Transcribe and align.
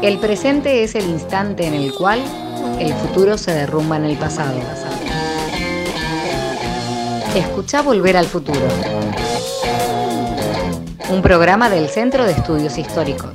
El 0.00 0.18
presente 0.20 0.84
es 0.84 0.94
el 0.94 1.06
instante 1.06 1.66
en 1.66 1.74
el 1.74 1.92
cual 1.92 2.20
el 2.78 2.94
futuro 2.94 3.36
se 3.36 3.52
derrumba 3.52 3.96
en 3.96 4.04
el 4.04 4.16
pasado. 4.16 4.56
Escucha 7.34 7.82
Volver 7.82 8.16
al 8.16 8.26
Futuro. 8.26 8.60
Un 11.10 11.20
programa 11.20 11.68
del 11.68 11.88
Centro 11.88 12.24
de 12.24 12.32
Estudios 12.32 12.78
Históricos. 12.78 13.32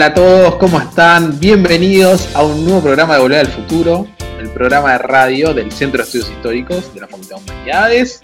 Hola 0.00 0.06
a 0.06 0.14
todos, 0.14 0.54
¿cómo 0.54 0.80
están? 0.80 1.38
Bienvenidos 1.38 2.34
a 2.34 2.42
un 2.42 2.64
nuevo 2.64 2.80
programa 2.80 3.16
de 3.16 3.20
Volver 3.20 3.40
al 3.40 3.48
Futuro, 3.48 4.06
el 4.40 4.48
programa 4.48 4.92
de 4.92 4.98
radio 4.98 5.52
del 5.52 5.70
Centro 5.70 5.98
de 5.98 6.04
Estudios 6.04 6.30
Históricos 6.30 6.94
de 6.94 7.00
la 7.02 7.06
Facultad 7.06 7.36
de 7.36 7.52
Humanidades. 7.52 8.22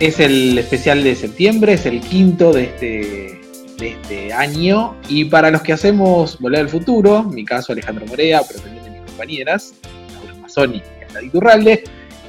Es 0.00 0.18
el 0.18 0.58
especial 0.58 1.04
de 1.04 1.14
septiembre, 1.14 1.74
es 1.74 1.86
el 1.86 2.00
quinto 2.00 2.52
de 2.52 2.64
este, 2.64 3.40
de 3.78 3.88
este 3.90 4.32
año. 4.32 4.96
Y 5.08 5.26
para 5.26 5.52
los 5.52 5.62
que 5.62 5.72
hacemos 5.72 6.40
Volver 6.40 6.58
al 6.58 6.70
Futuro, 6.70 7.20
en 7.20 7.30
mi 7.32 7.44
caso 7.44 7.72
Alejandro 7.72 8.04
Morea, 8.06 8.40
pero 8.48 8.58
también 8.58 8.82
de 8.82 8.90
mis 8.90 9.02
compañeras, 9.02 9.74
Laura 10.12 10.40
Mazzoni 10.40 10.78
y 10.78 11.04
Ana 11.08 11.22
Iturralde, 11.22 11.84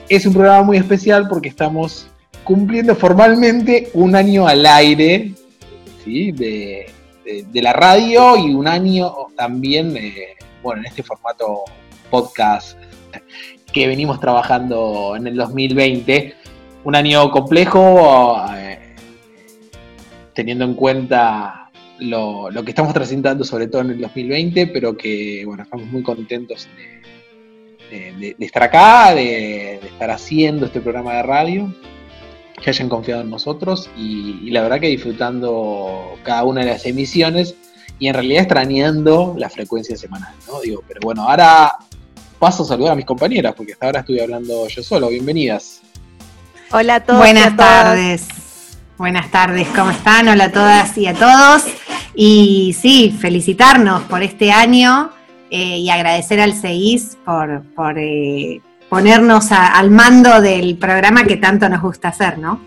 es 0.08 0.24
un 0.28 0.34
programa 0.34 0.62
muy 0.62 0.78
especial 0.78 1.28
porque 1.28 1.50
estamos 1.50 2.06
cumpliendo 2.44 2.96
formalmente 2.96 3.90
un 3.96 4.16
año 4.16 4.48
al 4.48 4.68
aire 4.68 5.34
¿sí? 6.06 6.32
de, 6.32 6.92
de, 7.28 7.62
la 7.62 7.74
radio 7.74 8.38
y 8.38 8.54
un 8.54 8.68
año 8.68 9.14
también, 9.36 9.96
eh, 9.98 10.36
bueno, 10.64 10.82
en 10.82 10.88
este 10.88 11.04
formato 11.04 11.64
podcast 12.10 12.78
que 13.72 13.88
venimos 13.88 14.20
trabajando 14.20 15.16
en 15.16 15.28
el 15.28 15.36
2020. 15.36 16.34
Un 16.86 16.96
año 16.96 17.30
complejo, 17.32 18.38
eh, 18.56 18.96
teniendo 20.34 20.64
en 20.64 20.74
cuenta 20.76 21.70
lo, 22.00 22.50
que 22.64 22.72
estamos 22.72 22.94
transitando, 22.94 23.44
sobre 23.44 23.68
todo 23.68 23.82
en 23.82 23.92
el 23.92 24.02
2020, 24.02 24.68
pero 24.68 24.96
que, 24.96 25.44
bueno, 25.46 25.64
estamos 25.64 25.88
muy 25.88 26.04
contentos 26.04 26.70
de, 27.92 28.36
estar 28.40 28.64
acá, 28.64 29.14
de 29.14 29.76
estar 29.76 30.12
haciendo 30.12 30.66
este 30.66 30.80
programa 30.80 31.16
de 31.16 31.24
radio 31.24 31.74
que 32.62 32.70
hayan 32.72 32.90
confiado 32.90 33.22
en 33.22 33.30
nosotros 33.30 33.90
y, 33.96 34.50
la 34.50 34.62
verdad 34.62 34.80
que 34.80 34.88
disfrutando 34.88 36.18
cada 36.24 36.44
una 36.44 36.62
de 36.62 36.72
las 36.72 36.86
emisiones 36.86 37.56
y 38.00 38.08
en 38.08 38.14
realidad 38.14 38.44
extrañando 38.44 39.36
la 39.38 39.50
frecuencia 39.50 39.96
semanal, 39.96 40.34
¿no? 40.48 40.60
Digo, 40.62 40.84
pero 40.88 41.00
bueno, 41.04 41.24
ahora 41.24 41.74
paso 42.40 42.64
a 42.64 42.68
saludar 42.68 42.94
a 42.94 42.96
mis 42.96 43.06
compañeras 43.06 43.54
porque 43.56 43.74
hasta 43.74 43.86
ahora 43.88 44.00
estoy 44.02 44.20
hablando 44.20 44.68
yo 44.68 44.84
solo. 44.84 45.10
Bienvenidas. 45.10 45.82
Hola 46.72 46.96
a 46.96 47.00
todos. 47.04 47.20
Buenas 47.20 47.56
tardes. 47.56 48.28
Buenas 48.98 49.30
tardes, 49.32 49.68
¿cómo 49.76 49.92
están? 49.92 50.28
Hola 50.28 50.46
a 50.46 50.52
todas 50.52 50.98
y 50.98 51.06
a 51.06 51.14
todos. 51.14 51.64
Y 52.16 52.76
sí, 52.80 53.16
felicitarnos 53.20 54.04
por 54.04 54.24
este 54.24 54.52
año 54.52 55.12
eh, 55.52 55.78
y 55.78 55.90
agradecer 55.92 56.42
al 56.42 56.54
CEIS 56.54 57.18
por, 57.24 57.64
por 57.76 57.98
eh, 58.00 58.62
ponernos 58.90 59.52
al 59.52 59.92
mando 59.92 60.42
del 60.42 60.78
programa 60.78 61.26
que 61.26 61.38
tanto 61.38 61.68
nos 61.70 61.82
gusta 61.82 62.10
hacer, 62.10 62.38
¿no? 62.38 62.60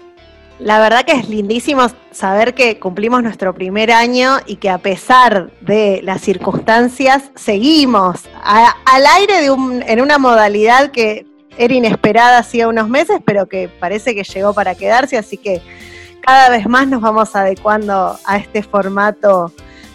La 0.59 0.79
verdad 0.79 1.07
que 1.07 1.13
es 1.13 1.29
lindísimo 1.29 1.87
saber 2.11 2.53
que 2.53 2.79
cumplimos 2.79 3.23
nuestro 3.23 3.55
primer 3.55 3.91
año 3.91 4.41
y 4.47 4.57
que 4.57 4.69
a 4.69 4.77
pesar 4.77 5.51
de 5.63 6.01
las 6.03 6.21
circunstancias 6.21 7.31
seguimos 7.35 8.29
al 8.45 9.07
aire 9.17 9.47
en 9.47 10.01
una 10.03 10.19
modalidad 10.19 10.91
que 10.91 11.25
era 11.57 11.73
inesperada 11.73 12.39
hacía 12.39 12.69
unos 12.69 12.91
meses, 12.91 13.21
pero 13.25 13.47
que 13.47 13.69
parece 13.69 14.15
que 14.15 14.23
llegó 14.23 14.53
para 14.53 14.75
quedarse, 14.75 15.17
así 15.17 15.39
que 15.39 15.63
cada 16.21 16.51
vez 16.51 16.69
más 16.69 16.87
nos 16.87 17.01
vamos 17.01 17.35
adecuando 17.35 18.19
a 18.27 18.37
este 18.37 18.63
formato 18.63 19.53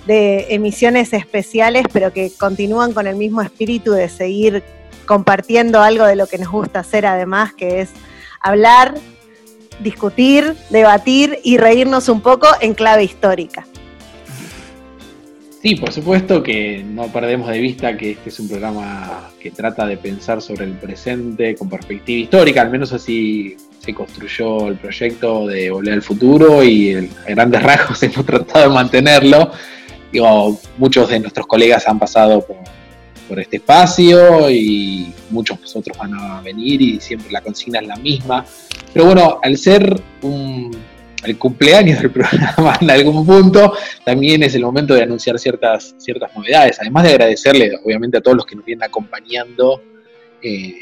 de 0.07 0.47
emisiones 0.49 1.13
especiales, 1.13 1.85
pero 1.93 2.11
que 2.11 2.31
continúan 2.39 2.93
con 2.93 3.05
el 3.05 3.15
mismo 3.15 3.41
espíritu 3.41 3.91
de 3.91 4.09
seguir 4.09 4.63
compartiendo 5.05 5.81
algo 5.81 6.05
de 6.05 6.15
lo 6.15 6.27
que 6.27 6.37
nos 6.37 6.51
gusta 6.51 6.79
hacer 6.79 7.05
además, 7.05 7.53
que 7.53 7.81
es 7.81 7.91
hablar, 8.41 8.95
discutir, 9.79 10.55
debatir 10.69 11.39
y 11.43 11.57
reírnos 11.57 12.09
un 12.09 12.21
poco 12.21 12.47
en 12.61 12.73
clave 12.73 13.03
histórica. 13.03 13.65
Sí, 15.61 15.73
por 15.73 15.91
supuesto 15.91 16.43
que 16.43 16.83
no 16.87 17.07
perdemos 17.07 17.49
de 17.49 17.59
vista 17.59 17.97
que 17.97 18.11
este 18.11 18.29
es 18.29 18.39
un 18.39 18.47
programa 18.47 19.31
que 19.39 19.49
trata 19.49 19.87
de 19.87 19.97
pensar 19.97 20.39
sobre 20.39 20.65
el 20.65 20.73
presente 20.73 21.55
con 21.55 21.69
perspectiva 21.69 22.19
histórica, 22.19 22.61
al 22.61 22.69
menos 22.69 22.93
así 22.93 23.57
se 23.79 23.91
construyó 23.95 24.67
el 24.67 24.75
proyecto 24.75 25.47
de 25.47 25.71
Volver 25.71 25.93
al 25.93 26.01
Futuro 26.03 26.63
y 26.63 26.89
en 26.91 27.09
grandes 27.27 27.63
rasgos 27.63 28.03
hemos 28.03 28.25
tratado 28.27 28.69
de 28.69 28.75
mantenerlo. 28.75 29.51
Digo, 30.11 30.59
muchos 30.77 31.09
de 31.09 31.19
nuestros 31.19 31.47
colegas 31.47 31.87
han 31.87 31.97
pasado 31.97 32.45
por, 32.45 32.57
por 33.27 33.39
este 33.39 33.57
espacio 33.57 34.49
y 34.49 35.13
muchos 35.29 35.75
otros 35.75 35.97
van 35.97 36.13
a 36.13 36.41
venir 36.41 36.81
y 36.81 36.99
siempre 36.99 37.31
la 37.31 37.41
consigna 37.41 37.79
es 37.79 37.87
la 37.87 37.95
misma. 37.95 38.45
Pero 38.93 39.05
bueno, 39.05 39.39
al 39.43 39.57
ser 39.57 40.01
un, 40.21 40.71
el 41.23 41.37
cumpleaños 41.37 42.01
del 42.01 42.11
programa 42.11 42.77
en 42.79 42.89
algún 42.89 43.25
punto, 43.25 43.73
también 44.03 44.43
es 44.43 44.55
el 44.55 44.61
momento 44.61 44.93
de 44.93 45.03
anunciar 45.03 45.37
ciertas, 45.39 45.95
ciertas 45.97 46.35
novedades. 46.35 46.79
Además 46.79 47.03
de 47.03 47.09
agradecerle, 47.09 47.71
obviamente, 47.83 48.17
a 48.17 48.21
todos 48.21 48.37
los 48.37 48.45
que 48.45 48.55
nos 48.55 48.65
vienen 48.65 48.83
acompañando 48.83 49.81
eh, 50.41 50.75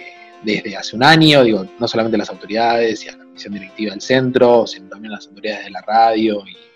desde 0.44 0.76
hace 0.76 0.96
un 0.96 1.04
año, 1.04 1.44
digo, 1.44 1.66
no 1.80 1.88
solamente 1.88 2.16
a 2.16 2.20
las 2.20 2.30
autoridades 2.30 3.06
y 3.06 3.10
a 3.10 3.14
la 3.14 3.24
comisión 3.24 3.54
directiva 3.54 3.92
del 3.92 4.02
centro, 4.02 4.68
sino 4.68 4.90
también 4.90 5.14
a 5.14 5.16
las 5.16 5.28
autoridades 5.28 5.66
de 5.66 5.72
la 5.72 5.82
radio 5.82 6.44
y 6.48 6.73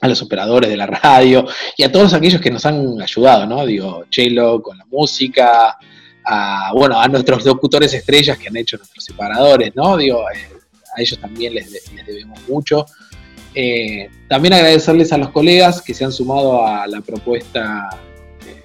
a 0.00 0.08
los 0.08 0.22
operadores 0.22 0.70
de 0.70 0.76
la 0.76 0.86
radio 0.86 1.46
y 1.76 1.82
a 1.82 1.92
todos 1.92 2.14
aquellos 2.14 2.40
que 2.40 2.50
nos 2.50 2.64
han 2.64 3.00
ayudado, 3.00 3.46
¿no? 3.46 3.66
Digo, 3.66 4.04
Chelo 4.08 4.62
con 4.62 4.78
la 4.78 4.86
música, 4.86 5.76
a, 6.24 6.72
bueno, 6.74 6.98
a 6.98 7.06
nuestros 7.08 7.44
locutores 7.44 7.92
estrellas 7.92 8.38
que 8.38 8.48
han 8.48 8.56
hecho 8.56 8.76
nuestros 8.78 9.04
separadores, 9.04 9.74
¿no? 9.74 9.96
Digo, 9.96 10.22
eh, 10.30 10.58
a 10.96 11.00
ellos 11.00 11.18
también 11.18 11.54
les, 11.54 11.70
debemos 12.06 12.40
mucho. 12.48 12.86
Eh, 13.54 14.08
también 14.28 14.54
agradecerles 14.54 15.12
a 15.12 15.18
los 15.18 15.30
colegas 15.30 15.82
que 15.82 15.92
se 15.92 16.04
han 16.04 16.12
sumado 16.12 16.64
a 16.64 16.86
la 16.86 17.00
propuesta 17.00 17.90
eh, 18.46 18.62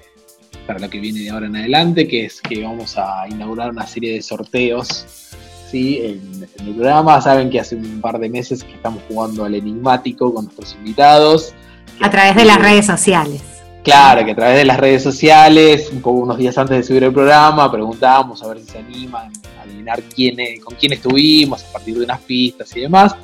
para 0.66 0.78
la 0.78 0.88
que 0.88 1.00
viene 1.00 1.20
de 1.20 1.30
ahora 1.30 1.46
en 1.46 1.56
adelante, 1.56 2.08
que 2.08 2.26
es 2.26 2.40
que 2.40 2.62
vamos 2.62 2.96
a 2.96 3.26
inaugurar 3.28 3.70
una 3.70 3.86
serie 3.86 4.14
de 4.14 4.22
sorteos 4.22 5.25
¿sí? 5.70 6.00
en, 6.02 6.48
el 6.66 6.74
programa. 6.74 7.20
Saben 7.20 7.50
que 7.50 7.60
hace 7.60 7.76
un 7.76 8.00
par 8.00 8.18
de 8.18 8.28
meses 8.28 8.64
que 8.64 8.74
estamos 8.74 9.02
jugando 9.08 9.44
al 9.44 9.54
enigmático 9.54 10.32
con 10.32 10.44
nuestros 10.44 10.74
invitados. 10.74 11.54
A 12.00 12.10
través 12.10 12.36
de 12.36 12.44
las 12.44 12.58
redes 12.58 12.86
sociales. 12.86 13.42
Claro, 13.82 14.24
que 14.24 14.32
a 14.32 14.34
través 14.34 14.56
de 14.56 14.64
las 14.64 14.78
redes 14.78 15.02
sociales, 15.02 15.90
un 15.92 16.00
poco 16.00 16.18
unos 16.18 16.38
días 16.38 16.58
antes 16.58 16.76
de 16.76 16.82
subir 16.82 17.04
el 17.04 17.12
programa, 17.12 17.70
preguntábamos 17.70 18.42
a 18.42 18.48
ver 18.48 18.58
si 18.58 18.66
se 18.66 18.78
animan 18.78 19.30
a 19.58 19.62
adivinar 19.62 20.02
quién, 20.02 20.36
con 20.60 20.74
quién 20.74 20.92
estuvimos 20.92 21.64
a 21.64 21.72
partir 21.72 21.96
de 21.96 22.04
unas 22.04 22.20
pistas 22.22 22.76
y 22.76 22.80
demás. 22.80 23.14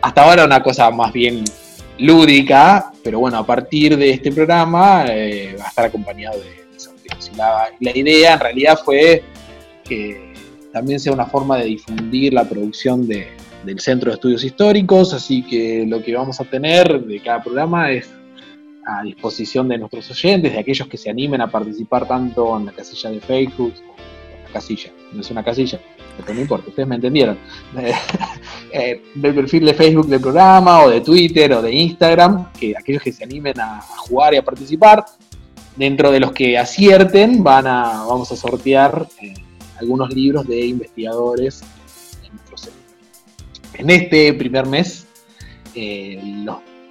Hasta 0.00 0.22
ahora 0.22 0.46
una 0.46 0.62
cosa 0.62 0.90
más 0.90 1.12
bien 1.12 1.44
lúdica, 1.98 2.90
pero 3.04 3.18
bueno, 3.18 3.36
a 3.36 3.46
partir 3.46 3.96
de 3.96 4.10
este 4.10 4.32
programa 4.32 5.04
eh, 5.06 5.54
va 5.60 5.66
a 5.66 5.68
estar 5.68 5.84
acompañado 5.84 6.38
de, 6.38 6.78
sorteos. 6.78 7.30
Y 7.32 7.36
la, 7.36 7.68
la, 7.78 7.96
idea 7.96 8.34
en 8.34 8.40
realidad 8.40 8.78
fue 8.82 9.22
que 9.84 10.25
también 10.76 11.00
sea 11.00 11.14
una 11.14 11.24
forma 11.24 11.56
de 11.56 11.64
difundir 11.64 12.34
la 12.34 12.46
producción 12.46 13.08
de, 13.08 13.28
del 13.64 13.80
Centro 13.80 14.10
de 14.10 14.16
Estudios 14.16 14.44
Históricos, 14.44 15.14
así 15.14 15.42
que 15.42 15.86
lo 15.88 16.02
que 16.02 16.14
vamos 16.14 16.38
a 16.38 16.44
tener 16.44 17.02
de 17.02 17.18
cada 17.22 17.42
programa 17.42 17.90
es 17.92 18.10
a 18.84 19.02
disposición 19.02 19.68
de 19.68 19.78
nuestros 19.78 20.10
oyentes, 20.10 20.52
de 20.52 20.58
aquellos 20.58 20.86
que 20.86 20.98
se 20.98 21.08
animen 21.08 21.40
a 21.40 21.50
participar 21.50 22.06
tanto 22.06 22.54
en 22.58 22.66
la 22.66 22.72
casilla 22.72 23.08
de 23.08 23.22
Facebook, 23.22 23.72
la 24.44 24.52
casilla, 24.52 24.90
no 25.14 25.22
es 25.22 25.30
una 25.30 25.42
casilla, 25.42 25.80
pero 26.18 26.34
no 26.34 26.42
importa, 26.42 26.68
ustedes 26.68 26.86
me 26.86 26.96
entendieron, 26.96 27.38
eh, 28.70 29.02
del 29.14 29.34
perfil 29.34 29.64
de 29.64 29.72
Facebook 29.72 30.08
del 30.08 30.20
programa, 30.20 30.82
o 30.82 30.90
de 30.90 31.00
Twitter, 31.00 31.54
o 31.54 31.62
de 31.62 31.72
Instagram, 31.72 32.52
que 32.52 32.74
aquellos 32.78 33.02
que 33.02 33.12
se 33.12 33.24
animen 33.24 33.58
a, 33.58 33.80
jugar 33.80 34.34
y 34.34 34.36
a 34.36 34.44
participar, 34.44 35.06
dentro 35.74 36.10
de 36.10 36.20
los 36.20 36.32
que 36.32 36.58
acierten, 36.58 37.42
van 37.42 37.66
a, 37.66 38.04
vamos 38.06 38.30
a 38.30 38.36
sortear 38.36 39.08
eh, 39.22 39.32
algunos 39.78 40.12
libros 40.14 40.46
de 40.46 40.66
investigadores 40.66 41.62
en 42.24 42.32
nuestro 42.32 42.56
centro. 42.56 42.82
En 43.74 43.90
este 43.90 44.32
primer 44.34 44.66
mes, 44.66 45.06
eh, 45.74 46.44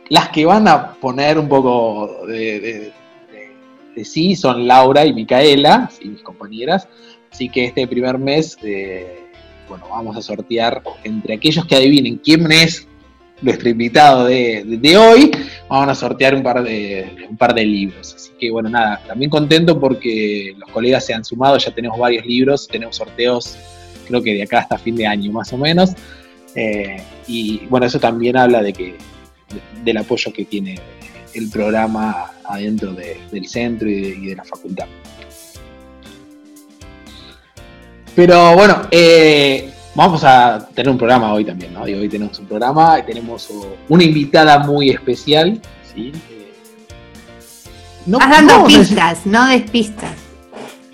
las 0.10 0.30
que 0.30 0.46
van 0.46 0.68
a 0.68 0.94
poner 0.94 1.40
un 1.40 1.50
poco 1.50 2.26
de, 2.28 2.94
sí 4.04 4.36
son 4.36 4.68
Laura 4.68 5.06
y 5.06 5.14
Micaela, 5.14 5.90
mis 6.04 6.22
compañeras. 6.22 6.88
Así 7.32 7.50
que 7.50 7.66
este 7.66 7.88
primer 7.88 8.18
mes, 8.18 8.58
eh, 8.64 9.26
bueno, 9.68 9.86
vamos 9.90 10.16
a 10.16 10.22
sortear 10.22 10.82
entre 11.04 11.36
aquellos 11.36 11.66
que 11.66 11.76
adivinen 11.76 12.18
quién 12.18 12.52
es 12.52 12.88
nuestro 13.42 13.70
invitado 13.70 14.26
de, 14.26 14.98
hoy, 14.98 15.32
vamos 15.70 15.90
a 15.90 15.96
sortear 15.96 16.36
un 16.36 16.44
par, 16.44 16.64
de, 16.64 17.28
un 17.30 17.38
par 17.38 17.54
de 17.54 17.66
libros. 17.66 18.14
Así 18.16 18.32
que 18.40 18.52
bueno, 18.52 18.70
nada, 18.70 19.02
también 19.08 19.30
contento 19.30 19.80
porque 19.80 20.54
los 20.58 20.70
colegas 20.72 21.06
se 21.06 21.14
han 21.14 21.24
sumado, 21.24 21.58
ya 21.58 21.72
tenemos 21.72 21.98
varios 21.98 22.26
libros, 22.26 22.68
tenemos 22.68 22.96
sorteos 22.96 23.58
creo 24.06 24.22
que 24.22 24.34
de 24.34 24.44
acá 24.44 24.60
hasta 24.60 24.78
fin 24.78 24.96
de 24.96 25.06
año 25.06 25.32
más 25.32 25.52
o 25.52 25.58
menos. 25.58 25.92
Eh, 26.56 26.98
y 27.28 27.66
bueno, 27.70 27.86
eso 27.86 28.00
también 28.00 28.38
habla 28.38 28.62
de 28.62 28.72
que 28.72 28.96
del 29.84 29.98
apoyo 29.98 30.32
que 30.32 30.46
tiene 30.46 30.80
el 31.34 31.50
programa 31.50 32.32
adentro 32.46 32.94
del 32.94 33.48
centro 33.48 33.90
y 33.90 34.28
de, 34.28 34.36
la 34.36 34.46
facultad. 34.46 34.86
Pero 38.16 38.56
bueno, 38.56 38.84
eh, 38.92 39.70
vamos 39.96 40.24
a 40.24 40.68
tener 40.76 40.92
un 40.92 40.98
programa 40.98 41.34
hoy 41.34 41.46
también, 41.46 41.74
¿no? 41.74 41.82
hoy 41.84 42.10
tenemos 42.10 42.38
un 42.38 42.46
programa, 42.46 43.00
y 43.00 43.04
tenemos 43.04 43.50
una 43.90 44.04
invitada 44.04 44.60
muy 44.60 44.90
especial, 44.90 45.60
¿sí? 45.94 46.12
Eh, 46.30 46.54
no, 48.06 48.20
Estás 48.20 48.46
dando 48.46 48.66
pistas, 48.66 49.26
no 49.26 49.48
despistas. 49.48 50.12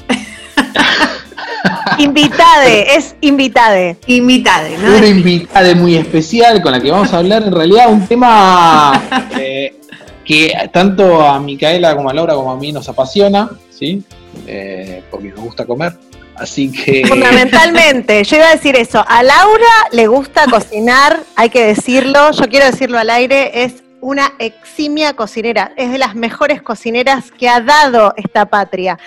Invitade, 1.98 2.96
es 2.96 3.16
invitade. 3.22 3.98
Invitade, 4.08 4.78
¿no? 4.78 4.98
Una 4.98 5.08
invitada 5.08 5.76
muy 5.76 5.96
especial 5.96 6.62
con 6.62 6.72
la 6.72 6.80
que 6.80 6.90
vamos 6.90 7.14
a 7.14 7.18
hablar 7.18 7.44
en 7.44 7.52
realidad 7.52 7.92
un 7.92 8.08
tema 8.08 9.00
eh, 9.38 9.76
que 10.24 10.54
tanto 10.72 11.22
a 11.22 11.40
Micaela 11.40 11.96
como 11.96 12.10
a 12.10 12.14
Laura 12.14 12.34
como 12.34 12.52
a 12.52 12.58
mí 12.58 12.72
nos 12.72 12.88
apasiona, 12.88 13.50
¿sí? 13.70 14.04
Eh, 14.48 15.04
porque 15.12 15.30
nos 15.30 15.42
gusta 15.42 15.66
comer. 15.66 15.94
Así 16.42 16.72
que. 16.72 17.06
Fundamentalmente, 17.06 18.24
yo 18.24 18.38
iba 18.38 18.48
a 18.48 18.56
decir 18.56 18.76
eso. 18.76 19.06
A 19.08 19.22
Laura 19.22 19.88
le 19.92 20.08
gusta 20.08 20.46
cocinar, 20.50 21.20
hay 21.36 21.50
que 21.52 21.68
decirlo, 21.68 22.32
yo 22.32 22.50
quiero 22.50 22.66
decirlo 22.66 22.98
al 22.98 23.12
aire, 23.12 23.64
es 23.64 23.84
una 24.00 24.34
eximia 24.40 25.14
cocinera, 25.16 25.72
es 25.78 25.92
de 25.92 26.00
las 26.00 26.16
mejores 26.16 26.64
cocineras 26.64 27.32
que 27.32 27.48
ha 27.48 27.62
dado 27.62 28.16
esta 28.18 28.48
patria. 28.48 28.98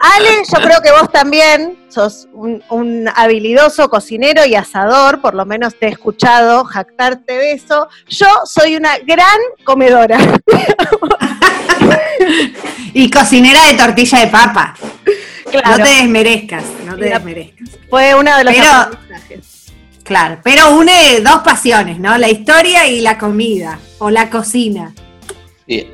Ale, 0.00 0.42
yo 0.50 0.58
creo 0.60 0.80
que 0.82 0.90
vos 0.90 1.12
también 1.12 1.78
sos 1.88 2.26
un, 2.32 3.08
habilidoso 3.14 3.88
cocinero 3.88 4.44
y 4.44 4.54
asador, 4.56 5.20
por 5.20 5.34
lo 5.34 5.46
menos 5.46 5.78
te 5.78 5.86
he 5.86 5.90
escuchado 5.90 6.64
jactarte 6.64 7.34
de 7.34 7.52
eso. 7.52 7.86
Yo 8.08 8.26
soy 8.44 8.76
una 8.76 8.98
gran 8.98 9.38
comedora. 9.62 10.18
y 12.94 13.10
cocinera 13.10 13.66
de 13.66 13.74
tortilla 13.74 14.20
de 14.20 14.26
papa. 14.28 14.74
No 15.52 15.76
te 15.76 15.82
desmerezcas, 15.82 16.64
no 16.84 16.96
te 16.96 17.04
desmerezcas. 17.06 17.68
Fue 17.88 18.14
uno 18.14 18.36
de 18.36 18.44
los 18.44 18.54
pero, 18.54 19.40
Claro, 20.02 20.38
pero 20.42 20.76
une 20.76 21.20
dos 21.20 21.42
pasiones, 21.42 21.98
¿no? 21.98 22.18
La 22.18 22.28
historia 22.28 22.86
y 22.86 23.00
la 23.00 23.16
comida, 23.16 23.78
o 23.98 24.10
la 24.10 24.28
cocina 24.28 24.92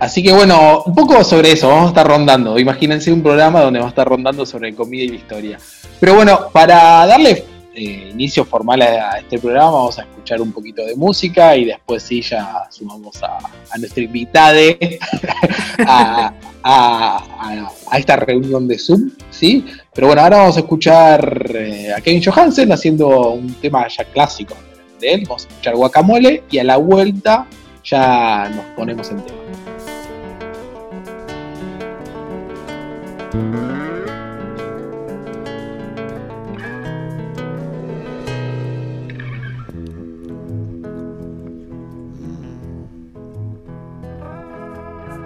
así 0.01 0.23
que 0.23 0.33
bueno, 0.33 0.83
un 0.87 0.95
poco 0.95 1.23
sobre 1.23 1.53
eso, 1.53 1.69
vamos 1.69 1.87
a 1.87 1.89
estar 1.89 2.07
rondando. 2.07 2.59
Imagínense 2.59 3.13
un 3.13 3.23
programa 3.23 3.61
donde 3.61 3.79
vamos 3.79 3.91
a 3.91 3.95
estar 3.95 4.09
rondando 4.09 4.47
sobre 4.47 4.75
comida 4.75 5.05
y 5.05 5.09
la 5.09 5.15
historia. 5.17 5.59
Pero 6.01 6.15
bueno, 6.15 6.49
para 6.53 7.07
darle 7.07 7.45
eh, 7.79 8.09
inicio 8.11 8.43
formal 8.47 8.81
a, 8.81 9.19
este 9.19 9.39
programa, 9.39 9.71
vamos 9.71 9.99
a 9.99 10.03
escuchar 10.05 10.41
un 10.41 10.51
poquito 10.51 10.83
de 10.83 10.97
música 10.97 11.55
y 11.55 11.67
después 11.67 12.03
sí 12.03 12.23
ya 12.23 12.67
sumamos 12.71 13.23
a, 13.23 13.39
nuestra 13.79 14.03
invitada 14.03 14.59
a, 15.87 16.33
a, 16.65 17.99
esta 17.99 18.17
reunión 18.17 18.67
de 18.67 18.79
Zoom, 18.79 19.11
¿sí? 19.29 19.67
Pero 19.93 20.07
bueno, 20.07 20.23
ahora 20.23 20.39
vamos 20.39 20.57
a 20.57 20.61
escuchar 20.61 21.51
eh, 21.55 21.93
a 21.95 22.01
Kevin 22.01 22.23
Johansen 22.25 22.73
haciendo 22.73 23.33
un 23.33 23.53
tema 23.61 23.87
ya 23.89 24.05
clásico 24.05 24.55
de 24.99 25.13
él. 25.13 25.25
Vamos 25.29 25.45
a 25.45 25.49
escuchar 25.49 25.77
Guacamole 25.77 26.45
y 26.51 26.57
a 26.57 26.65
la 26.65 26.79
vuelta 26.79 27.47
ya 27.85 28.49
nos 28.55 28.65
ponemos 28.75 29.11
en 29.11 29.23
tema. 29.23 29.37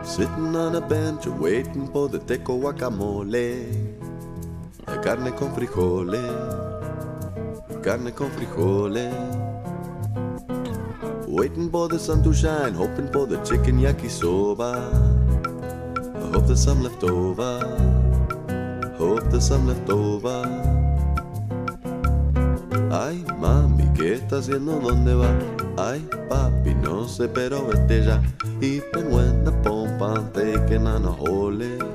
Sitting 0.02 0.56
on 0.56 0.76
a 0.76 0.80
bench 0.80 1.26
waiting 1.26 1.86
for 1.92 2.08
the 2.08 2.18
teco 2.18 2.58
guacamole. 2.58 3.66
Carne 5.02 5.30
con 5.32 5.52
frijoles, 5.54 6.20
carne 7.82 8.10
con 8.12 8.30
frijoles. 8.30 9.14
Waiting 11.28 11.70
for 11.70 11.88
the 11.88 11.98
sun 11.98 12.22
to 12.22 12.32
shine, 12.32 12.74
hoping 12.74 13.10
for 13.12 13.26
the 13.26 13.38
chicken 13.44 13.78
yakisoba. 13.78 14.72
Hope 16.32 16.46
there's 16.46 16.62
some 16.62 16.82
left 16.82 17.04
over. 17.04 17.60
Hope 18.98 19.30
there's 19.30 19.46
some 19.46 19.68
left 19.68 19.88
over. 19.88 20.44
Ay, 22.90 23.24
mami, 23.38 23.84
¿qué 23.94 24.14
está 24.14 24.38
haciendo? 24.38 24.80
¿Dónde 24.80 25.14
va? 25.14 25.30
Ay, 25.76 26.04
papi, 26.28 26.74
no 26.74 27.06
sé, 27.06 27.28
pero 27.28 27.66
vete 27.68 28.04
ya. 28.04 28.20
Y 28.60 28.80
penguenda 28.92 29.50
pompante 29.62 29.79
pena 30.70 31.00
no 31.00 31.16
ole 31.18 31.89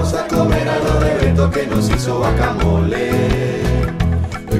vamos 0.00 0.14
a 0.14 0.26
comer 0.28 0.66
algo 0.66 0.98
de 1.00 1.14
Beto 1.14 1.50
que 1.50 1.66
nos 1.66 1.90
hizo 1.90 2.18
guacamole. 2.18 3.10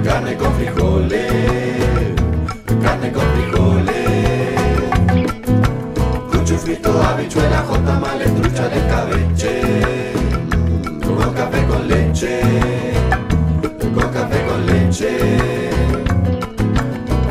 Carne 0.04 0.36
con 0.36 0.52
frijoles. 0.54 1.32
Carne 2.82 3.12
con 3.12 3.24
frijoles. 3.34 4.60
Cucho 6.30 6.58
frito, 6.58 7.02
habichuela, 7.02 7.64
jotamales, 7.68 8.34
trucha 8.34 8.68
de 8.68 8.86
cabeche. 8.86 9.62
Mm, 10.84 11.00
Con 11.00 11.34
café 11.34 11.64
con 11.66 11.88
leche. 11.88 12.40
Con 13.94 14.08
café 14.12 14.44
con 14.46 14.66
leche. 14.66 15.70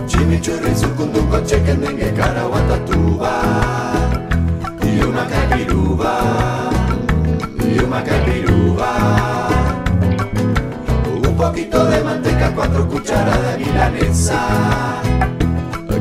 Chimichurri, 0.07 0.75
sucundungo, 0.75 1.39
chicken 1.45 1.81
dengue, 1.81 2.11
caraguatatuba. 2.13 3.41
Y 4.81 5.03
una 5.03 5.27
capiruba. 5.27 6.68
Y 7.69 7.79
una 7.79 8.03
capiruba. 8.03 9.47
Un 11.23 11.37
poquito 11.37 11.85
de 11.85 12.03
manteca, 12.03 12.51
cuatro 12.55 12.87
cucharadas 12.87 13.57
de 13.57 13.65
milanesa. 13.65 14.47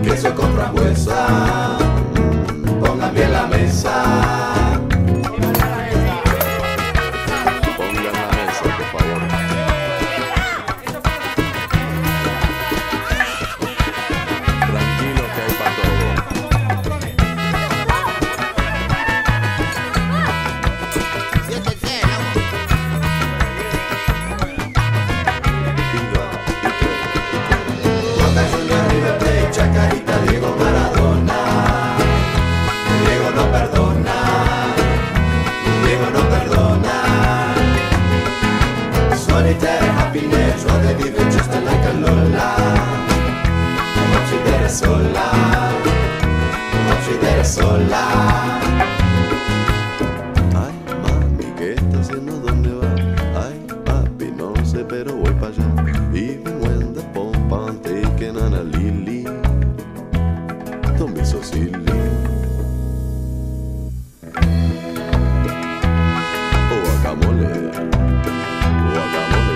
Queso 0.02 0.34
con 0.34 0.50
frambuesa. 0.54 1.76
Pongan 2.80 3.14
bien 3.14 3.32
la 3.32 3.46
mesa. 3.46 4.57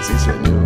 Guacamole, 0.02 0.18
sí, 0.18 0.61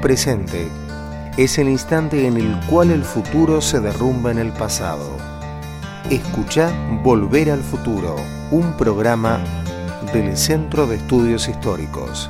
presente 0.00 0.68
es 1.36 1.58
el 1.58 1.68
instante 1.68 2.26
en 2.26 2.36
el 2.36 2.58
cual 2.66 2.90
el 2.90 3.04
futuro 3.04 3.60
se 3.60 3.80
derrumba 3.80 4.30
en 4.30 4.38
el 4.38 4.52
pasado. 4.52 5.16
Escucha 6.10 6.72
Volver 7.02 7.50
al 7.50 7.60
Futuro, 7.60 8.16
un 8.50 8.72
programa 8.76 9.40
del 10.12 10.36
Centro 10.36 10.86
de 10.86 10.96
Estudios 10.96 11.48
Históricos. 11.48 12.28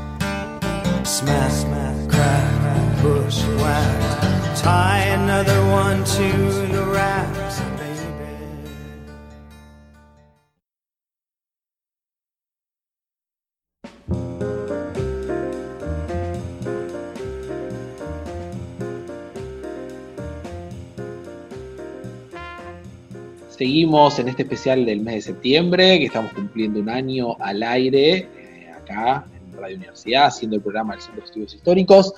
Seguimos 23.60 24.18
en 24.18 24.28
este 24.28 24.44
especial 24.44 24.86
del 24.86 25.00
mes 25.02 25.16
de 25.16 25.20
septiembre, 25.20 25.98
que 25.98 26.06
estamos 26.06 26.32
cumpliendo 26.32 26.80
un 26.80 26.88
año 26.88 27.36
al 27.40 27.62
aire, 27.62 28.26
eh, 28.34 28.72
acá 28.74 29.26
en 29.36 29.60
Radio 29.60 29.76
Universidad, 29.76 30.28
haciendo 30.28 30.56
el 30.56 30.62
programa 30.62 30.94
del 30.94 31.02
Centro 31.02 31.20
de 31.20 31.26
Estudios 31.26 31.54
Históricos. 31.54 32.14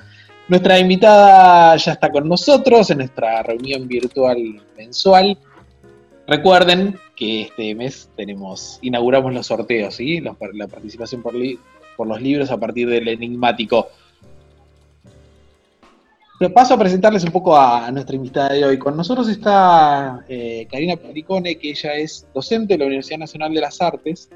Nuestra 0.47 0.79
invitada 0.79 1.75
ya 1.79 1.93
está 1.95 2.13
con 2.13 2.29
nosotros 2.29 2.89
en 2.93 2.99
nuestra 2.99 3.43
reunión 3.43 3.89
virtual 3.89 4.63
mensual. 4.77 5.37
Recuerden 6.29 6.97
que 7.17 7.43
este 7.43 7.75
mes 7.75 8.09
tenemos, 8.17 8.79
inauguramos 8.81 9.35
los 9.35 9.49
sorteos, 9.49 9.97
¿sí? 9.97 10.21
La 10.21 10.35
participación 10.69 11.23
por 11.23 12.07
los 12.07 12.23
libros 12.23 12.53
a 12.53 12.61
partir 12.61 12.89
del 12.89 13.09
enigmático. 13.09 13.89
Pero 16.43 16.55
paso 16.55 16.75
a 16.75 16.77
presentarles 16.77 17.23
un 17.23 17.31
poco 17.31 17.57
a 17.57 17.89
nuestra 17.93 18.17
invitada 18.17 18.53
de 18.53 18.65
hoy. 18.65 18.77
Con 18.77 18.97
nosotros 18.97 19.29
está 19.29 20.25
eh, 20.29 20.67
Karina 20.69 20.97
Pericone, 20.97 21.57
que 21.57 21.71
ella 21.71 21.95
es 21.95 22.27
docente 22.35 22.75
de 22.75 22.79
la 22.79 22.87
Universidad 22.87 23.21
Nacional 23.21 23.55
de 23.55 23.61
las 23.61 23.81
Artes, 23.81 24.29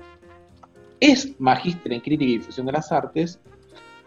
es 1.01 1.35
magíster 1.41 1.93
en 1.93 2.01
crítica 2.01 2.31
y 2.31 2.39
difusión 2.39 2.67
de 2.67 2.71
las 2.75 2.93
artes, 2.93 3.41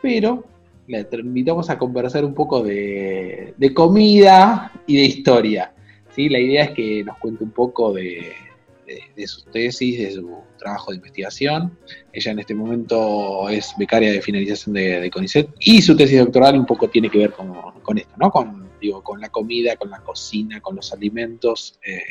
pero 0.01 0.45
le 0.87 1.05
invitamos 1.11 1.69
a 1.69 1.77
conversar 1.77 2.23
un 2.23 2.33
poco 2.33 2.63
de, 2.63 3.53
de 3.57 3.73
comida 3.73 4.71
y 4.87 4.95
de 4.95 5.03
historia. 5.03 5.73
¿sí? 6.15 6.29
La 6.29 6.39
idea 6.39 6.63
es 6.63 6.71
que 6.71 7.03
nos 7.03 7.17
cuente 7.17 7.43
un 7.43 7.51
poco 7.51 7.91
de, 7.91 8.31
de, 9.15 9.27
sus 9.27 9.45
tesis, 9.45 9.99
de 9.99 10.11
su 10.11 10.37
trabajo 10.57 10.91
de 10.91 10.97
investigación. 10.97 11.77
Ella 12.13 12.31
en 12.31 12.39
este 12.39 12.55
momento 12.55 13.49
es 13.49 13.73
becaria 13.77 14.11
de 14.11 14.21
finalización 14.21 14.73
de, 14.73 15.09
CONICET 15.11 15.49
y 15.59 15.81
su 15.81 15.95
tesis 15.95 16.19
doctoral 16.19 16.57
un 16.57 16.65
poco 16.65 16.89
tiene 16.89 17.09
que 17.09 17.19
ver 17.19 17.31
con, 17.31 17.97
esto, 17.97 18.13
¿no? 18.17 18.31
Con, 18.31 18.69
digo, 18.79 19.03
con 19.03 19.19
la 19.19 19.29
comida, 19.29 19.75
con 19.75 19.89
la 19.89 19.99
cocina, 19.99 20.59
con 20.61 20.75
los 20.75 20.91
alimentos. 20.93 21.79
eh, 21.85 22.01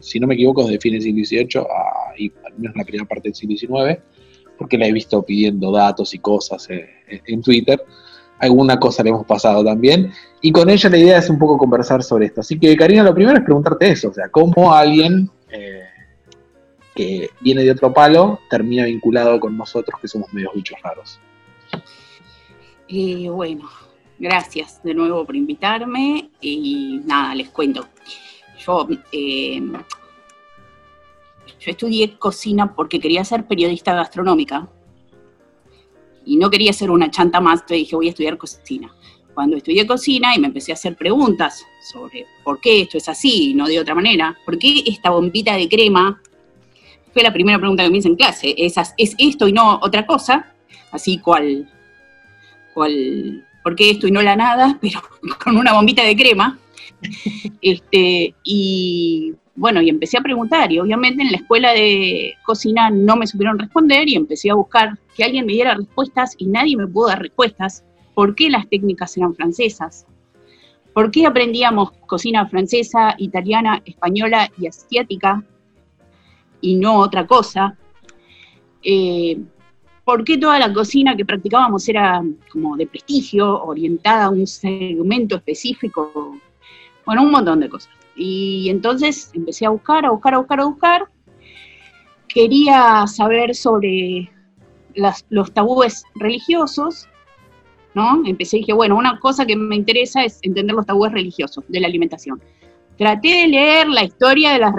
si 0.00 0.20
no 0.20 0.26
me 0.26 0.34
equivoco, 0.34 0.64
desde 0.64 0.80
fines 0.80 1.04
del 1.04 1.26
siglo 1.26 1.46
XVIII 1.46 1.66
a, 1.66 2.18
y 2.18 2.32
al 2.44 2.54
menos 2.58 2.76
la 2.76 2.84
primera 2.84 3.04
parte 3.06 3.28
del 3.28 3.34
siglo 3.34 3.56
XIX, 3.56 4.00
porque 4.58 4.78
la 4.78 4.86
he 4.86 4.92
visto 4.92 5.22
pidiendo 5.22 5.72
datos 5.72 6.14
y 6.14 6.18
cosas 6.18 6.68
eh, 6.70 6.88
en 7.26 7.42
Twitter. 7.42 7.82
Alguna 8.38 8.78
cosa 8.78 9.02
le 9.02 9.10
hemos 9.10 9.26
pasado 9.26 9.64
también. 9.64 10.12
Y 10.40 10.52
con 10.52 10.68
ella 10.68 10.90
la 10.90 10.98
idea 10.98 11.18
es 11.18 11.30
un 11.30 11.38
poco 11.38 11.58
conversar 11.58 12.02
sobre 12.02 12.26
esto. 12.26 12.40
Así 12.40 12.58
que, 12.58 12.76
Karina, 12.76 13.02
lo 13.02 13.14
primero 13.14 13.38
es 13.38 13.44
preguntarte 13.44 13.90
eso. 13.90 14.10
O 14.10 14.12
sea, 14.12 14.28
¿cómo 14.28 14.72
alguien 14.72 15.30
eh, 15.50 15.83
que 16.94 17.30
viene 17.40 17.62
de 17.62 17.72
otro 17.72 17.92
palo 17.92 18.40
termina 18.48 18.84
vinculado 18.84 19.40
con 19.40 19.56
nosotros 19.56 20.00
que 20.00 20.08
somos 20.08 20.32
medios 20.32 20.54
bichos 20.54 20.78
raros? 20.82 21.20
Eh, 22.88 23.28
bueno, 23.28 23.68
gracias 24.18 24.82
de 24.82 24.94
nuevo 24.94 25.24
por 25.24 25.34
invitarme 25.34 26.30
y 26.40 27.00
nada, 27.04 27.34
les 27.34 27.48
cuento. 27.50 27.88
Yo, 28.64 28.86
eh, 29.12 29.60
yo 31.60 31.70
estudié 31.70 32.16
cocina 32.18 32.74
porque 32.74 33.00
quería 33.00 33.24
ser 33.24 33.46
periodista 33.46 33.94
gastronómica 33.94 34.68
y 36.24 36.36
no 36.36 36.50
quería 36.50 36.72
ser 36.72 36.90
una 36.90 37.10
chanta 37.10 37.40
más, 37.40 37.60
entonces 37.60 37.78
dije 37.78 37.96
voy 37.96 38.06
a 38.06 38.10
estudiar 38.10 38.38
cocina. 38.38 38.94
Cuando 39.34 39.56
estudié 39.56 39.86
cocina 39.86 40.34
y 40.36 40.38
me 40.38 40.46
empecé 40.46 40.70
a 40.70 40.74
hacer 40.74 40.96
preguntas 40.96 41.64
sobre 41.92 42.26
por 42.44 42.60
qué 42.60 42.82
esto 42.82 42.98
es 42.98 43.08
así 43.08 43.50
y 43.50 43.54
no 43.54 43.66
de 43.66 43.80
otra 43.80 43.94
manera, 43.94 44.38
por 44.44 44.58
qué 44.58 44.84
esta 44.86 45.10
bombita 45.10 45.56
de 45.56 45.68
crema, 45.68 46.22
fue 47.14 47.22
la 47.22 47.32
primera 47.32 47.58
pregunta 47.58 47.84
que 47.84 47.90
me 47.90 47.98
hice 47.98 48.08
en 48.08 48.16
clase, 48.16 48.54
¿es, 48.58 48.76
es 48.98 49.14
esto 49.18 49.48
y 49.48 49.52
no 49.52 49.78
otra 49.80 50.04
cosa? 50.04 50.52
Así 50.90 51.18
cual, 51.18 51.70
cual, 52.74 53.46
¿por 53.62 53.76
qué 53.76 53.90
esto 53.90 54.08
y 54.08 54.10
no 54.10 54.20
la 54.20 54.36
nada? 54.36 54.76
Pero 54.82 55.00
con 55.42 55.56
una 55.56 55.72
bombita 55.72 56.04
de 56.04 56.16
crema. 56.16 56.58
Este, 57.60 58.34
y 58.44 59.34
bueno, 59.54 59.80
y 59.80 59.88
empecé 59.88 60.18
a 60.18 60.22
preguntar, 60.22 60.72
y 60.72 60.78
obviamente 60.78 61.22
en 61.22 61.30
la 61.30 61.36
escuela 61.38 61.72
de 61.72 62.34
cocina 62.44 62.90
no 62.90 63.16
me 63.16 63.26
supieron 63.26 63.58
responder, 63.58 64.08
y 64.08 64.16
empecé 64.16 64.50
a 64.50 64.54
buscar 64.54 64.98
que 65.14 65.24
alguien 65.24 65.46
me 65.46 65.52
diera 65.52 65.74
respuestas, 65.74 66.34
y 66.38 66.46
nadie 66.46 66.76
me 66.76 66.86
pudo 66.86 67.08
dar 67.08 67.20
respuestas. 67.20 67.84
¿Por 68.14 68.34
qué 68.34 68.50
las 68.50 68.68
técnicas 68.68 69.16
eran 69.16 69.34
francesas? 69.34 70.06
¿Por 70.92 71.10
qué 71.10 71.26
aprendíamos 71.26 71.92
cocina 72.06 72.46
francesa, 72.48 73.14
italiana, 73.18 73.82
española 73.84 74.50
y 74.58 74.66
asiática, 74.66 75.42
y 76.64 76.76
no 76.76 76.98
otra 76.98 77.26
cosa? 77.26 77.76
Eh, 78.82 79.38
¿Por 80.02 80.24
qué 80.24 80.38
toda 80.38 80.58
la 80.58 80.72
cocina 80.72 81.14
que 81.14 81.24
practicábamos 81.24 81.86
era 81.88 82.22
como 82.50 82.76
de 82.76 82.86
prestigio, 82.86 83.62
orientada 83.64 84.24
a 84.24 84.30
un 84.30 84.46
segmento 84.46 85.36
específico? 85.36 86.38
Bueno, 87.04 87.22
un 87.22 87.30
montón 87.30 87.60
de 87.60 87.68
cosas. 87.68 87.90
Y 88.16 88.68
entonces 88.70 89.30
empecé 89.34 89.66
a 89.66 89.70
buscar, 89.70 90.06
a 90.06 90.10
buscar, 90.10 90.34
a 90.34 90.38
buscar, 90.38 90.60
a 90.60 90.64
buscar. 90.64 91.08
Quería 92.28 93.06
saber 93.06 93.54
sobre 93.54 94.30
los 95.28 95.52
tabúes 95.52 96.04
religiosos, 96.14 97.08
¿no? 97.94 98.22
Empecé 98.24 98.56
y 98.56 98.60
dije, 98.60 98.72
bueno, 98.72 98.96
una 98.96 99.18
cosa 99.20 99.44
que 99.44 99.56
me 99.56 99.76
interesa 99.76 100.24
es 100.24 100.38
entender 100.42 100.74
los 100.74 100.86
tabúes 100.86 101.12
religiosos 101.12 101.62
de 101.68 101.80
la 101.80 101.88
alimentación. 101.88 102.40
Traté 102.96 103.28
de 103.28 103.48
leer 103.48 103.88
la 103.88 104.04
historia 104.04 104.52
de 104.52 104.60
las, 104.60 104.72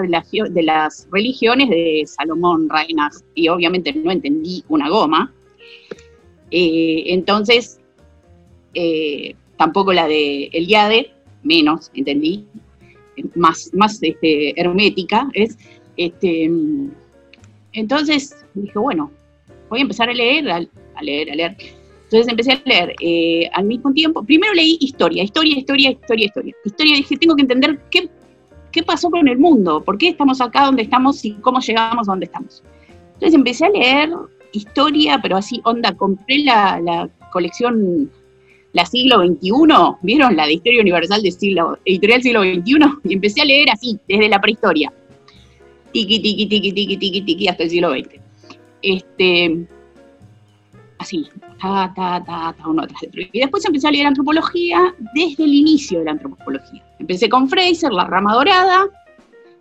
de 0.50 0.62
las 0.62 1.06
religiones 1.12 1.68
de 1.68 2.04
Salomón 2.06 2.68
Reinach 2.70 3.12
y 3.34 3.48
obviamente 3.48 3.92
no 3.92 4.10
entendí 4.10 4.64
una 4.68 4.88
goma. 4.88 5.32
Eh, 6.50 7.04
entonces, 7.08 7.78
eh, 8.74 9.34
tampoco 9.58 9.92
la 9.92 10.08
de 10.08 10.44
Eliade, 10.52 11.12
menos 11.42 11.90
entendí, 11.94 12.46
más, 13.34 13.70
más 13.74 13.98
este, 14.02 14.58
hermética 14.58 15.28
es. 15.34 15.58
Este, 15.96 16.48
mm, 16.48 16.90
entonces 17.72 18.44
dije, 18.54 18.78
bueno, 18.78 19.10
voy 19.68 19.80
a 19.80 19.82
empezar 19.82 20.08
a 20.08 20.14
leer, 20.14 20.50
a 20.50 20.60
leer, 21.02 21.30
a 21.30 21.34
leer. 21.34 21.56
Entonces 22.06 22.28
empecé 22.28 22.52
a 22.52 22.62
leer 22.64 22.94
eh, 23.00 23.50
al 23.52 23.64
mismo 23.64 23.92
tiempo. 23.92 24.22
Primero 24.22 24.54
leí 24.54 24.78
historia, 24.80 25.24
historia, 25.24 25.58
historia, 25.58 25.90
historia, 25.90 26.26
historia. 26.26 26.54
Historia, 26.64 26.96
dije, 26.96 27.16
tengo 27.16 27.34
que 27.34 27.42
entender 27.42 27.80
qué, 27.90 28.08
qué 28.70 28.84
pasó 28.84 29.10
con 29.10 29.26
el 29.26 29.38
mundo, 29.38 29.82
por 29.82 29.98
qué 29.98 30.08
estamos 30.08 30.40
acá 30.40 30.66
donde 30.66 30.82
estamos 30.82 31.24
y 31.24 31.32
cómo 31.32 31.58
llegamos 31.58 32.06
donde 32.06 32.26
estamos. 32.26 32.62
Entonces 33.14 33.34
empecé 33.34 33.66
a 33.66 33.70
leer 33.70 34.10
historia, 34.52 35.18
pero 35.20 35.36
así, 35.36 35.60
onda, 35.64 35.96
compré 35.96 36.38
la, 36.38 36.80
la 36.80 37.08
colección 37.32 38.08
La 38.72 38.86
Siglo 38.86 39.26
XXI, 39.26 39.50
¿vieron? 40.02 40.36
La 40.36 40.46
de 40.46 40.52
Historia 40.54 40.82
Universal 40.82 41.22
de 41.22 41.28
Editorial 41.86 42.22
Siglo 42.22 42.42
XXI, 42.42 42.76
y 43.04 43.14
empecé 43.14 43.40
a 43.40 43.46
leer 43.46 43.70
así, 43.70 43.98
desde 44.06 44.28
la 44.28 44.40
prehistoria. 44.40 44.92
Tiki, 45.92 46.20
tiki, 46.20 46.46
tiki, 46.46 46.72
tiki, 46.72 46.96
tiki, 46.96 47.22
tiki, 47.22 47.48
hasta 47.48 47.64
el 47.64 47.70
siglo 47.70 47.90
XX. 47.90 48.20
Este, 48.82 49.66
así, 50.98 51.28
ta, 51.60 51.92
ta, 51.94 52.22
ta, 52.24 52.54
ta, 52.56 52.68
uno 52.68 52.86
tras 52.86 53.02
otro. 53.02 53.20
Y 53.32 53.40
después 53.40 53.64
empecé 53.64 53.88
a 53.88 53.90
leer 53.90 54.06
antropología 54.06 54.94
desde 55.14 55.44
el 55.44 55.54
inicio 55.54 55.98
de 56.00 56.06
la 56.06 56.10
antropología. 56.12 56.82
Empecé 56.98 57.28
con 57.28 57.48
Fraser, 57.48 57.92
La 57.92 58.04
Rama 58.04 58.34
Dorada, 58.34 58.86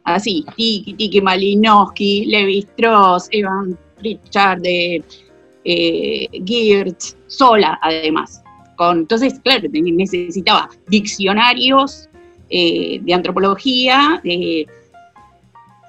así, 0.04 0.46
Tiki, 0.56 0.94
Tiki, 0.94 1.22
Malinowski, 1.22 2.26
Levi 2.26 2.60
Strauss, 2.60 3.28
Evan 3.32 3.78
Richard, 4.02 4.62
eh, 4.64 6.28
Geertz, 6.46 7.18
sola 7.28 7.80
además. 7.82 8.42
Con, 8.76 9.00
entonces, 9.00 9.40
claro, 9.40 9.68
necesitaba 9.72 10.70
diccionarios 10.88 12.10
eh, 12.50 13.00
de 13.02 13.14
antropología, 13.14 14.20
de, 14.24 14.68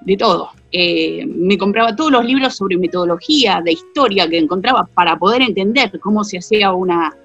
de 0.03 0.17
todo. 0.17 0.51
Eh, 0.79 1.25
me 1.25 1.57
compraba 1.57 1.97
todos 1.97 2.13
los 2.13 2.23
libros 2.23 2.55
sobre 2.55 2.77
metodología, 2.77 3.63
de 3.65 3.73
historia 3.73 4.29
que 4.29 4.37
encontraba 4.37 4.87
para 4.93 5.19
poder 5.19 5.41
entender 5.41 5.99
cómo 6.01 6.23
se 6.23 6.37
hacía 6.37 6.71
una 6.75 7.17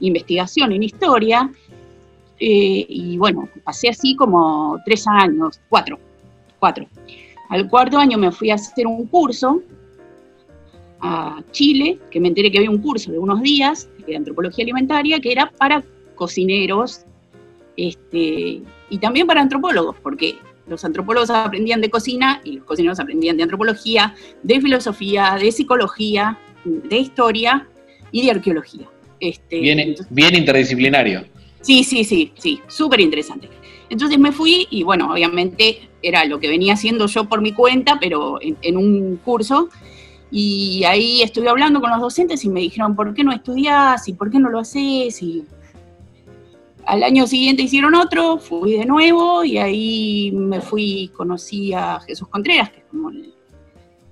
investigación 0.00 0.72
en 0.72 0.82
historia. 0.82 1.50
Eh, 2.38 2.84
y 2.86 3.16
bueno, 3.16 3.48
pasé 3.64 3.88
así 3.88 4.14
como 4.14 4.76
tres 4.84 5.06
años, 5.08 5.58
cuatro, 5.70 5.98
cuatro. 6.58 6.86
Al 7.48 7.66
cuarto 7.70 7.96
año 7.96 8.18
me 8.18 8.30
fui 8.30 8.50
a 8.50 8.56
hacer 8.56 8.86
un 8.86 9.06
curso 9.06 9.62
a 11.00 11.42
Chile, 11.52 11.98
que 12.10 12.20
me 12.20 12.28
enteré 12.28 12.50
que 12.50 12.58
había 12.58 12.70
un 12.70 12.82
curso 12.82 13.10
de 13.10 13.18
unos 13.18 13.40
días 13.40 13.88
de 14.06 14.16
antropología 14.16 14.64
alimentaria 14.64 15.18
que 15.18 15.32
era 15.32 15.50
para 15.50 15.82
cocineros 16.14 17.06
este, 17.74 18.60
y 18.90 18.98
también 19.00 19.26
para 19.26 19.40
antropólogos, 19.40 19.96
porque 20.02 20.36
los 20.68 20.84
antropólogos 20.84 21.30
aprendían 21.30 21.80
de 21.80 21.90
cocina 21.90 22.40
y 22.44 22.52
los 22.56 22.64
cocineros 22.64 23.00
aprendían 23.00 23.36
de 23.36 23.42
antropología, 23.44 24.14
de 24.42 24.60
filosofía, 24.60 25.36
de 25.40 25.50
psicología, 25.52 26.38
de 26.64 26.98
historia 26.98 27.66
y 28.12 28.24
de 28.24 28.30
arqueología. 28.30 28.86
Este, 29.20 29.60
Bien, 29.60 29.78
entonces- 29.80 30.14
bien 30.14 30.34
interdisciplinario. 30.34 31.24
Sí, 31.60 31.82
sí, 31.84 32.04
sí, 32.04 32.32
sí, 32.36 32.60
súper 32.68 33.00
interesante. 33.00 33.48
Entonces 33.90 34.18
me 34.18 34.32
fui 34.32 34.66
y 34.70 34.82
bueno, 34.82 35.12
obviamente 35.12 35.88
era 36.02 36.24
lo 36.24 36.38
que 36.38 36.48
venía 36.48 36.74
haciendo 36.74 37.06
yo 37.06 37.24
por 37.24 37.40
mi 37.40 37.52
cuenta, 37.52 37.98
pero 38.00 38.40
en, 38.40 38.56
en 38.62 38.76
un 38.76 39.16
curso. 39.24 39.68
Y 40.30 40.84
ahí 40.84 41.22
estuve 41.22 41.48
hablando 41.48 41.80
con 41.80 41.90
los 41.90 42.00
docentes 42.00 42.44
y 42.44 42.50
me 42.50 42.60
dijeron, 42.60 42.94
¿por 42.94 43.14
qué 43.14 43.24
no 43.24 43.32
estudias? 43.32 44.06
¿Y 44.08 44.12
por 44.12 44.30
qué 44.30 44.38
no 44.38 44.50
lo 44.50 44.58
haces? 44.58 45.22
Y 45.22 45.44
al 46.88 47.02
año 47.02 47.26
siguiente 47.26 47.64
hicieron 47.64 47.94
otro, 47.94 48.38
fui 48.38 48.78
de 48.78 48.86
nuevo 48.86 49.44
y 49.44 49.58
ahí 49.58 50.32
me 50.32 50.58
fui, 50.62 51.10
conocí 51.14 51.74
a 51.74 52.00
Jesús 52.00 52.28
Contreras, 52.28 52.70
que 52.70 52.78
es 52.78 52.84
como 52.86 53.10
el, 53.10 53.34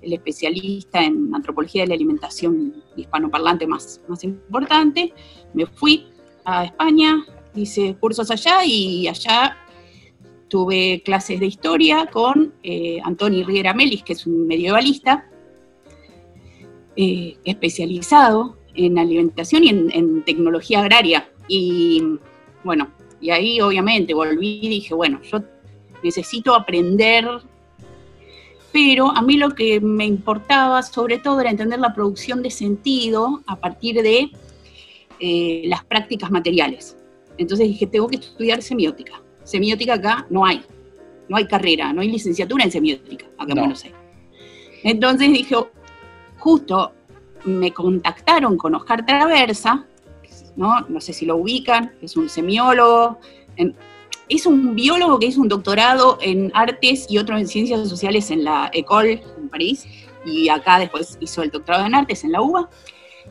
especialista 0.01 1.03
en 1.03 1.33
antropología 1.33 1.81
de 1.81 1.87
la 1.87 1.95
alimentación 1.95 2.83
hispanoparlante 2.95 3.65
más, 3.65 3.99
más 4.07 4.23
importante. 4.23 5.11
Me 5.55 5.65
fui 5.65 6.05
a 6.45 6.65
España, 6.65 7.25
hice 7.55 7.95
cursos 7.99 8.29
allá 8.29 8.63
y 8.63 9.07
allá 9.07 9.57
tuve 10.47 11.01
clases 11.03 11.39
de 11.39 11.47
historia 11.47 12.05
con 12.05 12.53
eh, 12.61 12.99
Antoni 13.03 13.43
Riera 13.43 13.73
Melis, 13.73 14.03
que 14.03 14.13
es 14.13 14.27
un 14.27 14.45
medievalista 14.45 15.27
eh, 16.95 17.37
especializado 17.43 18.55
en 18.75 18.99
alimentación 18.99 19.63
y 19.63 19.69
en, 19.69 19.91
en 19.91 20.23
tecnología 20.23 20.81
agraria. 20.81 21.27
Y 21.49 22.19
bueno, 22.67 22.89
y 23.21 23.29
ahí 23.29 23.61
obviamente 23.61 24.13
volví 24.13 24.59
y 24.61 24.67
dije, 24.67 24.93
bueno, 24.93 25.21
yo 25.23 25.39
necesito 26.03 26.53
aprender, 26.53 27.25
pero 28.73 29.09
a 29.09 29.21
mí 29.21 29.37
lo 29.37 29.51
que 29.51 29.79
me 29.79 30.05
importaba 30.05 30.83
sobre 30.83 31.17
todo 31.17 31.39
era 31.39 31.49
entender 31.49 31.79
la 31.79 31.93
producción 31.93 32.43
de 32.43 32.51
sentido 32.51 33.41
a 33.47 33.55
partir 33.55 34.01
de 34.03 34.29
eh, 35.19 35.63
las 35.65 35.85
prácticas 35.85 36.29
materiales. 36.29 36.97
Entonces 37.37 37.69
dije, 37.69 37.87
tengo 37.87 38.09
que 38.09 38.17
estudiar 38.17 38.61
semiótica. 38.61 39.21
Semiótica 39.45 39.93
acá 39.93 40.27
no 40.29 40.45
hay, 40.45 40.61
no 41.29 41.37
hay 41.37 41.47
carrera, 41.47 41.93
no 41.93 42.01
hay 42.01 42.11
licenciatura 42.11 42.65
en 42.65 42.71
semiótica 42.71 43.27
acá 43.37 43.53
en 43.53 43.55
No. 43.55 43.61
Buenos 43.61 43.83
Aires. 43.85 43.97
Entonces 44.83 45.31
dije, 45.31 45.55
justo 46.37 46.91
me 47.45 47.71
contactaron 47.71 48.57
con 48.57 48.75
Oscar 48.75 49.05
Traversa, 49.05 49.87
¿no? 50.57 50.81
no 50.89 50.99
sé 50.99 51.13
si 51.13 51.25
lo 51.25 51.37
ubican, 51.37 51.93
es 52.01 52.17
un 52.17 52.27
semiólogo, 52.27 53.19
es 54.27 54.45
un 54.45 54.75
biólogo 54.75 55.19
que 55.19 55.27
hizo 55.27 55.39
un 55.39 55.47
doctorado 55.47 56.17
en 56.21 56.51
artes 56.53 57.05
y 57.09 57.17
otro 57.17 57.37
en 57.37 57.47
ciencias 57.47 57.87
sociales 57.87 58.29
en 58.31 58.43
la 58.43 58.69
École 58.73 59.23
en 59.37 59.47
París, 59.47 59.87
y 60.25 60.49
acá 60.49 60.79
después 60.79 61.17
hizo 61.21 61.41
el 61.43 61.51
doctorado 61.51 61.85
en 61.85 61.95
artes 61.95 62.25
en 62.25 62.33
la 62.33 62.41
UBA, 62.41 62.69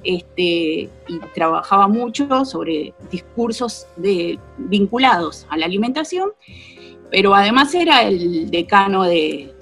este, 0.05 0.89
y 1.09 1.19
trabajaba 1.35 1.89
mucho 1.89 2.45
sobre 2.45 2.95
discursos 3.11 3.87
vinculados 4.57 5.47
a 5.51 5.57
la 5.57 5.67
alimentación, 5.67 6.31
pero 7.11 7.35
además 7.35 7.75
era 7.75 8.03
el 8.03 8.51
decano 8.51 9.05
de, 9.05 9.53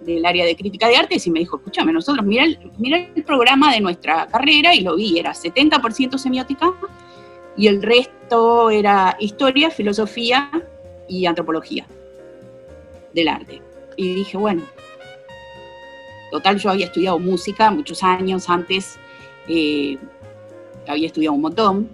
del 0.00 0.24
área 0.24 0.44
de 0.44 0.56
crítica 0.56 0.88
de 0.88 0.96
artes 0.96 1.26
y 1.26 1.30
me 1.30 1.40
dijo, 1.40 1.56
escúchame, 1.56 1.92
nosotros, 1.92 2.24
mira 2.24 2.46
mira 2.78 2.98
el 3.14 3.24
programa 3.24 3.72
de 3.72 3.80
nuestra 3.80 4.26
carrera 4.26 4.74
y 4.74 4.80
lo 4.80 4.96
vi, 4.96 5.18
era 5.18 5.32
70% 5.32 6.18
semiótica 6.18 6.72
y 7.56 7.66
el 7.66 7.82
resto 7.82 8.70
era 8.70 9.16
historia, 9.20 9.70
filosofía 9.70 10.50
y 11.08 11.26
antropología 11.26 11.86
del 13.12 13.28
arte. 13.28 13.60
Y 13.96 14.14
dije, 14.14 14.36
bueno, 14.36 14.62
total 16.30 16.58
yo 16.58 16.70
había 16.70 16.86
estudiado 16.86 17.18
música 17.18 17.70
muchos 17.70 18.02
años 18.02 18.48
antes, 18.48 18.98
eh, 19.48 19.98
había 20.86 21.06
estudiado 21.06 21.34
un 21.34 21.42
montón, 21.42 21.88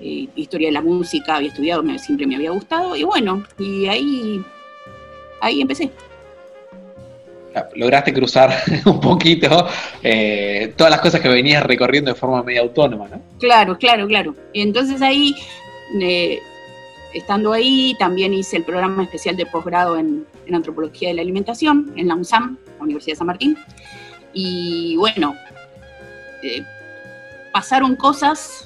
eh, 0.00 0.28
historia 0.34 0.68
de 0.68 0.72
la 0.72 0.82
música 0.82 1.36
había 1.36 1.48
estudiado, 1.48 1.82
siempre 1.98 2.26
me 2.26 2.36
había 2.36 2.50
gustado, 2.50 2.96
y 2.96 3.04
bueno, 3.04 3.44
y 3.58 3.86
ahí, 3.86 4.44
ahí 5.40 5.60
empecé. 5.60 5.90
Lograste 7.74 8.12
cruzar 8.12 8.52
un 8.84 9.00
poquito 9.00 9.68
eh, 10.02 10.72
todas 10.76 10.90
las 10.90 11.00
cosas 11.00 11.20
que 11.20 11.28
venías 11.28 11.62
recorriendo 11.62 12.12
de 12.12 12.14
forma 12.14 12.42
medio 12.42 12.62
autónoma, 12.62 13.08
¿no? 13.08 13.20
Claro, 13.38 13.76
claro, 13.78 14.06
claro. 14.06 14.34
Y 14.52 14.62
entonces 14.62 15.02
ahí, 15.02 15.34
eh, 16.00 16.38
estando 17.12 17.52
ahí, 17.52 17.96
también 17.98 18.34
hice 18.34 18.56
el 18.56 18.64
programa 18.64 19.02
especial 19.02 19.36
de 19.36 19.46
posgrado 19.46 19.98
en, 19.98 20.26
antropología 20.52 21.10
de 21.10 21.14
la 21.14 21.22
alimentación 21.22 21.92
en 21.94 22.08
la 22.08 22.16
UNSAM, 22.16 22.58
Universidad 22.80 23.12
de 23.12 23.18
San 23.18 23.26
Martín. 23.28 23.56
Y 24.32 24.96
bueno, 24.96 25.36
eh, 26.42 26.64
pasaron 27.52 27.94
cosas 27.94 28.64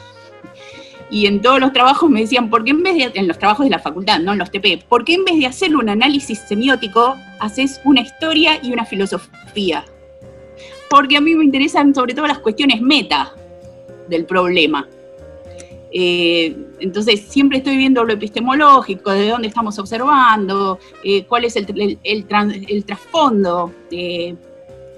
y 1.14 1.27
en 1.27 1.40
todos 1.40 1.61
los 1.61 1.72
trabajos 1.72 2.11
me 2.11 2.22
decían, 2.22 2.50
¿por 2.50 2.64
qué 2.64 2.72
en 2.72 2.83
vez 2.83 2.96
de, 2.96 3.20
en 3.20 3.29
los 3.29 3.38
trabajos 3.38 3.64
de 3.64 3.70
la 3.70 3.79
facultad, 3.79 4.18
no 4.18 4.33
en 4.33 4.38
los 4.38 4.50
TP, 4.50 4.83
¿por 4.88 5.05
qué 5.05 5.14
en 5.14 5.24
vez 5.24 5.38
de 5.38 5.46
hacer 5.46 5.77
un 5.77 5.88
análisis 5.88 6.40
semiótico, 6.40 7.14
haces 7.38 7.81
una 7.85 8.00
historia 8.00 8.59
y 8.61 8.72
una 8.72 8.85
filosofía? 8.85 9.85
Porque 10.90 11.16
a 11.16 11.20
mí 11.20 11.37
me 11.37 11.44
interesan 11.44 11.94
sobre 11.94 12.14
todo 12.14 12.27
las 12.27 12.40
cuestiones 12.40 12.81
meta 12.81 13.33
del 14.09 14.24
problema. 14.24 14.88
Eh, 15.92 16.57
entonces, 16.81 17.20
siempre 17.29 17.59
estoy 17.59 17.77
viendo 17.77 18.03
lo 18.03 18.12
epistemológico, 18.14 19.12
de 19.12 19.29
dónde 19.29 19.46
estamos 19.46 19.79
observando, 19.79 20.81
eh, 21.05 21.24
cuál 21.27 21.44
es 21.44 21.55
el, 21.55 21.98
el- 22.03 22.85
trasfondo, 22.85 23.72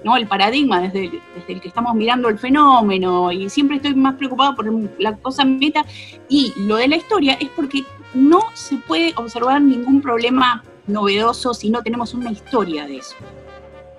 ¿no? 0.07 0.15
el 0.15 0.25
paradigma 0.25 0.79
desde 0.81 1.11
el, 1.47 1.61
que 1.61 1.67
estamos 1.67 1.93
mirando 1.93 2.29
el 2.29 2.39
fenómeno, 2.39 3.31
y 3.31 3.49
siempre 3.49 3.75
estoy 3.75 3.93
más 3.93 4.15
preocupada 4.15 4.55
por 4.55 4.65
la 4.99 5.15
cosa 5.17 5.43
meta. 5.43 5.85
Y 6.29 6.53
lo 6.59 6.77
de 6.77 6.87
la 6.87 6.95
historia 6.95 7.33
es 7.39 7.49
porque 7.49 7.83
no 8.13 8.39
se 8.53 8.77
puede 8.77 9.13
observar 9.17 9.61
ningún 9.61 10.01
problema 10.01 10.63
novedoso 10.87 11.53
si 11.53 11.69
no 11.69 11.83
tenemos 11.83 12.13
una 12.13 12.31
historia 12.31 12.87
de 12.87 12.97
eso. 12.97 13.15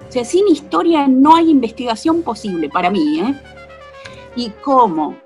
O 0.09 0.11
sea, 0.11 0.25
sin 0.25 0.49
historia 0.49 1.07
no 1.07 1.37
hay 1.37 1.51
investigación 1.51 2.23
posible 2.23 2.71
para 2.71 2.89
mí, 2.89 3.21
¿eh? 3.21 3.35
Y 4.35 4.49
como 4.63 5.17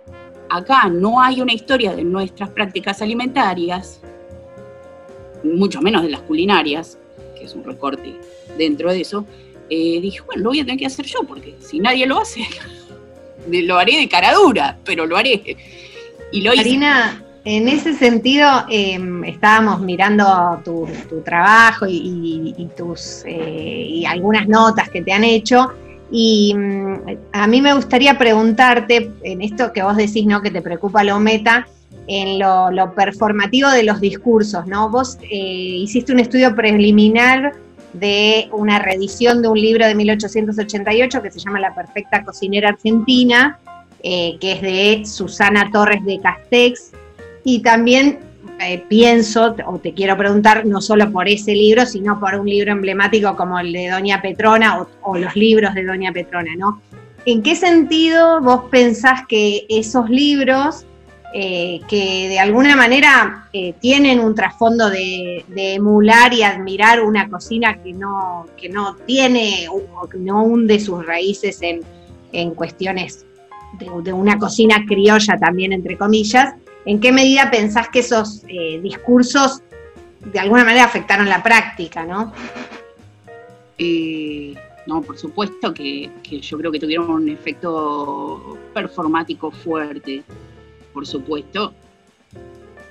acá 0.49 0.89
no 0.89 1.21
hay 1.21 1.41
una 1.41 1.53
historia 1.53 1.95
de 1.95 2.03
nuestras 2.03 2.51
prácticas 2.51 3.01
alimentarias, 3.01 4.01
mucho 5.45 5.81
menos 5.81 6.03
de 6.03 6.11
las 6.11 6.23
culinarias, 6.23 6.99
que 7.39 7.45
es 7.45 7.55
un 7.55 7.63
recorte 7.63 8.17
dentro 8.59 8.91
de 8.91 9.01
eso, 9.01 9.25
eh, 9.75 10.01
dije, 10.03 10.21
bueno, 10.27 10.43
lo 10.43 10.51
voy 10.51 10.61
a 10.61 10.65
tener 10.65 10.79
que 10.79 10.85
hacer 10.85 11.07
yo, 11.07 11.21
porque 11.27 11.55
si 11.61 11.81
nadie 11.81 12.07
lo 12.07 12.21
hace, 12.21 12.47
lo 13.51 13.79
haré 13.79 13.97
de 13.97 14.07
cara 14.07 14.35
dura, 14.35 14.77
pero 14.85 15.07
lo 15.07 15.17
haré. 15.17 15.57
Y 16.31 16.43
lo. 16.43 16.55
Karina, 16.55 17.25
en 17.47 17.69
ese 17.69 17.95
sentido, 17.95 18.47
eh, 18.69 19.01
estábamos 19.25 19.81
mirando 19.81 20.61
tu, 20.63 20.87
tu 21.09 21.23
trabajo 21.23 21.87
y, 21.89 22.69
tus 22.77 23.23
eh, 23.25 23.87
y 23.89 24.05
algunas 24.05 24.47
notas 24.47 24.91
que 24.91 25.01
te 25.01 25.13
han 25.13 25.25
hecho. 25.25 25.73
Y 26.11 26.55
mm, 26.55 26.97
a 27.33 27.47
mí 27.47 27.63
me 27.63 27.73
gustaría 27.73 28.19
preguntarte, 28.19 29.11
en 29.23 29.41
esto 29.41 29.73
que 29.73 29.83
vos 29.83 29.97
decís, 29.97 30.27
¿no? 30.27 30.43
Que 30.43 30.51
te 30.51 30.61
preocupa 30.61 31.03
lo 31.03 31.19
meta, 31.19 31.67
en 32.09 32.39
lo, 32.39 32.71
lo 32.71 32.95
performativo 32.95 33.71
de 33.71 33.85
los 33.85 34.03
discursos, 34.03 34.67
¿no? 34.67 34.91
Vos 34.91 35.17
eh, 35.23 35.79
hiciste 35.79 36.13
un 36.13 36.21
estudio 36.21 36.55
preliminar 36.55 37.55
de 37.93 38.49
una 38.53 38.79
reedición 38.79 39.43
de 39.43 39.49
un 39.49 39.61
libro 39.61 39.87
de 39.87 39.95
1888 39.95 41.23
que 41.23 41.31
se 41.31 41.41
llama 41.41 41.61
La 41.61 41.75
Perfecta 41.75 42.25
Cocinera 42.25 42.71
Argentina, 42.71 43.59
eh, 44.03 44.37
que 44.41 44.53
es 44.53 44.63
de 44.63 45.03
Susana 45.05 45.71
Torres 45.73 46.05
de 46.05 46.19
Castex. 46.21 46.93
Y 47.45 47.61
también 47.61 48.21
eh, 48.61 48.85
pienso, 48.89 49.55
o 49.67 49.79
te 49.79 49.93
quiero 49.93 50.17
preguntar, 50.17 50.65
no 50.65 50.81
solo 50.81 51.11
por 51.11 51.29
ese 51.29 51.53
libro, 51.53 51.85
sino 51.87 52.19
por 52.21 52.35
un 52.35 52.47
libro 52.47 52.73
emblemático 52.73 53.37
como 53.37 53.59
el 53.59 53.73
de 53.73 53.89
Doña 53.89 54.23
Petrona 54.23 54.81
o, 54.81 54.89
o 55.03 55.19
los 55.19 55.35
libros 55.37 55.75
de 55.75 55.85
Doña 55.85 56.13
Petrona, 56.13 56.53
¿no? 56.57 56.81
¿En 57.25 57.43
qué 57.43 57.55
sentido 57.55 58.41
vos 58.41 58.65
pensás 58.71 59.27
que 59.29 59.65
esos 59.69 60.11
libros, 60.11 60.85
eh, 61.35 61.81
que 61.89 62.29
de 62.29 62.39
alguna 62.39 62.77
manera 62.77 63.49
eh, 63.55 63.75
tienen 63.81 64.21
un 64.21 64.35
trasfondo 64.35 64.91
de, 64.91 65.45
emular 65.57 66.35
y 66.35 66.43
admirar 66.43 67.03
una 67.03 67.29
cocina 67.31 67.83
que 67.83 67.95
no, 67.95 68.47
que 68.57 68.69
no 68.69 68.97
tiene 69.07 69.67
o 69.71 70.07
que 70.07 70.19
no 70.19 70.43
hunde 70.43 70.79
sus 70.79 71.07
raíces 71.07 71.63
en, 71.63 71.81
en 72.33 72.55
cuestiones 72.55 73.25
de, 73.79 74.13
una 74.13 74.39
cocina 74.39 74.85
criolla 74.87 75.39
también, 75.39 75.73
entre 75.73 75.97
comillas, 75.97 76.55
¿en 76.85 77.01
qué 77.01 77.13
medida 77.13 77.51
pensás 77.51 77.89
que 77.89 78.01
esos 78.01 78.45
eh, 78.49 78.79
discursos 78.83 79.63
de 80.21 80.39
alguna 80.39 80.65
manera 80.65 80.85
afectaron 80.85 81.29
la 81.31 81.43
práctica, 81.43 82.05
no? 82.05 82.33
No, 84.87 85.01
por 85.01 85.17
supuesto 85.17 85.73
que, 85.73 86.11
que 86.23 86.41
yo 86.41 86.59
creo 86.59 86.71
que 86.71 86.79
tuvieron 86.79 87.09
un 87.11 87.29
efecto 87.29 88.59
performático 88.75 89.51
fuerte, 89.51 90.23
por 90.93 91.07
supuesto, 91.07 91.73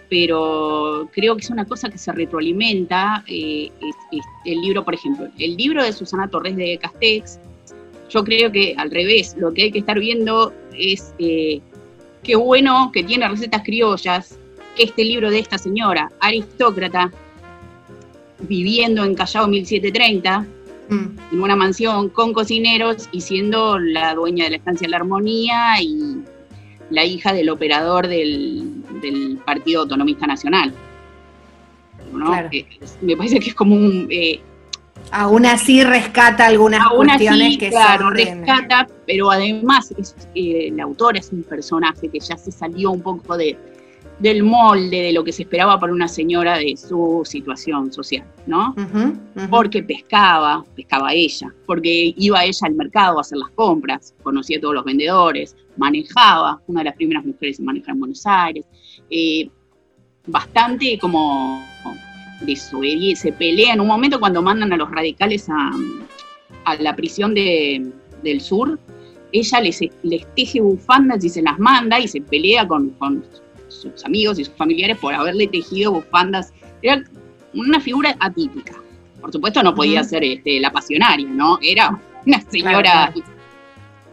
pero 0.10 1.10
creo 1.14 1.36
que 1.36 1.42
es 1.42 1.50
una 1.50 1.66
cosa 1.66 1.90
que 1.90 1.98
se 1.98 2.12
retroalimenta. 2.12 3.24
eh, 3.28 3.72
es- 3.82 3.96
es 4.20 4.26
el 4.46 4.60
libro, 4.62 4.84
por 4.84 4.94
ejemplo, 4.94 5.28
el 5.40 5.56
libro 5.56 5.84
de 5.84 5.94
Susana 5.94 6.28
Torres 6.30 6.56
de 6.56 6.78
Castex, 6.82 7.40
yo 8.10 8.24
creo 8.24 8.52
que 8.52 8.76
al 8.78 8.92
revés, 8.92 9.36
lo 9.38 9.54
que 9.54 9.64
hay 9.64 9.72
que 9.72 9.80
estar 9.80 9.98
viendo 10.00 10.54
es 10.78 11.14
eh, 11.20 11.62
qué 12.24 12.36
bueno 12.36 12.92
que 12.94 13.04
tiene 13.04 13.28
recetas 13.30 13.64
criollas, 13.64 14.38
este 14.78 15.04
libro 15.06 15.30
de 15.30 15.40
esta 15.40 15.58
señora, 15.58 16.12
aristócrata, 16.20 17.12
viviendo 18.48 19.04
en 19.06 19.16
Callao 19.16 19.48
1730, 19.48 20.46
Mm, 20.90 21.18
en 21.32 21.42
una 21.42 21.56
mansión 21.56 22.10
con 22.10 22.34
cocineros 22.34 23.08
y 23.14 23.22
siendo 23.22 23.80
la 23.80 24.14
dueña 24.14 24.44
de 24.46 24.50
la 24.52 24.58
estancia 24.58 24.90
La 24.90 24.98
Armonía 24.98 25.82
y 25.82 26.18
la 26.92 27.04
hija 27.06 27.34
del 27.34 27.50
operador 27.50 28.08
del, 28.08 28.84
del 29.02 29.40
Partido 29.44 29.82
Autonomista 29.82 30.28
Nacional. 30.28 30.74
me 33.02 33.18
parece 33.18 33.40
que 33.40 33.50
es 33.50 33.56
como 33.56 33.76
un... 33.76 34.08
eh, 34.12 34.40
Aún 35.14 35.46
así 35.46 35.84
rescata 35.84 36.46
algunas 36.46 36.82
aún 36.82 37.10
así, 37.10 37.26
cuestiones 37.26 37.58
que 37.58 37.70
claro, 37.70 38.12
rescata, 38.12 38.88
pero 39.08 39.32
además 39.32 39.92
es, 39.98 40.16
eh, 40.36 40.72
la 40.76 40.84
autora 40.84 41.20
es 41.20 41.32
un 41.32 41.44
personaje 41.44 42.08
que 42.08 42.20
ya 42.20 42.38
se 42.38 42.52
salió 42.52 42.92
un 42.92 43.02
poco 43.02 43.36
de, 43.36 43.58
del 44.22 44.44
molde 44.44 45.02
de 45.02 45.14
lo 45.14 45.24
que 45.24 45.32
se 45.32 45.42
esperaba 45.44 45.80
para 45.80 45.92
una 45.94 46.08
señora 46.08 46.58
de 46.58 46.78
su 46.78 47.22
situación 47.26 47.92
social, 47.92 48.26
¿no? 48.46 48.76
Porque 49.50 49.82
pescaba, 49.82 50.64
pescaba 50.76 51.12
ella, 51.14 51.52
porque 51.66 52.14
iba 52.16 52.44
ella 52.46 52.68
al 52.68 52.76
mercado 52.76 53.18
a 53.18 53.22
hacer 53.22 53.40
las 53.40 53.50
compras, 53.52 54.14
conocía 54.22 54.58
a 54.60 54.62
todos 54.62 54.76
los 54.76 54.84
vendedores, 54.86 55.56
manejaba, 55.78 56.62
una 56.68 56.82
de 56.82 56.86
las 56.86 56.96
primeras 56.96 57.26
mujeres 57.26 57.58
en 57.60 57.66
manejar 57.66 57.96
en 57.96 58.00
Buenos 58.00 58.24
Aires. 58.26 58.64
eh, 59.10 59.50
bastante 60.28 61.00
como 61.00 61.66
desobediente, 62.42 63.16
se 63.20 63.32
pelea 63.32 63.74
en 63.74 63.82
un 63.82 63.88
momento 63.88 64.20
cuando 64.20 64.42
mandan 64.42 64.72
a 64.74 64.78
los 64.78 64.90
radicales 64.92 65.50
a, 65.50 65.72
a 66.66 66.76
la 66.76 66.96
prisión 66.96 67.34
de- 67.34 67.92
del 68.24 68.40
sur, 68.40 68.80
ella 69.32 69.62
les, 69.62 69.80
les 70.04 70.36
teje 70.36 70.62
bufandas 70.62 71.24
y 71.24 71.30
se 71.30 71.42
las 71.42 71.58
manda 71.58 72.00
y 72.00 72.08
se 72.08 72.22
pelea 72.22 72.68
con, 72.68 72.90
con 72.92 73.24
sus 73.72 74.04
amigos 74.06 74.40
y 74.40 74.46
sus 74.46 74.54
familiares 74.56 74.98
por 74.98 75.14
haberle 75.14 75.48
tejido 75.48 75.94
bufandas. 75.94 76.54
Era 76.82 77.04
una 77.54 77.80
figura 77.80 78.16
atípica. 78.20 78.76
Por 79.20 79.32
supuesto 79.32 79.62
no 79.62 79.76
podía 79.76 80.04
ser 80.04 80.24
este, 80.24 80.60
la 80.60 80.72
pasionaria, 80.72 81.28
¿no? 81.28 81.60
Era 81.62 82.00
una 82.26 82.42
señora 82.42 83.12
Claro, 83.14 83.24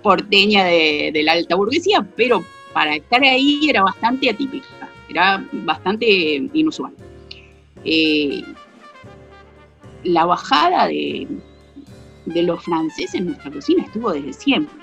porteña 0.03 0.65
de, 0.65 1.11
de 1.13 1.23
la 1.23 1.33
alta 1.33 1.55
burguesía, 1.55 2.07
pero 2.17 2.45
para 2.73 2.97
estar 2.97 3.23
ahí 3.23 3.69
era 3.69 3.83
bastante 3.83 4.31
atípica, 4.31 4.67
era 5.09 5.45
bastante 5.53 6.07
inusual. 6.53 6.93
Eh, 7.85 8.45
la 10.05 10.25
bajada 10.25 10.87
de, 10.89 11.27
de 12.27 12.43
los 12.43 12.63
franceses 12.63 13.15
en 13.15 13.27
nuestra 13.27 13.51
cocina 13.51 13.85
estuvo 13.85 14.13
desde 14.13 14.33
siempre, 14.33 14.75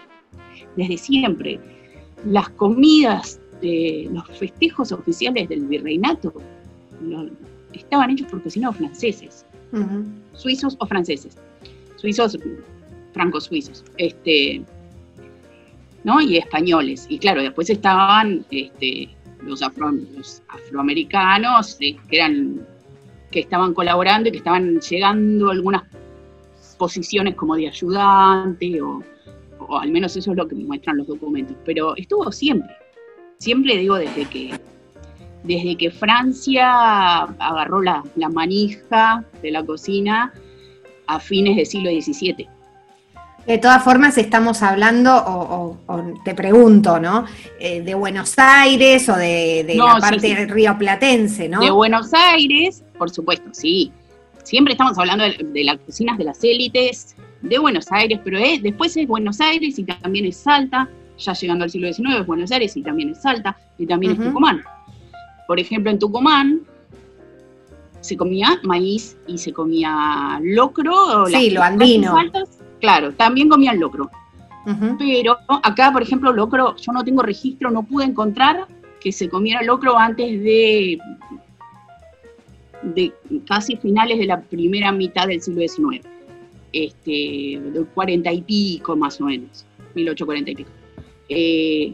desde 0.76 0.98
siempre. 0.98 1.60
Las 2.26 2.50
comidas, 2.50 3.40
los 4.12 4.28
festejos 4.38 4.92
oficiales 4.92 5.48
del 5.50 5.66
virreinato 5.66 6.34
lo- 7.02 7.30
estaban 7.74 8.12
hechos 8.12 8.28
por 8.32 8.42
cocineros 8.44 8.76
franceses 8.78 9.46
suizos 10.34 10.78
o 10.80 10.86
franceses, 10.88 11.38
suizos, 11.98 12.38
franco-suizos, 13.14 13.84
este, 13.98 14.62
¿no? 16.04 16.22
Y 16.22 16.38
españoles. 16.38 17.06
Y 17.10 17.18
claro, 17.20 17.42
después 17.42 17.70
estaban 17.70 18.46
este, 18.52 19.10
los, 19.44 19.62
afro- 19.62 19.92
los 20.16 20.42
afroamericanos 20.50 21.78
eh, 21.82 21.98
que 22.10 22.16
eran 22.18 22.66
que 23.32 23.40
estaban 23.42 23.74
colaborando 23.74 24.30
y 24.30 24.32
que 24.32 24.38
estaban 24.38 24.80
llegando 24.80 25.50
a 25.50 25.52
algunas 25.52 25.84
posiciones 26.78 27.36
como 27.36 27.56
de 27.56 27.68
ayudante 27.68 28.82
o, 28.82 29.04
o 29.60 29.78
al 29.78 29.92
menos 29.92 30.16
eso 30.16 30.32
es 30.32 30.38
lo 30.38 30.48
que 30.48 30.56
muestran 30.56 30.98
los 30.98 31.08
documentos. 31.08 31.58
Pero 31.66 31.96
estuvo 31.98 32.32
siempre, 32.32 32.70
siempre 33.38 33.78
digo 33.78 33.96
desde 33.96 34.26
que 34.26 34.54
desde 35.44 35.76
que 35.78 35.92
Francia 35.92 37.22
agarró 37.22 37.82
la, 37.84 38.04
la 38.16 38.30
manija 38.30 39.24
de 39.44 39.52
la 39.52 39.64
cocina 39.64 40.34
a 41.06 41.20
fines 41.20 41.56
del 41.56 41.66
siglo 41.68 41.92
XVII. 41.92 42.48
De 43.46 43.60
todas 43.60 43.84
formas, 43.84 44.18
estamos 44.18 44.64
hablando, 44.64 45.16
o, 45.16 45.78
o- 45.88 45.94
o 45.94 46.14
te 46.24 46.34
pregunto, 46.34 47.00
¿no? 47.00 47.26
Eh, 47.60 47.82
de 47.82 47.94
Buenos 47.94 48.34
Aires 48.40 49.08
o 49.08 49.16
de, 49.16 49.64
de 49.68 49.76
No, 49.76 49.86
la 49.90 49.94
sí, 49.96 50.02
parte 50.02 50.28
sí. 50.36 50.46
rioplatense, 50.46 51.48
¿no? 51.48 51.60
De 51.62 51.70
Buenos 51.70 52.12
Aires, 52.12 52.84
por 52.98 53.12
supuesto, 53.12 53.48
sí. 53.52 53.92
Siempre 54.44 54.74
estamos 54.74 54.98
hablando 54.98 55.26
de, 55.26 55.38
de 55.44 55.64
las 55.64 55.78
cocinas 55.78 56.18
de 56.18 56.24
las 56.24 56.44
élites 56.44 57.16
de 57.44 57.60
Buenos 57.60 57.92
Aires, 57.92 58.20
pero 58.24 58.40
es- 58.40 58.64
después 58.64 58.98
es 58.98 59.08
Buenos 59.08 59.40
Aires 59.40 59.78
y 59.78 59.84
también 59.84 60.26
es 60.26 60.38
Salta, 60.38 60.90
ya 61.18 61.34
llegando 61.34 61.64
al 61.64 61.70
siglo 61.70 61.92
XIX 61.92 62.16
es 62.22 62.26
Buenos 62.26 62.52
Aires 62.52 62.76
y 62.78 62.82
también 62.82 63.10
es 63.10 63.22
Salta, 63.22 63.58
y 63.78 63.86
también 63.86 64.14
Ujú. 64.14 64.22
es 64.22 64.28
Tucumán. 64.30 64.62
Por 65.48 65.60
ejemplo, 65.60 65.92
en 65.92 66.00
Tucumán 66.00 66.62
se 68.02 68.18
comía 68.18 68.60
maíz 68.64 69.18
y 69.28 69.38
se 69.38 69.52
comía 69.54 70.40
locro. 70.44 71.24
o 71.24 71.26
Sí, 71.28 71.50
lo 71.52 71.62
andino. 71.64 72.18
altas, 72.18 72.60
claro, 72.80 73.12
también 73.14 73.50
comían 73.50 73.80
locro. 73.80 74.10
Pero 74.98 75.38
acá, 75.62 75.92
por 75.92 76.02
ejemplo, 76.02 76.34
locro, 76.34 76.76
yo 76.78 76.92
no 76.92 77.04
tengo 77.04 77.22
registro, 77.22 77.70
no 77.70 77.84
pude 77.84 78.06
encontrar 78.06 78.66
que 79.00 79.12
se 79.12 79.30
comiera 79.30 79.62
locro 79.62 79.96
antes 79.96 80.42
de, 80.42 80.98
de 82.82 83.14
casi 83.48 83.76
finales 83.78 84.18
de 84.18 84.26
la 84.26 84.42
primera 84.42 84.92
mitad 84.92 85.28
del 85.28 85.40
siglo 85.40 85.62
XIX. 85.62 86.04
Este, 86.74 87.62
del 87.74 87.86
40 87.94 88.32
y 88.34 88.42
pico 88.42 88.96
más 88.96 89.22
o 89.22 89.26
menos, 89.26 89.66
1840 89.94 90.52
y 90.52 90.56
pico. 90.56 90.70
Eh, 91.30 91.94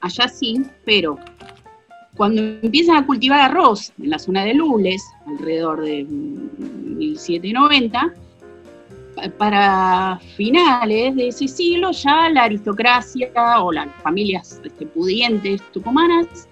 allá 0.00 0.28
sí, 0.28 0.62
pero 0.84 1.18
cuando 2.16 2.42
empiezan 2.42 2.96
a 2.96 3.06
cultivar 3.06 3.40
arroz 3.50 3.92
en 4.02 4.10
la 4.10 4.18
zona 4.18 4.44
de 4.44 4.54
Lules, 4.54 5.02
alrededor 5.26 5.82
de 5.82 6.04
mm, 6.04 6.96
1790, 6.98 8.14
pa- 9.16 9.28
para 9.38 10.20
finales 10.36 11.14
de 11.16 11.28
ese 11.28 11.48
siglo 11.48 11.90
ya 11.92 12.28
la 12.30 12.44
aristocracia 12.44 13.30
o 13.62 13.72
las 13.72 13.88
familias 14.02 14.60
este, 14.64 14.86
pudientes 14.86 15.62
tucumanas 15.72 16.48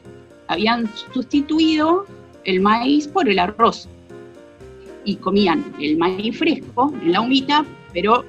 habían 0.48 0.88
sustituido 1.12 2.06
el 2.44 2.60
maíz 2.60 3.06
por 3.08 3.28
el 3.28 3.38
arroz. 3.38 3.88
Y 5.04 5.16
comían 5.16 5.64
el 5.80 5.96
maíz 5.96 6.38
fresco 6.38 6.92
en 7.02 7.12
la 7.12 7.20
humita, 7.22 7.64
pero 7.94 8.24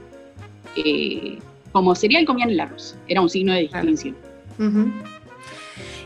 eh, 0.78 1.38
como 1.72 1.96
cereal 1.96 2.26
comían 2.26 2.50
el 2.50 2.60
arroz. 2.60 2.96
Era 3.08 3.22
un 3.22 3.30
signo 3.30 3.54
de 3.54 3.62
distinción. 3.62 4.16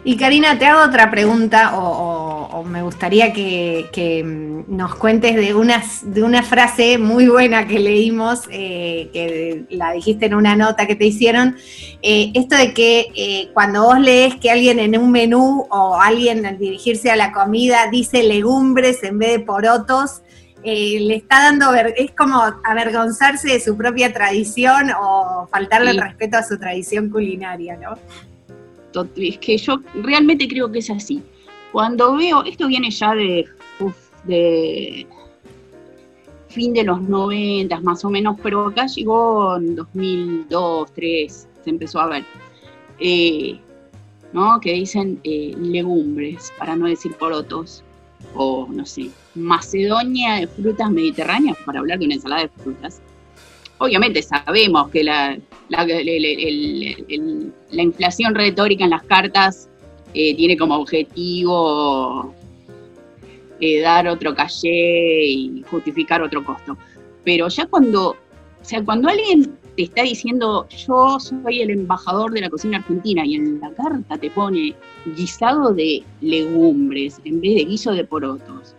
Y 0.05 0.17
Karina, 0.17 0.59
te 0.59 0.65
hago 0.65 0.83
otra 0.83 1.09
pregunta, 1.09 1.77
o, 1.79 1.81
o- 1.81 2.59
o 2.59 2.63
me 2.65 2.83
gustaría 2.83 3.31
que, 3.31 3.85
que, 3.93 4.21
mm, 4.23 4.65
nos 4.75 4.95
cuentes 4.95 5.33
de, 5.35 5.53
unas, 5.55 6.01
de 6.13 6.23
una 6.23 6.43
frase 6.43 6.97
muy 6.97 7.27
buena 7.29 7.67
que 7.67 7.79
leímos, 7.79 8.41
eh, 8.51 9.09
que 9.13 9.63
la 9.69 9.93
dijiste 9.93 10.25
en 10.25 10.33
una 10.35 10.57
nota 10.57 10.87
que 10.87 10.95
te 10.95 11.05
hicieron, 11.05 11.55
eh, 12.01 12.31
esto 12.33 12.57
de 12.57 12.73
que 12.73 13.07
eh, 13.15 13.49
cuando 13.53 13.83
vos 13.85 13.97
lees 13.99 14.35
que 14.35 14.51
alguien 14.51 14.79
en 14.79 14.97
un 14.97 15.09
menú 15.09 15.67
o 15.69 15.95
alguien 15.95 16.45
al 16.45 16.57
dirigirse 16.59 17.09
a 17.09 17.15
la 17.15 17.31
comida 17.31 17.87
dice 17.89 18.23
legumbres 18.23 19.01
en 19.03 19.19
vez 19.19 19.31
de 19.31 19.39
porotos, 19.39 20.21
eh, 20.63 20.99
le 20.99 21.15
está 21.15 21.43
dando, 21.43 21.73
es 21.73 22.11
como 22.11 22.41
avergonzarse 22.63 23.49
de 23.49 23.59
su 23.59 23.75
propia 23.75 24.13
tradición 24.13 24.91
o 24.99 25.47
faltarle 25.51 25.91
el 25.91 26.01
respeto 26.01 26.37
a 26.37 26.43
su 26.43 26.57
tradición 26.57 27.09
culinaria, 27.09 27.77
¿no? 27.77 27.97
Es 29.15 29.37
que 29.39 29.57
yo 29.57 29.81
realmente 29.95 30.47
creo 30.47 30.71
que 30.71 30.79
es 30.79 30.89
así. 30.89 31.21
Cuando 31.71 32.15
veo, 32.15 32.43
esto 32.43 32.67
viene 32.67 32.91
ya 32.91 33.15
de, 33.15 33.45
uf, 33.79 33.95
de 34.23 35.07
fin 36.49 36.73
de 36.73 36.83
los 36.83 37.01
90 37.01 37.79
más 37.81 38.05
o 38.05 38.09
menos, 38.09 38.37
pero 38.41 38.67
acá 38.67 38.85
llegó 38.85 39.57
en 39.57 39.75
2002, 39.75 40.49
2003, 40.49 41.47
se 41.63 41.69
empezó 41.69 41.99
a 41.99 42.07
ver. 42.07 42.25
Eh, 42.99 43.59
¿no? 44.33 44.59
Que 44.59 44.73
dicen 44.73 45.19
eh, 45.23 45.53
legumbres, 45.57 46.53
para 46.57 46.75
no 46.75 46.87
decir 46.87 47.15
porotos, 47.15 47.83
o 48.35 48.67
no 48.69 48.85
sé, 48.85 49.09
Macedonia 49.35 50.35
de 50.35 50.47
frutas 50.47 50.91
mediterráneas, 50.91 51.57
para 51.65 51.79
hablar 51.79 51.99
de 51.99 52.05
una 52.05 52.15
ensalada 52.15 52.43
de 52.43 52.49
frutas. 52.49 53.01
Obviamente 53.79 54.21
sabemos 54.21 54.89
que 54.89 55.03
la, 55.03 55.37
la, 55.69 55.85
inflación 57.71 58.35
retórica 58.35 58.83
en 58.83 58.91
las 58.91 59.03
cartas 59.03 59.69
eh, 60.13 60.35
tiene 60.35 60.55
como 60.57 60.75
objetivo 60.75 62.33
eh, 63.59 63.81
dar 63.81 64.07
otro 64.07 64.35
caché 64.35 65.25
y 65.25 65.63
justificar 65.69 66.21
otro 66.21 66.45
costo. 66.45 66.77
Pero 67.23 67.47
ya 67.47 67.65
cuando, 67.65 68.09
o 68.09 68.15
sea, 68.65 68.83
cuando 68.83 69.09
alguien 69.09 69.57
te 69.75 69.83
está 69.83 70.03
diciendo 70.03 70.67
yo 70.69 71.19
soy 71.19 71.61
el 71.61 71.71
embajador 71.71 72.31
de 72.31 72.41
la 72.41 72.49
cocina 72.49 72.77
argentina 72.77 73.25
y 73.25 73.35
en 73.35 73.59
la 73.59 73.71
carta 73.71 74.17
te 74.17 74.29
pone 74.29 74.75
guisado 75.15 75.73
de 75.73 76.03
legumbres 76.21 77.19
en 77.25 77.41
vez 77.41 77.55
de 77.55 77.65
guiso 77.65 77.91
de 77.91 78.03
porotos, 78.03 78.75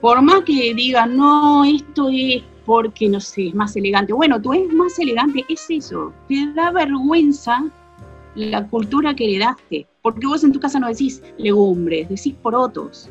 por 0.00 0.20
más 0.22 0.42
que 0.42 0.74
diga 0.74 1.06
no, 1.06 1.64
esto 1.64 2.08
es 2.12 2.42
porque 2.64 3.08
no 3.08 3.20
sé, 3.20 3.48
es 3.48 3.54
más 3.54 3.76
elegante. 3.76 4.12
Bueno, 4.12 4.40
tú 4.40 4.52
es 4.52 4.72
más 4.72 4.98
elegante, 4.98 5.44
es 5.48 5.66
eso. 5.68 6.12
Te 6.28 6.52
da 6.54 6.70
vergüenza 6.70 7.64
la 8.34 8.66
cultura 8.68 9.14
que 9.14 9.24
heredaste, 9.24 9.86
porque 10.02 10.26
vos 10.26 10.44
en 10.44 10.52
tu 10.52 10.60
casa 10.60 10.80
no 10.80 10.88
decís 10.88 11.22
legumbres, 11.38 12.08
decís 12.08 12.34
porotos. 12.42 13.08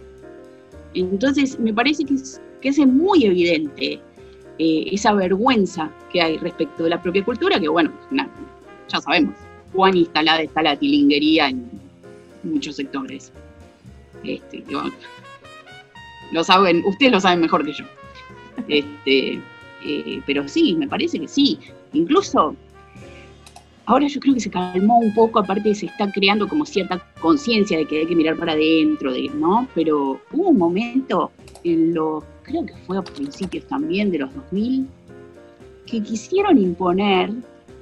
Entonces, 0.94 1.60
me 1.60 1.74
parece 1.74 2.04
que 2.04 2.16
es, 2.16 2.42
que 2.62 2.70
es 2.70 2.80
muy 2.80 3.26
evidente 3.26 4.02
eh, 4.60 4.86
esa 4.92 5.14
vergüenza 5.14 5.90
que 6.12 6.22
hay 6.22 6.38
respecto 6.38 6.84
de 6.84 6.92
la 6.92 7.02
propia 7.02 7.24
cultura, 7.24 7.60
que 7.60 7.68
bueno, 7.68 7.92
ya 8.12 9.02
sabemos, 9.02 9.36
cuán 9.72 9.98
instalada 9.98 10.42
está 10.42 10.62
la 10.62 10.76
tilinguería 10.76 11.50
en 11.50 11.70
muchos 12.44 12.76
sectores. 12.76 13.32
Este, 14.24 14.64
lo 16.32 16.44
saben, 16.44 16.84
ustedes 16.86 17.12
lo 17.12 17.20
saben 17.20 17.42
mejor 17.42 17.66
que 17.66 17.74
yo. 17.74 17.86
Este, 18.68 19.42
eh, 19.84 20.22
pero 20.26 20.48
sí, 20.48 20.76
me 20.76 20.88
parece 20.88 21.20
que 21.20 21.28
sí. 21.28 21.60
Incluso 21.94 22.56
ahora 23.86 24.08
yo 24.08 24.20
creo 24.20 24.34
que 24.34 24.40
se 24.40 24.50
calmó 24.50 25.00
un 25.00 25.14
poco, 25.14 25.40
aparte 25.40 25.76
se 25.76 25.88
está 25.88 26.12
creando 26.12 26.48
como 26.48 26.66
cierta 26.66 27.00
conciencia 27.20 27.78
de 27.78 27.86
que 27.86 28.00
hay 28.00 28.06
que 28.06 28.16
mirar 28.16 28.38
para 28.38 28.54
adentro, 28.54 29.12
de, 29.12 29.30
¿no? 29.30 29.68
Pero 29.76 30.22
hubo 30.32 30.50
un 30.50 30.58
momento 30.58 31.32
en 31.64 31.94
los, 31.94 32.24
creo 32.44 32.66
que 32.66 32.74
fue 32.86 32.98
a 32.98 33.02
principios 33.02 33.66
también 33.68 34.12
de 34.12 34.20
los 34.20 34.34
2000, 34.36 34.88
que 35.86 36.02
quisieron 36.04 36.58
imponer, 36.58 37.32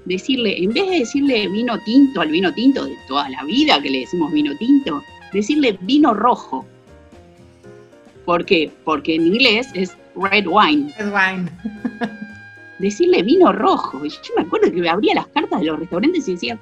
decirle, 0.06 0.64
en 0.64 0.74
vez 0.74 0.90
de 0.90 1.00
decirle 1.00 1.48
vino 1.48 1.78
tinto 1.84 2.22
al 2.22 2.30
vino 2.30 2.54
tinto 2.54 2.86
de 2.86 2.96
toda 3.08 3.30
la 3.30 3.44
vida 3.44 3.82
que 3.82 3.90
le 3.90 4.00
decimos 4.00 4.32
vino 4.32 4.56
tinto, 4.58 5.04
decirle 5.34 5.78
vino 5.82 6.14
rojo. 6.14 6.66
¿Por 8.26 8.46
qué? 8.46 8.72
Porque 8.84 9.16
en 9.16 9.28
inglés 9.28 9.70
es 9.74 9.98
red 10.16 10.46
wine. 10.48 10.94
Red 10.98 11.14
wine. 11.14 11.52
Decirle 12.80 13.24
vino 13.24 13.52
rojo. 13.52 14.04
Yo 14.06 14.34
me 14.36 14.44
acuerdo 14.44 14.72
que 14.72 14.88
abría 14.88 15.16
las 15.16 15.28
cartas 15.28 15.60
de 15.60 15.68
los 15.68 15.80
restaurantes 15.80 16.28
y 16.28 16.34
decía, 16.34 16.60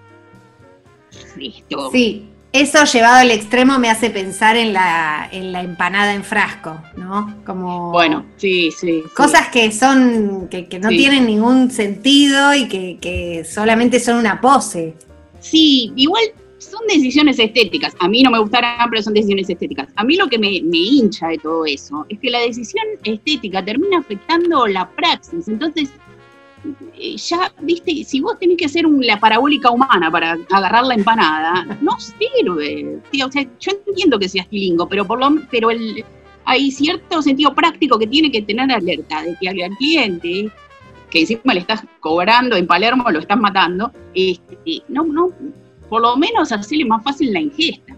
listo. 1.38 1.92
Sí, 1.92 2.28
eso 2.52 2.84
llevado 2.86 3.18
al 3.18 3.32
extremo 3.32 3.78
me 3.80 3.90
hace 3.90 4.10
pensar 4.10 4.58
en 4.58 4.74
la, 4.74 5.30
en 5.32 5.52
la 5.52 5.62
empanada 5.62 6.14
en 6.14 6.24
frasco, 6.24 6.82
¿no? 6.98 7.36
Como 7.46 7.92
Bueno, 7.92 8.26
sí, 8.38 8.72
sí. 8.72 9.04
sí. 9.04 9.10
cosas 9.16 9.50
que 9.50 9.72
son, 9.72 10.48
que, 10.50 10.68
que 10.68 10.80
no 10.80 10.90
Sí. 10.90 10.98
tienen 10.98 11.26
ningún 11.28 11.70
sentido 11.72 12.54
y 12.56 12.68
que, 12.68 12.98
que 13.00 13.46
solamente 13.46 14.00
son 14.00 14.18
una 14.18 14.42
pose. 14.42 14.96
Sí, 15.40 15.94
igual 15.96 16.24
son 16.58 16.82
decisiones 16.88 17.40
estéticas. 17.40 17.94
A 18.00 18.10
mí 18.10 18.22
no 18.24 18.32
me 18.32 18.40
gustarán, 18.40 18.90
pero 18.90 19.02
son 19.02 19.14
decisiones 19.14 19.50
estéticas. 19.50 19.88
A 19.96 20.04
mí 20.04 20.16
lo 20.18 20.28
que 20.28 20.38
me, 20.38 20.62
me 20.64 20.78
hincha 20.78 21.28
de 21.28 21.38
todo 21.38 21.66
eso 21.66 22.06
es 22.10 22.20
que 22.20 22.30
la 22.30 22.40
decisión 22.40 22.84
estética 23.04 23.64
termina 23.64 24.00
afectando 24.00 24.68
la 24.68 24.90
praxis. 24.90 25.48
Entonces, 25.48 25.90
ya, 27.16 27.52
viste, 27.62 28.04
si 28.04 28.20
vos 28.22 28.38
tenés 28.40 28.58
que 28.58 28.66
hacer 28.66 28.86
un- 28.86 29.06
la 29.06 29.20
parabólica 29.20 29.70
humana 29.72 30.12
para 30.12 30.38
agarrar 30.52 30.84
la 30.86 30.96
empanada, 30.96 31.66
no 31.82 31.98
sirve. 32.00 33.00
Tío, 33.12 33.28
o 33.28 33.32
sea, 33.32 33.46
yo 33.60 33.72
entiendo 33.88 34.20
que 34.20 34.30
sea 34.30 34.44
estilingo, 34.44 34.88
pero 34.88 35.06
por 35.06 35.20
lo 35.20 35.42
pero 35.50 35.72
el, 35.72 36.04
hay 36.46 36.72
cierto 36.72 37.22
sentido 37.22 37.54
práctico 37.54 37.98
que 38.00 38.08
tiene 38.08 38.32
que 38.32 38.42
tener 38.42 38.72
alerta 38.72 39.22
de 39.22 39.36
que 39.40 39.50
al 39.50 39.78
cliente 39.78 40.52
que 41.10 41.22
encima 41.22 41.54
le 41.54 41.62
estás 41.62 41.84
cobrando 42.00 42.56
en 42.56 42.68
Palermo, 42.68 43.10
lo 43.10 43.20
estás 43.20 43.38
matando, 43.38 43.92
este, 44.14 44.58
no, 44.88 45.04
no, 45.06 45.30
por 45.90 46.02
lo 46.02 46.16
menos 46.18 46.52
hacerle 46.52 46.86
más 46.86 47.04
fácil 47.04 47.34
la 47.34 47.40
ingesta. 47.40 47.96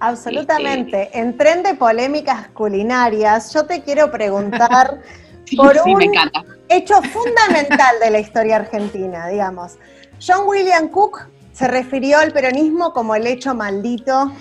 Absolutamente. 0.00 1.10
En 1.18 1.36
tren 1.36 1.62
de 1.62 1.74
polémicas 1.74 2.48
culinarias, 2.48 3.52
yo 3.54 3.64
te 3.64 3.82
quiero 3.82 4.10
preguntar 4.10 5.00
Sí, 5.54 5.58
Por 5.58 5.76
sí, 5.78 5.82
me 5.90 5.94
un- 5.94 6.02
encanta. 6.02 6.42
hecho 6.68 7.00
fundamental 7.02 7.94
de 8.02 8.10
la 8.10 8.18
historia 8.18 8.56
argentina, 8.56 9.28
digamos. 9.28 9.78
John 10.24 10.48
William 10.48 10.88
Cook 10.88 11.28
se 11.52 11.68
refirió 11.68 12.18
al 12.18 12.32
peronismo 12.32 12.92
como 12.92 13.14
el 13.14 13.24
hecho 13.28 13.54
maldito 13.54 14.32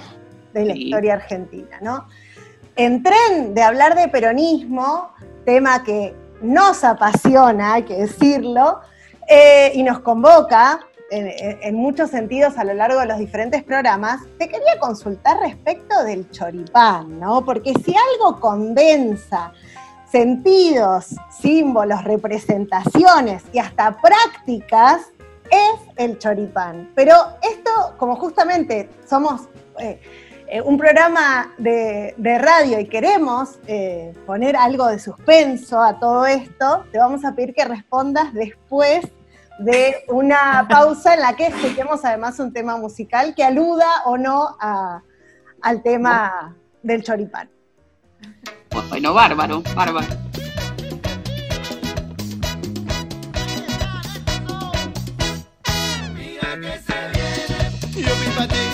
de 0.54 0.66
la 0.66 0.74
Sí. 0.74 0.86
historia 0.86 1.14
argentina, 1.14 1.78
¿no? 1.82 2.08
En 2.76 3.04
tren 3.04 3.54
de 3.54 3.62
hablar 3.62 3.94
de 3.96 4.08
peronismo, 4.08 5.10
tema 5.46 5.84
que 5.84 6.16
nos 6.42 6.84
apasiona, 6.84 7.74
hay 7.76 7.84
que 7.84 7.94
decirlo, 7.96 8.80
eh, 9.30 9.72
y 9.76 9.84
nos 9.84 10.00
convoca 10.00 10.80
en, 11.12 11.28
en- 11.28 11.60
en 11.62 11.76
muchos 11.76 12.10
sentidos 12.10 12.58
a 12.58 12.64
lo 12.64 12.74
largo 12.74 13.00
de 13.00 13.06
los 13.06 13.20
diferentes 13.20 13.62
programas, 13.64 14.22
te 14.40 14.48
quería 14.50 14.80
consultar 14.80 15.38
respecto 15.42 16.04
del 16.04 16.28
choripán, 16.32 17.20
¿no? 17.20 17.46
Porque 17.46 17.72
si 17.86 17.94
algo 17.96 18.40
condensa 18.40 19.54
sentidos, 20.14 21.16
símbolos, 21.32 22.04
representaciones 22.04 23.42
y 23.52 23.58
hasta 23.58 23.98
prácticas 24.00 25.08
es 25.50 25.82
el 25.96 26.20
choripán. 26.20 26.92
Pero 26.94 27.16
esto, 27.42 27.96
como 27.98 28.16
justamente 28.18 28.92
somos 29.10 29.50
eh, 29.80 30.00
eh, 30.48 30.62
un 30.62 30.78
programa 30.78 31.52
de, 31.58 32.14
radio 32.38 32.80
y 32.80 32.86
queremos 32.86 33.58
eh, 33.66 34.14
poner 34.28 34.56
algo 34.56 34.86
de 34.86 35.00
suspenso 35.00 35.82
a 35.82 36.00
todo 36.00 36.28
esto, 36.28 36.86
te 36.92 37.00
vamos 37.00 37.26
a 37.26 37.34
pedir 37.34 37.56
que 37.56 37.66
respondas 37.66 38.36
después 38.36 39.08
de 39.58 39.96
una 40.10 40.68
pausa 40.70 41.16
en 41.16 41.22
la 41.22 41.36
que 41.36 41.48
escuchemos 41.48 42.06
además 42.06 42.40
un 42.40 42.54
tema 42.54 42.78
musical 42.78 43.34
que 43.34 43.44
aluda 43.44 44.04
o 44.06 44.16
no 44.20 44.58
al 44.60 45.82
tema 45.82 46.56
del 46.84 47.02
choripán. 47.02 47.50
Bueno, 48.74 49.14
bárbaro, 49.14 49.62
bárbaro. 49.76 50.08
Yupi 57.96 58.30
pa' 58.36 58.48
ti, 58.48 58.58
yupi 58.58 58.64
pa' 58.64 58.73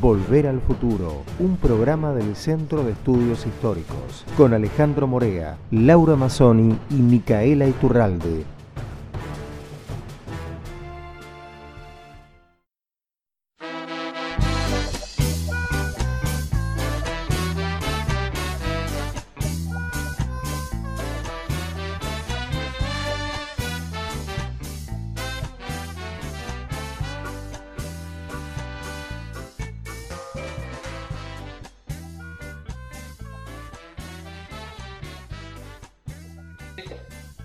Volver 0.00 0.46
al 0.46 0.60
Futuro, 0.60 1.22
un 1.40 1.56
programa 1.56 2.12
del 2.12 2.36
Centro 2.36 2.84
de 2.84 2.92
Estudios 2.92 3.44
Históricos, 3.44 4.24
con 4.36 4.54
Alejandro 4.54 5.08
Morea, 5.08 5.56
Laura 5.72 6.14
Mazzoni 6.14 6.78
y 6.90 6.94
Micaela 6.94 7.66
Iturralde. 7.66 8.53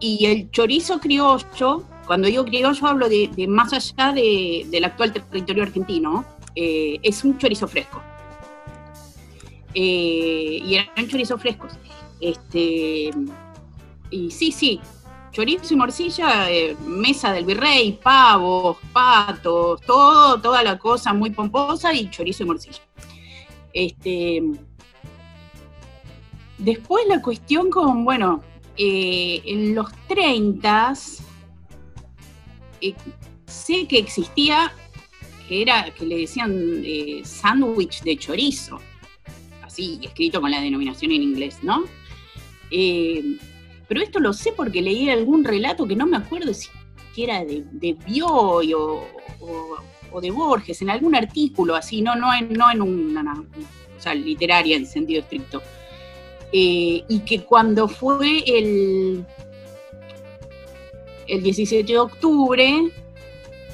Y 0.01 0.27
el 0.27 0.51
chorizo 0.51 0.99
criollo, 1.01 1.85
cuando 2.07 2.29
digo 2.29 2.45
criollo 2.45 2.87
hablo 2.87 3.09
de, 3.09 3.29
de 3.37 3.47
más 3.49 3.73
allá 3.73 4.13
de- 4.13 4.67
del 4.71 4.85
actual 4.85 5.13
territorio 5.13 5.63
argentino, 5.65 6.25
eh, 6.55 6.99
es 7.03 7.25
un 7.25 7.37
chorizo 7.39 7.67
fresco. 7.69 8.01
Eh, 9.75 10.61
y 10.65 10.75
eran 10.75 11.09
chorizos 11.09 11.41
frescos. 11.41 11.73
Este, 12.21 13.11
y 14.11 14.31
sí, 14.31 14.51
sí, 14.51 14.81
chorizo 15.31 15.75
y 15.75 15.77
morcilla, 15.77 16.51
eh, 16.51 16.77
mesa 16.87 17.33
del 17.33 17.45
virrey, 17.45 17.99
pavos, 18.03 18.79
patos, 18.93 19.81
todo, 19.83 20.41
toda 20.41 20.63
la 20.63 20.79
cosa 20.79 21.13
muy 21.13 21.31
pomposa 21.31 21.93
y 21.93 22.11
chorizo 22.11 22.43
y 22.43 22.47
morcilla. 22.47 22.81
Este, 23.73 24.43
después 26.59 27.07
la 27.07 27.21
cuestión 27.23 27.71
con, 27.71 28.05
bueno, 28.05 28.43
eh, 28.77 29.43
en 29.45 29.75
los 29.75 29.91
30 30.09 30.95
sé 33.47 33.87
que 33.87 33.99
existía, 33.99 34.73
que 35.49 35.63
era, 35.63 35.93
que 35.95 36.07
le 36.07 36.19
decían 36.19 36.83
eh, 36.85 37.23
sándwich 37.25 38.03
de 38.03 38.17
chorizo, 38.17 38.79
así, 39.63 39.99
escrito 40.03 40.41
con 40.41 40.51
la 40.51 40.61
denominación 40.61 41.13
en 41.13 41.23
inglés, 41.23 41.59
¿no? 41.63 41.85
Pero 43.89 44.03
esto 44.03 44.21
lo 44.21 44.33
sé 44.33 44.53
porque 44.53 44.83
leí 44.83 45.09
algún 45.11 45.45
relato 45.45 45.87
que 45.87 45.97
no 45.97 46.07
me 46.07 46.19
acuerdo 46.19 46.53
si 46.55 46.69
era 47.17 47.45
de, 47.45 47.65
Bioy 48.07 48.75
o, 48.75 49.03
o- 49.41 50.21
de 50.21 50.31
Borges, 50.31 50.81
en 50.83 50.91
algún 50.91 51.15
artículo 51.15 51.75
así, 51.75 52.01
no, 52.03 52.15
no, 52.15 52.33
en, 52.35 52.53
no 52.53 52.71
en 52.71 52.81
una, 52.83 53.35
o 53.41 54.01
sea, 54.01 54.15
literaria 54.15 54.77
en 54.77 54.87
sentido 54.87 55.21
estricto. 55.21 55.63
Eh, 56.53 57.03
y 57.09 57.19
que 57.21 57.43
cuando 57.45 57.89
fue 57.89 58.43
el, 58.47 59.25
el 61.27 61.43
17 61.43 61.93
de 61.93 61.99
octubre, 61.99 62.91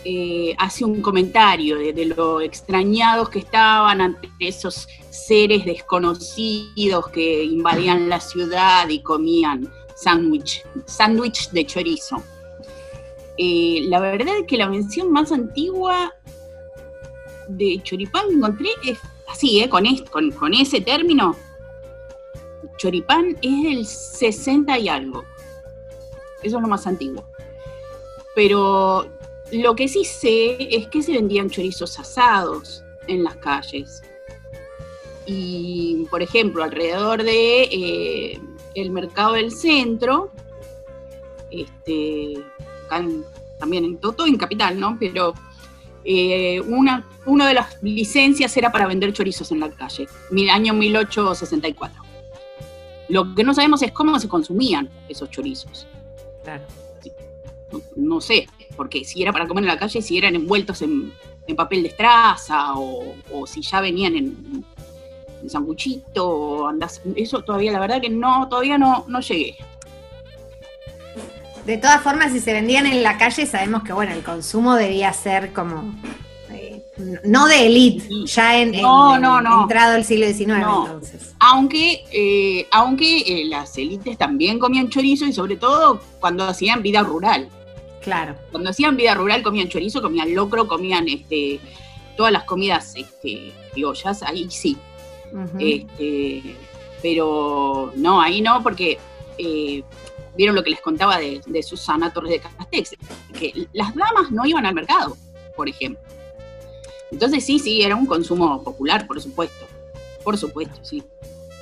eh, 0.05 0.55
hace 0.59 0.85
un 0.85 1.01
comentario 1.01 1.79
de 1.79 2.05
lo 2.07 2.41
extrañados 2.41 3.29
que 3.31 3.39
estaban 3.39 4.01
ante 4.01 4.29
esos 4.41 4.89
seres 5.11 5.65
desconocidos 5.65 7.09
que 7.09 7.45
invadían 7.45 8.09
la 8.09 8.21
ciudad 8.21 8.89
y 8.89 9.01
comían 9.03 9.71
sándwich, 9.95 10.65
sándwich 10.87 11.51
de 11.51 11.67
chorizo. 11.67 12.23
Eh, 13.39 13.81
la 13.89 14.01
verdad 14.01 14.35
es 14.41 14.47
que 14.47 14.57
la 14.57 14.69
mención 14.69 15.11
más 15.11 15.33
antigua 15.33 16.15
de 17.49 17.81
choripán 17.83 18.29
que 18.29 18.35
encontré 18.35 18.69
es 18.85 18.99
así, 19.29 19.61
eh, 19.61 19.69
con, 19.69 19.87
es- 19.87 20.03
con, 20.03 20.31
con 20.33 20.55
ese 20.55 20.81
término. 20.81 21.37
Choripán 22.77 23.37
es 23.43 23.63
del 23.63 23.87
60 23.87 24.79
y 24.79 24.89
algo. 24.89 25.25
Eso 26.43 26.57
es 26.57 26.63
lo 26.63 26.69
más 26.69 26.87
antiguo. 26.87 27.25
Pero 28.35 29.07
lo 29.53 29.77
que 29.77 29.89
sí 29.89 30.05
sé 30.05 30.57
es 30.75 30.89
que 30.89 31.03
se 31.03 31.13
vendían 31.13 31.51
chorizos 31.51 31.99
asados 31.99 32.83
en 33.07 33.23
las 33.25 33.37
calles. 33.37 34.03
Y, 35.27 36.07
por 36.11 36.23
ejemplo, 36.23 36.63
alrededor 36.65 37.23
de 37.23 37.63
eh, 37.65 38.41
el 38.75 38.91
mercado 38.91 39.35
del 39.35 39.51
centro, 39.51 40.31
este, 41.51 42.35
en- 42.91 43.25
también 43.59 43.85
en 43.85 43.99
todo 43.99 44.27
en 44.27 44.37
Capital, 44.37 44.79
¿no? 44.79 44.97
Pero 44.99 45.35
eh, 46.05 46.61
una, 46.61 47.07
una 47.25 47.49
de 47.49 47.55
las 47.55 47.83
licencias 47.83 48.57
era 48.57 48.71
para 48.73 48.87
vender 48.87 49.13
chorizos 49.13 49.51
en 49.53 49.61
la 49.61 49.71
calle, 49.71 50.07
año 50.51 50.75
1864. 50.75 52.03
Lo 53.09 53.35
que 53.35 53.45
no 53.45 53.55
sabemos 53.55 53.83
es 53.83 53.93
cómo 53.93 54.19
se 54.19 54.29
consumían 54.29 54.91
esos 55.09 55.31
chorizos. 55.31 55.87
Claro. 56.43 56.65
No, 57.73 57.81
no 57.97 58.21
sé, 58.21 58.47
porque 58.77 59.05
si 59.05 59.23
era 59.23 59.33
para 59.33 59.47
comer 59.47 59.65
en 59.65 59.69
la 59.69 59.79
calle, 59.79 60.01
si 60.03 60.17
eran 60.19 60.35
envueltos 60.35 60.83
en, 60.83 61.13
en 61.47 61.57
papel 61.57 61.83
de 61.83 61.89
estraza 61.89 62.75
o, 62.77 63.15
o 63.33 63.47
si 63.47 63.63
ya 63.63 63.81
venían 63.81 64.17
en, 64.17 64.65
sanguchito 65.51 66.29
o 66.29 66.67
andás, 66.69 67.01
eso 67.17 67.43
todavía 67.43 67.73
la 67.73 67.81
verdad 67.81 68.01
que 68.01 68.11
no, 68.11 68.49
todavía 68.49 68.79
no, 68.79 69.05
no 69.09 69.21
llegué. 69.21 69.57
De 71.67 71.79
todas 71.79 72.03
formas, 72.03 72.33
si 72.33 72.41
se 72.41 72.53
vendían 72.53 72.85
en 72.87 73.03
la 73.03 73.17
calle, 73.17 73.47
sabemos 73.47 73.83
que 73.85 73.93
bueno, 73.95 74.13
el 74.13 74.23
consumo 74.23 74.75
debía 74.75 75.13
ser 75.15 75.53
como 75.55 75.95
eh, 76.51 76.83
no 77.25 77.47
de 77.47 77.67
élite, 77.67 78.07
ya 78.27 78.59
en, 78.61 78.75
en- 78.75 78.83
No, 78.83 79.15
en- 79.17 79.23
no, 79.23 79.41
no. 79.41 79.63
entrado 79.63 79.97
el 79.97 80.05
siglo 80.05 80.27
XIX 80.27 80.49
No. 80.61 80.85
entonces. 80.87 81.35
Aunque, 81.41 82.05
eh, 82.13 82.67
aunque 82.71 83.21
eh, 83.21 83.45
las 83.47 83.79
élites 83.79 84.19
también 84.19 84.59
comían 84.59 84.91
chorizo 84.91 85.25
y 85.25 85.33
sobre 85.33 85.57
todo 85.57 86.01
cuando 86.21 86.45
hacían 86.45 86.83
vida 86.83 87.03
rural. 87.03 87.49
Claro. 88.03 88.35
Cuando 88.51 88.69
hacían 88.69 88.97
vida 88.97 89.15
rural 89.15 89.43
comían 89.43 89.69
chorizo, 89.71 90.03
comían 90.03 90.35
locro, 90.35 90.69
comían 90.69 91.09
este, 91.09 91.59
todas 92.19 92.31
las 92.31 92.45
comidas 92.45 92.93
este, 92.95 93.55
criollas, 93.73 94.23
ahí 94.23 94.47
sí. 94.51 94.77
Este, 95.59 96.57
pero 97.03 97.93
no, 97.97 98.21
ahí 98.21 98.41
no, 98.41 98.63
porque 98.63 98.99
eh, 99.39 99.83
vieron 100.37 100.55
lo 100.55 100.63
que 100.63 100.71
les 100.71 100.81
contaba 100.81 101.19
de, 101.19 101.41
de 101.45 101.63
Susana 101.63 102.13
Torres 102.13 102.31
de 102.31 102.41
Castex, 102.41 102.97
que 103.39 103.67
las 103.73 103.95
damas 103.95 104.31
no 104.31 104.47
iban 104.47 104.65
al 104.67 104.75
mercado, 104.75 105.17
por 105.57 105.69
ejemplo. 105.69 106.03
Entonces 107.11 107.45
sí, 107.45 107.59
sí, 107.59 107.83
era 107.83 107.95
un 107.95 108.07
consumo 108.07 108.63
popular, 108.63 109.07
por 109.07 109.21
supuesto. 109.21 109.67
Por 110.23 110.39
supuesto, 110.39 110.83
sí. 110.83 111.03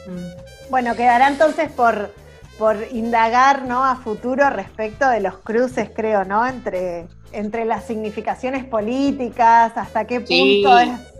Mm. 0.06 0.70
Bueno, 0.70 0.94
quedará 0.94 1.28
entonces 1.28 1.70
por, 1.72 2.12
por 2.58 2.76
indagar 2.92 3.66
¿no? 3.66 3.84
a 3.84 3.96
futuro 3.96 4.48
respecto 4.50 5.08
de 5.08 5.20
los 5.20 5.38
cruces, 5.38 5.90
creo, 5.94 6.24
¿no? 6.24 6.46
Entre, 6.46 7.06
entre 7.32 7.64
las 7.64 7.86
significaciones 7.86 8.64
políticas, 8.64 9.72
hasta 9.76 10.06
qué 10.06 10.20
punto 10.20 10.28
Sí. 10.28 10.64
es 10.64 11.11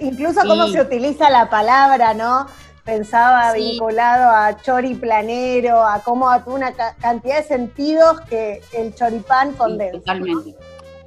incluso 0.00 0.40
cómo 0.46 0.66
Sí. 0.66 0.72
se 0.74 0.82
utiliza 0.82 1.30
la 1.30 1.48
palabra, 1.50 2.14
¿no? 2.14 2.46
pensaba 2.84 3.52
Sí. 3.52 3.58
vinculado 3.72 4.30
a 4.30 4.62
chori 4.62 4.94
planero, 4.94 5.84
a 5.84 6.00
cómo 6.04 6.30
a 6.30 6.40
una 6.46 6.72
ca- 6.72 6.94
cantidad 7.00 7.38
de 7.38 7.42
sentidos 7.42 8.20
que 8.30 8.60
el 8.72 8.94
choripán 8.94 9.50
Sí, 9.50 9.56
condensa. 9.58 9.98
totalmente. 9.98 10.54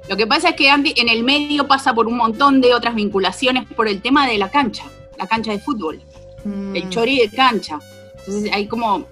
Lo 0.06 0.14
que 0.14 0.26
pasa 0.26 0.50
es 0.50 0.56
que 0.56 0.68
Andy 0.68 0.92
en 0.98 1.08
el 1.08 1.24
medio 1.24 1.66
pasa 1.66 1.94
por 1.94 2.06
un 2.06 2.18
montón 2.18 2.60
de 2.60 2.74
otras 2.74 2.94
vinculaciones 2.94 3.64
por 3.74 3.88
el 3.88 4.02
tema 4.02 4.26
de 4.28 4.36
la 4.36 4.50
cancha, 4.50 4.84
la 5.18 5.26
cancha 5.26 5.52
de 5.52 5.58
fútbol, 5.58 6.02
Mm. 6.44 6.76
el 6.76 6.90
chori 6.90 7.18
de 7.18 7.30
cancha. 7.30 7.78
Entonces 8.18 8.52
hay 8.52 8.66
como, 8.66 9.06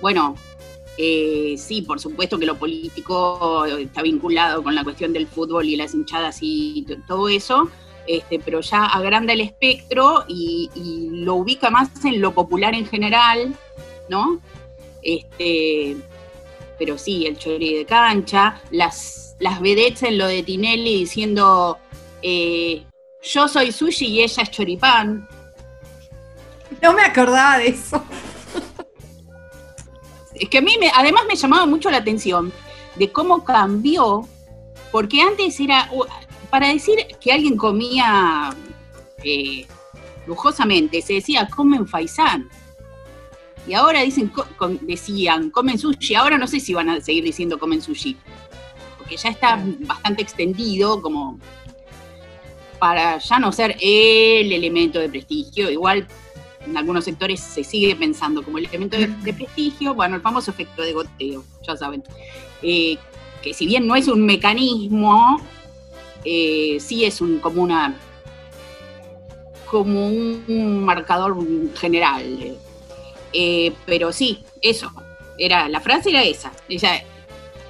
bueno, 0.00 0.34
eh, 0.98 1.54
sí, 1.58 1.82
por 1.82 2.00
supuesto 2.00 2.40
que 2.40 2.46
lo 2.46 2.56
político 2.56 3.66
está 3.66 4.02
vinculado 4.02 4.64
con 4.64 4.74
la 4.74 4.82
cuestión 4.82 5.12
del 5.12 5.28
fútbol 5.28 5.66
y 5.66 5.76
las 5.76 5.94
hinchadas 5.94 6.38
y 6.40 6.84
todo 7.06 7.28
eso, 7.28 7.68
este, 8.06 8.38
pero 8.38 8.60
ya 8.60 8.84
agranda 8.84 9.32
el 9.32 9.40
espectro 9.40 10.24
y, 10.28 10.70
y 10.74 11.08
lo 11.24 11.34
ubica 11.36 11.70
más 11.70 11.88
en 12.04 12.20
lo 12.20 12.32
popular 12.34 12.74
en 12.74 12.86
general, 12.86 13.54
¿no? 14.08 14.40
Este, 15.02 15.96
pero 16.78 16.98
sí, 16.98 17.26
el 17.26 17.38
chori 17.38 17.74
de 17.74 17.84
cancha, 17.86 18.60
las, 18.70 19.36
las 19.38 19.60
vedettes 19.60 20.02
en 20.02 20.18
lo 20.18 20.26
de 20.26 20.42
Tinelli 20.42 20.98
diciendo 21.00 21.78
eh, 22.22 22.84
yo 23.22 23.48
soy 23.48 23.72
sushi 23.72 24.06
y 24.06 24.22
ella 24.22 24.42
es 24.42 24.50
choripán. 24.50 25.26
No 26.82 26.92
me 26.92 27.02
acordaba 27.02 27.58
de 27.58 27.68
eso. 27.68 28.02
Es 30.34 30.48
que 30.48 30.58
a 30.58 30.60
mí 30.62 30.76
me- 30.80 30.90
además 30.94 31.22
me 31.28 31.36
llamaba 31.36 31.64
mucho 31.66 31.90
la 31.90 31.98
atención 31.98 32.52
de 32.96 33.10
cómo 33.12 33.44
cambió, 33.44 34.26
porque 34.90 35.20
antes 35.22 35.58
era, 35.60 35.88
para 36.54 36.68
decir 36.68 36.94
que 37.20 37.32
alguien 37.32 37.56
comía 37.56 38.54
eh, 39.24 39.66
lujosamente, 40.24 41.02
se 41.02 41.14
decía 41.14 41.48
comen 41.48 41.84
faisán. 41.88 42.48
Y 43.66 43.74
ahora 43.74 44.02
dicen, 44.02 44.28
co- 44.28 44.46
com- 44.56 44.78
decían, 44.82 45.50
comen 45.50 45.80
sushi. 45.80 46.14
Ahora 46.14 46.38
no 46.38 46.46
sé 46.46 46.60
si 46.60 46.72
van 46.72 46.90
a 46.90 47.00
seguir 47.00 47.24
diciendo 47.24 47.58
comen 47.58 47.82
sushi. 47.82 48.16
Porque 48.96 49.16
ya 49.16 49.30
está 49.30 49.60
bastante 49.80 50.22
extendido 50.22 51.02
como 51.02 51.40
para 52.78 53.18
ya 53.18 53.40
no 53.40 53.50
ser 53.50 53.76
el 53.80 54.52
elemento 54.52 55.00
de 55.00 55.08
prestigio. 55.08 55.68
Igual 55.72 56.06
en 56.64 56.76
algunos 56.76 57.04
sectores 57.04 57.40
se 57.40 57.64
sigue 57.64 57.96
pensando 57.96 58.44
como 58.44 58.58
el 58.58 58.66
elemento 58.66 58.96
de, 58.96 59.08
de 59.08 59.34
prestigio. 59.34 59.92
Bueno, 59.92 60.14
el 60.14 60.22
famoso 60.22 60.52
efecto 60.52 60.82
de 60.82 60.92
goteo, 60.92 61.42
ya 61.66 61.76
saben. 61.76 62.04
Eh, 62.62 62.96
que 63.42 63.52
si 63.54 63.66
bien 63.66 63.88
no 63.88 63.96
es 63.96 64.06
un 64.06 64.24
mecanismo, 64.24 65.40
eh, 66.24 66.78
sí 66.80 67.04
es 67.04 67.20
un, 67.20 67.38
como 67.38 67.62
una 67.62 67.94
como 69.66 70.06
un 70.06 70.84
marcador 70.84 71.36
general. 71.74 72.56
eh. 73.32 73.72
Pero 73.86 74.12
sí, 74.12 74.44
eso. 74.62 74.90
Era, 75.36 75.68
la 75.68 75.80
frase 75.80 76.10
era 76.10 76.22
esa. 76.22 76.52
Ella, 76.68 77.02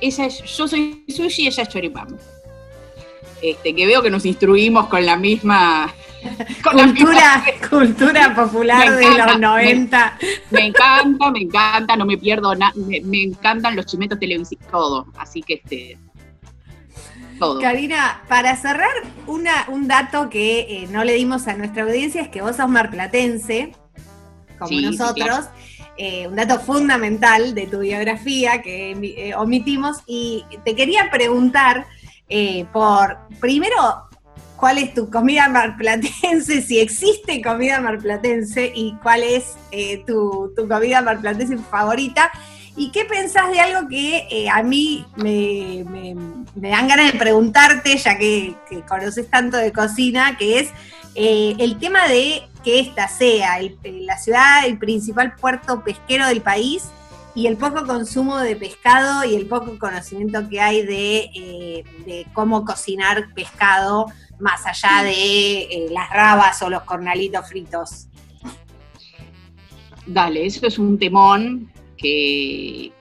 ella 0.00 0.28
yo 0.28 0.68
soy 0.68 1.04
sushi, 1.08 1.46
ella 1.46 1.62
es 1.62 1.68
choripán. 1.68 2.18
Este, 3.40 3.74
que 3.74 3.86
veo 3.86 4.02
que 4.02 4.10
nos 4.10 4.26
instruimos 4.26 4.86
con 4.88 5.04
la 5.06 5.16
misma. 5.16 5.92
con 6.62 6.76
la 6.76 6.84
Cultura, 6.84 7.44
misma- 7.46 7.68
cultura 7.70 8.34
popular 8.34 8.96
de 8.96 9.08
los 9.18 9.26
me- 9.34 9.38
90. 9.38 10.18
Me 10.50 10.66
encanta, 10.66 11.30
me 11.30 11.40
encanta, 11.40 11.96
no 11.96 12.04
me 12.04 12.18
pierdo 12.18 12.54
nada. 12.54 12.72
Me, 12.76 13.00
me 13.00 13.22
encantan 13.22 13.76
los 13.76 13.86
chimetos 13.86 14.18
televisivos, 14.18 14.66
todo. 14.70 15.06
Así 15.16 15.42
que 15.42 15.54
este. 15.54 15.98
Todo. 17.44 17.60
Karina, 17.60 18.22
para 18.28 18.56
cerrar, 18.56 18.90
una, 19.26 19.66
un 19.68 19.88
dato 19.88 20.28
que 20.30 20.60
eh, 20.60 20.88
no 20.90 21.04
le 21.04 21.14
dimos 21.14 21.46
a 21.48 21.54
nuestra 21.54 21.82
audiencia 21.84 22.22
es 22.22 22.28
que 22.28 22.42
vos 22.42 22.56
sos 22.56 22.68
marplatense, 22.68 23.72
como 24.58 24.68
Sí, 24.68 24.78
sí, 24.78 24.84
nosotros. 24.84 25.14
claro. 25.26 25.46
Eh, 25.96 26.26
un 26.26 26.34
dato 26.36 26.58
fundamental 26.58 27.54
de 27.54 27.66
tu 27.68 27.78
biografía 27.80 28.60
que 28.62 28.90
eh, 28.92 29.34
omitimos. 29.36 29.98
Y 30.06 30.44
te 30.64 30.74
quería 30.74 31.08
preguntar 31.10 31.86
por, 32.72 33.18
primero, 33.40 34.08
¿cuál 34.56 34.78
es 34.78 34.94
tu 34.94 35.10
comida 35.10 35.48
marplatense? 35.48 36.62
Si 36.66 36.80
existe 36.80 37.42
comida 37.42 37.80
marplatense 37.80 38.72
y 38.74 38.94
cuál 39.02 39.22
es 39.22 39.56
eh, 39.70 40.02
tu, 40.06 40.52
tu 40.56 40.66
comida 40.66 41.02
marplatense 41.02 41.58
favorita. 41.58 42.32
¿Y 42.76 42.90
qué 42.90 43.04
pensás 43.04 43.50
de 43.52 43.60
algo 43.60 43.88
que 43.88 44.26
eh, 44.30 44.50
a 44.50 44.62
mí 44.62 45.06
me, 45.16 45.84
dan 46.56 46.88
ganas 46.88 47.12
de 47.12 47.18
preguntarte, 47.18 47.96
ya 47.96 48.18
que, 48.18 48.56
conoces 48.88 49.30
tanto 49.30 49.56
de 49.56 49.72
cocina, 49.72 50.36
que 50.36 50.58
es 50.58 50.70
eh, 51.14 51.54
el 51.60 51.78
tema 51.78 52.08
de 52.08 52.42
que 52.64 52.80
esta 52.80 53.06
sea 53.06 53.60
la 53.84 54.18
ciudad, 54.18 54.66
el 54.66 54.78
principal 54.78 55.36
puerto 55.36 55.84
pesquero 55.84 56.26
del 56.26 56.40
país 56.40 56.88
y 57.36 57.46
el 57.46 57.56
poco 57.56 57.86
consumo 57.86 58.38
de 58.38 58.56
pescado 58.56 59.24
y 59.24 59.36
el 59.36 59.46
poco 59.46 59.78
conocimiento 59.78 60.48
que 60.48 60.60
hay 60.60 60.84
de, 60.84 61.30
eh, 62.06 62.26
cómo 62.32 62.64
cocinar 62.64 63.32
pescado 63.34 64.06
más 64.40 64.66
allá 64.66 65.04
de 65.04 65.88
las 65.92 66.10
rabas 66.10 66.60
o 66.62 66.70
los 66.70 66.82
cornalitos 66.82 67.48
fritos. 67.48 68.08
Dale, 70.06 70.46
eso 70.46 70.66
es 70.66 70.78
un 70.78 70.98
temón 70.98 71.72
que. 72.04 72.92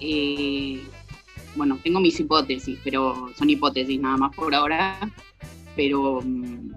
eh, 0.00 0.80
bueno, 1.56 1.78
tengo 1.82 2.00
mis 2.00 2.18
hipótesis, 2.18 2.78
pero 2.82 3.28
son 3.36 3.50
hipótesis 3.50 4.00
nada 4.00 4.16
más 4.16 4.34
por 4.34 4.54
ahora. 4.54 4.98
Pero. 5.76 6.20
mm, 6.24 6.70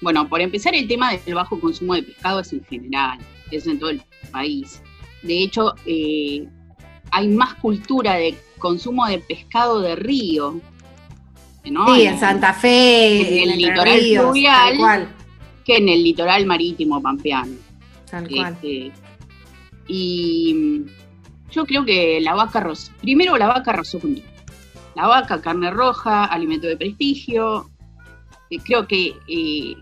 Bueno, 0.00 0.28
por 0.28 0.40
empezar, 0.40 0.74
el 0.76 0.86
tema 0.86 1.12
del 1.16 1.34
bajo 1.34 1.58
consumo 1.58 1.94
de 1.94 2.04
pescado 2.04 2.38
es 2.40 2.52
en 2.52 2.64
general, 2.64 3.18
es 3.50 3.66
en 3.66 3.80
todo 3.80 3.90
el 3.90 4.00
país. 4.30 4.80
De 5.22 5.42
hecho, 5.42 5.74
eh, 5.86 6.46
hay 7.10 7.26
más 7.28 7.54
cultura 7.54 8.14
de 8.14 8.36
consumo 8.58 9.06
de 9.06 9.18
pescado 9.18 9.80
de 9.80 9.96
río. 9.96 10.60
¿no? 11.68 11.94
Sí, 11.94 12.02
en 12.02 12.18
Santa 12.18 12.54
Fe, 12.54 13.42
en 13.42 13.50
el 13.50 13.50
en 13.50 13.58
litoral 13.58 14.00
fluvial. 14.00 15.08
que 15.64 15.76
en 15.78 15.88
el 15.88 16.02
litoral 16.04 16.46
marítimo 16.46 17.02
pampeano. 17.02 17.56
tal 18.10 18.28
cual. 18.28 18.52
Este, 18.54 18.92
y 19.88 20.54
mm, 20.54 21.50
yo 21.50 21.64
creo 21.64 21.84
que 21.84 22.20
la 22.20 22.34
vaca 22.34 22.60
rosa. 22.60 22.92
Primero, 23.00 23.36
la 23.36 23.48
vaca 23.48 23.72
arrasó 23.72 23.98
conmigo. 23.98 24.26
La 24.94 25.06
vaca, 25.06 25.40
carne 25.40 25.70
roja, 25.70 26.24
alimento 26.26 26.66
de 26.66 26.76
prestigio. 26.76 27.70
Eh, 28.50 28.58
creo 28.58 28.86
que, 28.86 29.14
eh, 29.28 29.74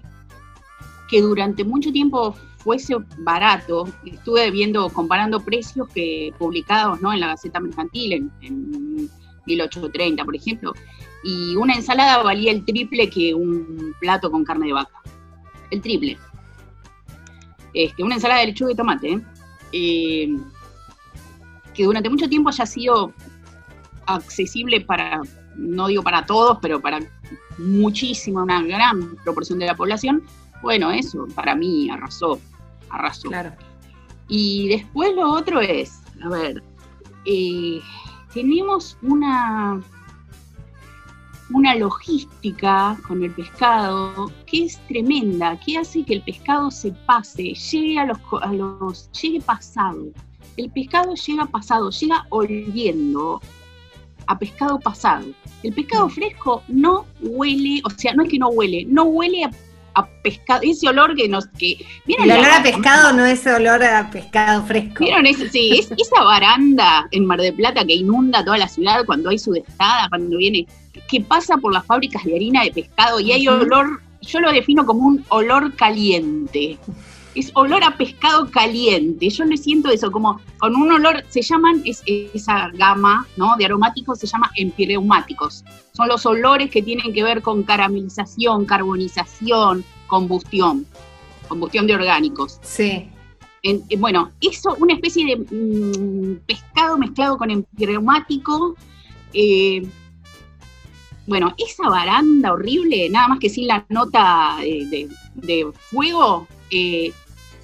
que 1.09 1.21
durante 1.21 1.65
mucho 1.65 1.93
tiempo 1.93 2.37
fuese 2.59 2.97
barato. 3.19 3.89
Estuve 4.05 4.51
viendo, 4.51 4.89
comparando 4.91 5.41
precios 5.41 5.89
que 5.89 6.33
publicados 6.39 7.01
¿no? 7.01 7.13
en 7.13 7.21
la 7.21 7.29
Gaceta 7.29 7.61
Mercantil 7.61 8.13
en, 8.13 8.33
en 8.41 9.11
1830, 9.47 10.25
por 10.25 10.37
ejemplo. 10.37 10.73
Y 11.25 11.57
una 11.57 11.75
ensalada 11.75 12.23
valía 12.23 12.53
el 12.53 12.65
triple 12.65 13.11
que 13.11 13.35
un 13.35 13.95
plato 14.01 14.31
con 14.31 14.45
carne 14.45 14.67
de 14.67 14.73
vaca. 14.73 15.01
El 15.71 15.81
triple. 15.81 16.19
Este, 17.75 18.03
una 18.03 18.15
ensalada 18.15 18.41
de 18.41 18.47
lechuga 18.47 18.73
y 18.73 18.77
tomate. 18.77 19.13
¿eh? 19.13 19.21
Eh, 19.79 20.35
que 21.75 21.85
durante 21.85 22.09
mucho 22.09 22.29
tiempo 22.31 22.49
haya 22.49 22.65
sido 22.65 23.13
accesible 24.07 24.81
para, 24.81 25.21
no 25.55 25.89
digo 25.89 26.03
para 26.03 26.25
todos, 26.25 26.59
pero 26.63 26.81
para 26.81 27.01
muchísima, 27.59 28.43
una 28.43 28.63
gran 28.63 29.17
proporción 29.17 29.59
de 29.59 29.67
la 29.67 29.75
población, 29.75 30.23
bueno, 30.63 30.91
eso 30.91 31.27
para 31.35 31.55
mí 31.55 31.91
arrasó, 31.91 32.41
arrasó. 32.89 33.29
Claro. 33.29 33.53
Y 34.29 34.69
después 34.69 35.15
lo 35.15 35.31
otro 35.31 35.61
es, 35.61 36.01
a 36.25 36.29
ver, 36.31 36.63
eh, 37.27 37.81
tenemos 38.33 38.97
una, 39.03 39.83
una 41.53 41.75
logística 41.77 42.97
con 43.07 43.23
el 43.23 43.31
pescado 43.33 44.31
que 44.47 44.65
es 44.65 44.79
tremenda, 44.89 45.59
que 45.65 45.79
hace 45.79 46.03
que 46.05 46.15
el 46.15 46.23
pescado 46.23 46.71
se 46.71 46.93
pase, 47.07 47.55
llegue 47.55 47.99
a 47.99 48.07
los, 48.07 48.19
a 48.43 48.53
los 48.53 49.11
llegue 49.13 49.41
pasado. 49.41 50.07
El 50.57 50.71
pescado 50.71 51.15
llega 51.15 51.47
pasado, 51.47 51.91
llega 51.91 52.25
oliendo 52.31 53.41
a 54.27 54.39
pescado 54.39 54.81
pasado. 54.81 55.27
El 55.63 55.73
pescado 55.73 56.09
fresco 56.09 56.63
no 56.69 57.05
huele, 57.21 57.81
o 57.85 57.91
sea, 57.91 58.15
no 58.15 58.25
es 58.25 58.29
que 58.31 58.39
no 58.39 58.49
huele, 58.49 58.85
no 58.89 59.05
huele 59.05 59.45
a, 59.45 59.51
a 59.95 60.07
pescado, 60.23 60.63
ese 60.65 60.89
olor 60.89 61.15
que 61.15 61.29
nos 61.29 61.47
que 61.49 61.77
¿vieron 62.07 62.31
El 62.31 62.39
olor 62.39 62.51
a 62.51 62.63
pescado 62.63 63.13
no 63.13 63.25
es 63.25 63.47
olor 63.47 63.85
a 63.85 64.11
pescado 64.11 64.65
fresco. 64.65 65.05
¿Vieron 65.05 65.27
ese, 65.27 65.49
sí, 65.51 65.71
es- 65.79 65.91
esa 65.93 66.23
baranda 66.25 67.07
en 67.13 67.25
Mar 67.27 67.41
del 67.41 67.55
Plata 67.55 67.85
que 67.85 67.95
inunda 67.95 68.45
toda 68.45 68.59
la 68.59 68.69
ciudad 68.69 69.05
cuando 69.07 69.29
hay 69.31 69.39
sudestada, 69.39 70.09
cuando 70.09 70.39
viene, 70.39 70.67
que 71.09 71.21
pasa 71.21 71.57
por 71.59 71.73
las 71.73 71.85
fábricas 71.87 72.25
de 72.25 72.35
harina 72.37 72.63
de 72.65 72.73
pescado 72.73 73.21
y 73.21 73.33
hay 73.33 73.47
olor, 73.49 74.01
yo 74.23 74.41
lo 74.41 74.53
defino 74.53 74.85
como 74.87 75.07
un 75.07 75.25
olor 75.29 75.75
caliente. 75.75 76.79
Es 77.35 77.51
olor 77.55 77.85
a 77.85 77.97
pescado 77.99 78.51
caliente. 78.51 79.29
Yo 79.29 79.45
le 79.45 79.59
siento 79.59 79.91
eso, 79.91 80.11
como 80.11 80.41
con 80.59 80.75
un 80.75 80.91
olor, 80.91 81.23
se 81.29 81.43
llaman, 81.43 81.83
es, 81.85 82.03
esa 82.07 82.71
gama 82.73 83.27
¿no? 83.37 83.57
de 83.59 83.67
aromáticos 83.67 84.19
se 84.19 84.27
llama 84.27 84.51
empireumáticos. 84.57 85.63
Son 85.93 86.09
los 86.09 86.25
olores 86.25 86.71
que 86.71 86.83
tienen 86.83 87.13
que 87.13 87.23
ver 87.23 87.43
con 87.43 87.63
caramelización, 87.63 88.65
carbonización, 88.65 89.85
combustión. 90.07 90.87
combustión 91.49 91.87
de 91.87 91.95
orgánicos. 91.95 92.59
Sí. 92.63 93.09
En- 93.63 93.83
eh, 93.91 93.97
bueno, 93.99 94.31
eso, 94.41 94.75
una 94.79 94.95
especie 94.95 95.27
de 95.27 95.37
mm, 95.37 96.37
pescado 96.47 96.97
mezclado 96.99 97.37
con 97.37 97.51
empireumático. 97.51 98.77
eh, 99.35 99.87
bueno, 101.27 101.55
esa 101.59 101.89
baranda 101.89 102.53
horrible, 102.53 103.09
nada 103.11 103.29
más 103.29 103.39
que 103.39 103.49
sin 103.49 103.67
la 103.67 103.85
nota 103.89 104.57
de, 104.61 105.09
de 105.35 105.73
fuego 105.91 106.47
eh, 106.71 107.13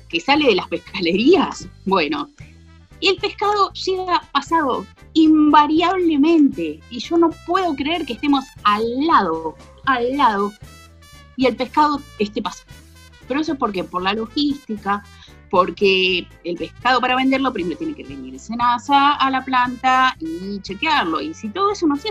que 0.09 0.21
sale 0.21 0.47
de 0.47 0.55
las 0.55 0.69
pescalerías. 0.69 1.69
Bueno, 1.85 2.29
y 3.03 3.09
el 3.09 3.17
pescado 3.17 3.73
llega 3.73 4.23
pasado 4.33 4.87
invariablemente. 5.15 6.81
Y 6.89 7.01
yo 7.01 7.17
no 7.17 7.31
puedo 7.47 7.75
creer 7.75 8.07
que 8.07 8.13
estemos 8.13 8.45
al 8.63 8.85
lado, 9.07 9.57
al 9.87 10.17
lado, 10.17 10.53
y 11.37 11.47
el 11.47 11.57
pescado 11.57 12.01
esté 12.21 12.41
pasado. 12.41 12.71
Pero 13.27 13.41
eso 13.41 13.53
es 13.55 13.59
porque 13.59 13.83
por 13.83 14.03
la 14.03 14.15
logística, 14.15 15.03
porque 15.51 16.27
el 16.45 16.57
pescado 16.57 17.01
para 17.01 17.17
venderlo 17.17 17.53
primero 17.53 17.77
tiene 17.77 17.95
que 17.95 18.05
venir 18.05 18.39
Senasa 18.39 19.15
a 19.15 19.31
la 19.31 19.45
planta 19.45 20.17
y 20.21 20.61
chequearlo. 20.61 21.21
Y 21.21 21.35
si 21.35 21.49
todo 21.49 21.73
eso 21.73 21.87
no 21.87 21.97
se 21.97 22.11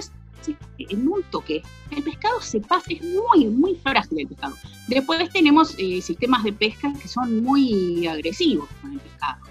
en 0.77 1.07
un 1.07 1.23
toque, 1.23 1.61
el 1.91 2.03
pescado 2.03 2.41
se 2.41 2.59
pasa, 2.59 2.91
es 2.91 3.01
muy, 3.01 3.45
muy 3.47 3.75
frágil 3.75 4.19
el 4.19 4.27
pescado. 4.27 4.55
Después 4.87 5.29
tenemos 5.31 5.75
eh, 5.77 6.01
sistemas 6.01 6.43
de 6.43 6.53
pesca 6.53 6.93
que 6.99 7.07
son 7.07 7.43
muy 7.43 8.07
agresivos 8.07 8.69
con 8.81 8.93
el 8.93 8.99
pescado. 8.99 9.43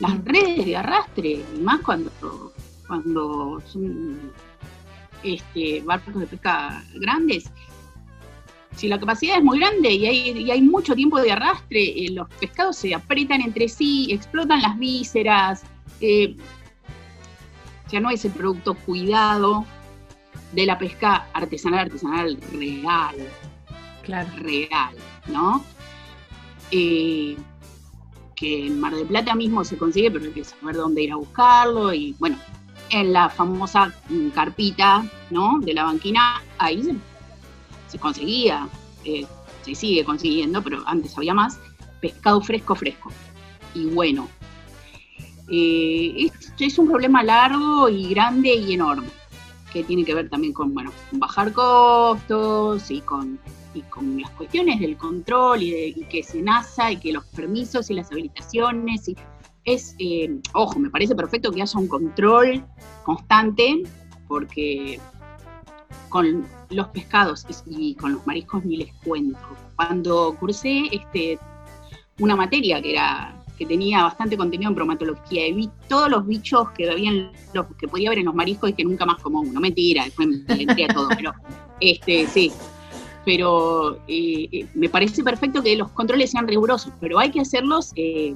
Las 0.00 0.24
redes 0.24 0.66
de 0.66 0.76
arrastre, 0.76 1.44
y 1.56 1.60
más 1.60 1.80
cuando, 1.80 2.10
cuando 2.86 3.62
son 3.66 4.32
este, 5.22 5.80
barcos 5.82 6.14
de 6.18 6.26
pesca 6.26 6.84
grandes, 6.94 7.50
si 8.76 8.88
la 8.88 8.98
capacidad 8.98 9.38
es 9.38 9.44
muy 9.44 9.60
grande 9.60 9.92
y 9.92 10.06
hay, 10.06 10.30
y 10.30 10.50
hay 10.50 10.60
mucho 10.60 10.94
tiempo 10.94 11.20
de 11.20 11.32
arrastre, 11.32 11.80
eh, 11.80 12.10
los 12.10 12.28
pescados 12.40 12.76
se 12.76 12.94
apretan 12.94 13.40
entre 13.40 13.68
sí, 13.68 14.08
explotan 14.10 14.62
las 14.62 14.76
vísceras, 14.78 15.62
eh, 16.00 16.36
ya 17.90 18.00
no 18.00 18.10
es 18.10 18.24
el 18.24 18.32
producto 18.32 18.74
cuidado 18.74 19.64
de 20.54 20.66
la 20.66 20.78
pesca 20.78 21.26
artesanal, 21.32 21.86
artesanal 21.86 22.38
real, 22.52 23.14
Claro. 24.02 24.28
real, 24.36 24.94
¿no? 25.26 25.64
Eh, 26.70 27.36
que 28.34 28.66
en 28.66 28.80
Mar 28.80 28.94
del 28.94 29.06
Plata 29.06 29.34
mismo 29.34 29.64
se 29.64 29.76
consigue, 29.76 30.10
pero 30.10 30.24
hay 30.24 30.32
que 30.32 30.44
saber 30.44 30.76
dónde 30.76 31.02
ir 31.02 31.12
a 31.12 31.16
buscarlo 31.16 31.92
y 31.92 32.14
bueno, 32.18 32.36
en 32.90 33.12
la 33.12 33.28
famosa 33.28 33.92
mm, 34.08 34.28
carpita, 34.30 35.04
¿no? 35.30 35.58
De 35.60 35.74
la 35.74 35.84
banquina, 35.84 36.42
ahí 36.58 36.82
se, 36.82 36.94
se 37.88 37.98
conseguía, 37.98 38.68
eh, 39.04 39.26
se 39.62 39.74
sigue 39.74 40.04
consiguiendo, 40.04 40.62
pero 40.62 40.82
antes 40.86 41.16
había 41.16 41.34
más, 41.34 41.58
pescado 42.00 42.40
fresco, 42.40 42.74
fresco 42.74 43.10
y 43.74 43.86
bueno. 43.86 44.28
Eh, 45.48 46.26
es, 46.26 46.52
es 46.58 46.78
un 46.78 46.88
problema 46.88 47.22
largo 47.22 47.88
y 47.88 48.08
grande 48.08 48.54
y 48.54 48.74
enorme, 48.74 49.08
que 49.74 49.82
tiene 49.82 50.04
que 50.04 50.14
ver 50.14 50.30
también 50.30 50.52
con, 50.52 50.72
bueno, 50.72 50.92
bajar 51.10 51.52
costos 51.52 52.90
y 52.92 53.00
con, 53.00 53.40
y 53.74 53.82
con 53.82 54.20
las 54.20 54.30
cuestiones 54.30 54.78
del 54.78 54.96
control 54.96 55.62
y, 55.64 55.70
de, 55.72 56.06
que 56.08 56.22
se 56.22 56.40
NASA 56.40 56.92
y 56.92 56.96
que 56.96 57.12
los 57.12 57.24
permisos 57.26 57.90
y 57.90 57.94
las 57.94 58.10
habilitaciones 58.12 59.08
y 59.08 59.16
es, 59.64 59.96
eh, 59.98 60.38
ojo, 60.52 60.78
me 60.78 60.90
parece 60.90 61.16
perfecto 61.16 61.50
que 61.50 61.62
haya 61.62 61.78
un 61.78 61.88
control 61.88 62.64
constante, 63.02 63.82
porque 64.28 65.00
con 66.08 66.46
los 66.70 66.88
pescados 66.88 67.44
y 67.66 67.96
con 67.96 68.12
los 68.12 68.26
mariscos 68.26 68.64
ni 68.64 68.76
les 68.76 68.92
cuento. 69.04 69.38
Cuando 69.74 70.36
cursé 70.38 70.82
este, 70.92 71.38
una 72.20 72.36
materia 72.36 72.80
que 72.80 72.92
era 72.92 73.34
que 73.58 73.66
tenía 73.66 74.02
bastante 74.02 74.36
contenido 74.36 74.70
en 74.70 74.74
bromatología 74.74 75.46
y 75.46 75.52
vi 75.52 75.70
todos 75.88 76.10
los 76.10 76.26
bichos 76.26 76.70
que 76.70 76.90
habían 76.90 77.30
los 77.52 77.66
que 77.78 77.86
podía 77.86 78.10
ver 78.10 78.18
en 78.18 78.26
los 78.26 78.34
mariscos 78.34 78.70
y 78.70 78.72
que 78.72 78.84
nunca 78.84 79.06
más 79.06 79.22
como 79.22 79.40
uno. 79.40 79.60
Mentira, 79.60 80.04
después 80.04 80.28
me 80.28 80.62
entré 80.62 80.84
a 80.84 80.88
todo, 80.88 81.08
pero 81.16 81.32
este, 81.80 82.26
sí. 82.26 82.52
Pero 83.24 83.96
eh, 84.06 84.48
eh, 84.52 84.66
me 84.74 84.88
parece 84.88 85.22
perfecto 85.22 85.62
que 85.62 85.76
los 85.76 85.90
controles 85.92 86.30
sean 86.30 86.46
rigurosos, 86.46 86.92
pero 87.00 87.18
hay 87.18 87.30
que 87.30 87.40
hacerlos, 87.40 87.92
eh, 87.96 88.34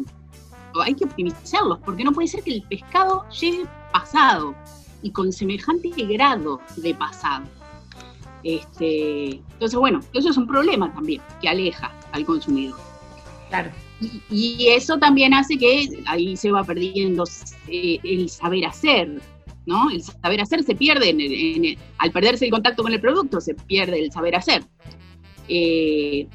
hay 0.82 0.94
que 0.94 1.04
optimizarlos, 1.04 1.78
porque 1.84 2.04
no 2.04 2.12
puede 2.12 2.28
ser 2.28 2.42
que 2.42 2.54
el 2.54 2.62
pescado 2.62 3.28
llegue 3.30 3.66
pasado 3.92 4.54
y 5.02 5.10
con 5.10 5.32
semejante 5.32 5.90
grado 5.90 6.60
de 6.76 6.94
pasado. 6.94 7.44
Este, 8.44 9.30
entonces, 9.52 9.78
bueno, 9.78 10.00
eso 10.14 10.30
es 10.30 10.36
un 10.36 10.46
problema 10.46 10.92
también, 10.94 11.20
que 11.40 11.48
aleja 11.48 11.92
al 12.12 12.24
consumidor. 12.24 12.78
Claro. 13.50 13.70
Y, 14.00 14.68
eso 14.68 14.98
también 14.98 15.34
hace 15.34 15.58
que 15.58 15.88
ahí 16.06 16.36
se 16.36 16.52
va 16.52 16.62
perdiendo 16.62 17.24
eh, 17.66 17.98
el 18.04 18.28
saber 18.28 18.64
hacer, 18.66 19.20
¿no? 19.66 19.90
El 19.90 20.02
saber 20.02 20.40
hacer 20.40 20.62
se 20.62 20.74
pierde, 20.74 21.10
en 21.10 21.20
el- 21.20 21.32
en 21.32 21.64
el- 21.64 21.78
al 21.98 22.12
perderse 22.12 22.44
el 22.44 22.50
contacto 22.52 22.82
con 22.82 22.92
el 22.92 23.00
producto, 23.00 23.40
se 23.40 23.54
pierde 23.54 23.98
el 24.00 24.12
saber 24.12 24.36
hacer. 24.36 24.62
Eh, 25.48 26.28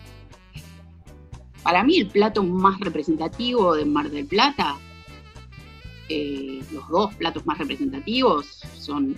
para 1.63 1.83
mí 1.83 1.97
el 1.97 2.07
plato 2.07 2.43
más 2.43 2.79
representativo 2.81 3.75
de 3.75 3.85
Mar 3.85 4.09
del 4.09 4.25
Plata, 4.25 4.77
eh, 6.09 6.61
los 6.73 6.87
dos 6.89 7.15
platos 7.15 7.45
más 7.45 7.57
representativos 7.57 8.59
son 8.77 9.15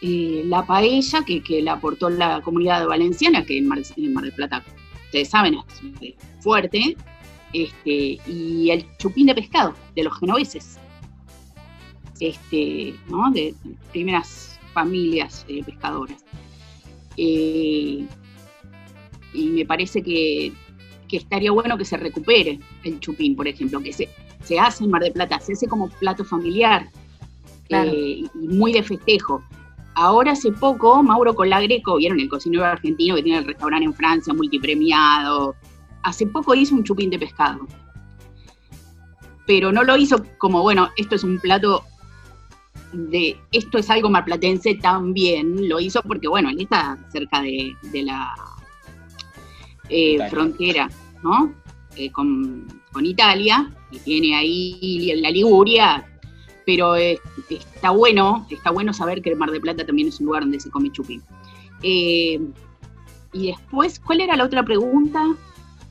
la 0.00 0.64
paella 0.64 1.24
que, 1.24 1.42
que 1.42 1.60
la 1.62 1.72
aportó 1.74 2.08
la 2.08 2.40
comunidad 2.42 2.86
valenciana, 2.86 3.44
que 3.44 3.58
en 3.58 3.66
Mar 3.66 3.82
del 3.82 4.32
Plata, 4.32 4.64
ustedes 5.08 5.28
saben, 5.30 5.54
es 6.00 6.14
fuerte, 6.40 6.96
este, 7.52 8.18
y 8.26 8.70
el 8.70 8.86
chupín 8.98 9.26
de 9.26 9.34
pescado 9.34 9.74
de 9.96 10.04
los 10.04 10.18
genoveses, 10.18 10.78
este, 12.20 12.94
¿no? 13.08 13.30
de 13.30 13.54
primeras 13.90 14.58
familias 14.74 15.44
eh, 15.48 15.62
pescadoras. 15.64 16.24
Eh, 17.16 18.06
y 19.34 19.46
me 19.48 19.64
parece 19.64 20.02
que, 20.02 20.52
que 21.08 21.16
estaría 21.16 21.50
bueno 21.52 21.76
que 21.78 21.84
se 21.84 21.96
recupere 21.96 22.60
el 22.84 23.00
chupín, 23.00 23.34
por 23.34 23.48
ejemplo, 23.48 23.80
que 23.80 23.92
se, 23.92 24.08
se 24.44 24.58
hace 24.58 24.84
en 24.84 24.90
Mar 24.90 25.02
del 25.02 25.12
Plata, 25.12 25.40
se 25.40 25.52
hace 25.54 25.66
como 25.66 25.88
plato 25.88 26.24
familiar 26.24 26.88
Claro. 27.68 27.90
eh, 27.92 28.22
y 28.34 28.48
muy 28.48 28.72
de 28.72 28.82
festejo. 28.82 29.42
Ahora 30.00 30.30
hace 30.30 30.52
poco, 30.52 31.02
Mauro 31.02 31.34
Colagreco, 31.34 31.96
vieron 31.96 32.20
el 32.20 32.28
cocinero 32.28 32.64
argentino 32.64 33.16
que 33.16 33.22
tiene 33.24 33.38
el 33.38 33.44
restaurante 33.44 33.84
en 33.84 33.92
Francia, 33.92 34.32
multipremiado, 34.32 35.56
hace 36.04 36.24
poco 36.24 36.54
hizo 36.54 36.76
un 36.76 36.84
chupín 36.84 37.10
de 37.10 37.18
pescado. 37.18 37.66
Pero 39.44 39.72
no 39.72 39.82
lo 39.82 39.96
hizo 39.96 40.24
como, 40.38 40.62
bueno, 40.62 40.88
esto 40.96 41.16
es 41.16 41.24
un 41.24 41.40
plato 41.40 41.82
de, 42.92 43.36
esto 43.50 43.78
es 43.78 43.90
algo 43.90 44.08
marplatense 44.08 44.76
también, 44.76 45.68
lo 45.68 45.80
hizo 45.80 46.00
porque, 46.02 46.28
bueno, 46.28 46.48
él 46.50 46.60
está 46.60 46.96
cerca 47.10 47.42
de, 47.42 47.74
de 47.90 48.02
la 48.04 48.36
eh, 49.88 50.18
frontera, 50.30 50.88
¿no? 51.24 51.52
Eh, 51.96 52.12
con, 52.12 52.68
con 52.92 53.04
Italia, 53.04 53.68
y 53.90 53.98
tiene 53.98 54.36
ahí 54.36 55.12
la 55.20 55.32
Liguria, 55.32 56.17
pero 56.68 56.96
eh, 56.96 57.18
está 57.48 57.88
bueno, 57.88 58.46
está 58.50 58.70
bueno 58.70 58.92
saber 58.92 59.22
que 59.22 59.30
el 59.30 59.36
Mar 59.36 59.50
de 59.50 59.58
Plata 59.58 59.86
también 59.86 60.08
es 60.08 60.20
un 60.20 60.26
lugar 60.26 60.42
donde 60.42 60.60
se 60.60 60.68
come 60.68 60.92
chupín. 60.92 61.22
Eh, 61.82 62.38
y 63.32 63.46
después, 63.46 63.98
¿cuál 63.98 64.20
era 64.20 64.36
la 64.36 64.44
otra 64.44 64.62
pregunta? 64.64 65.24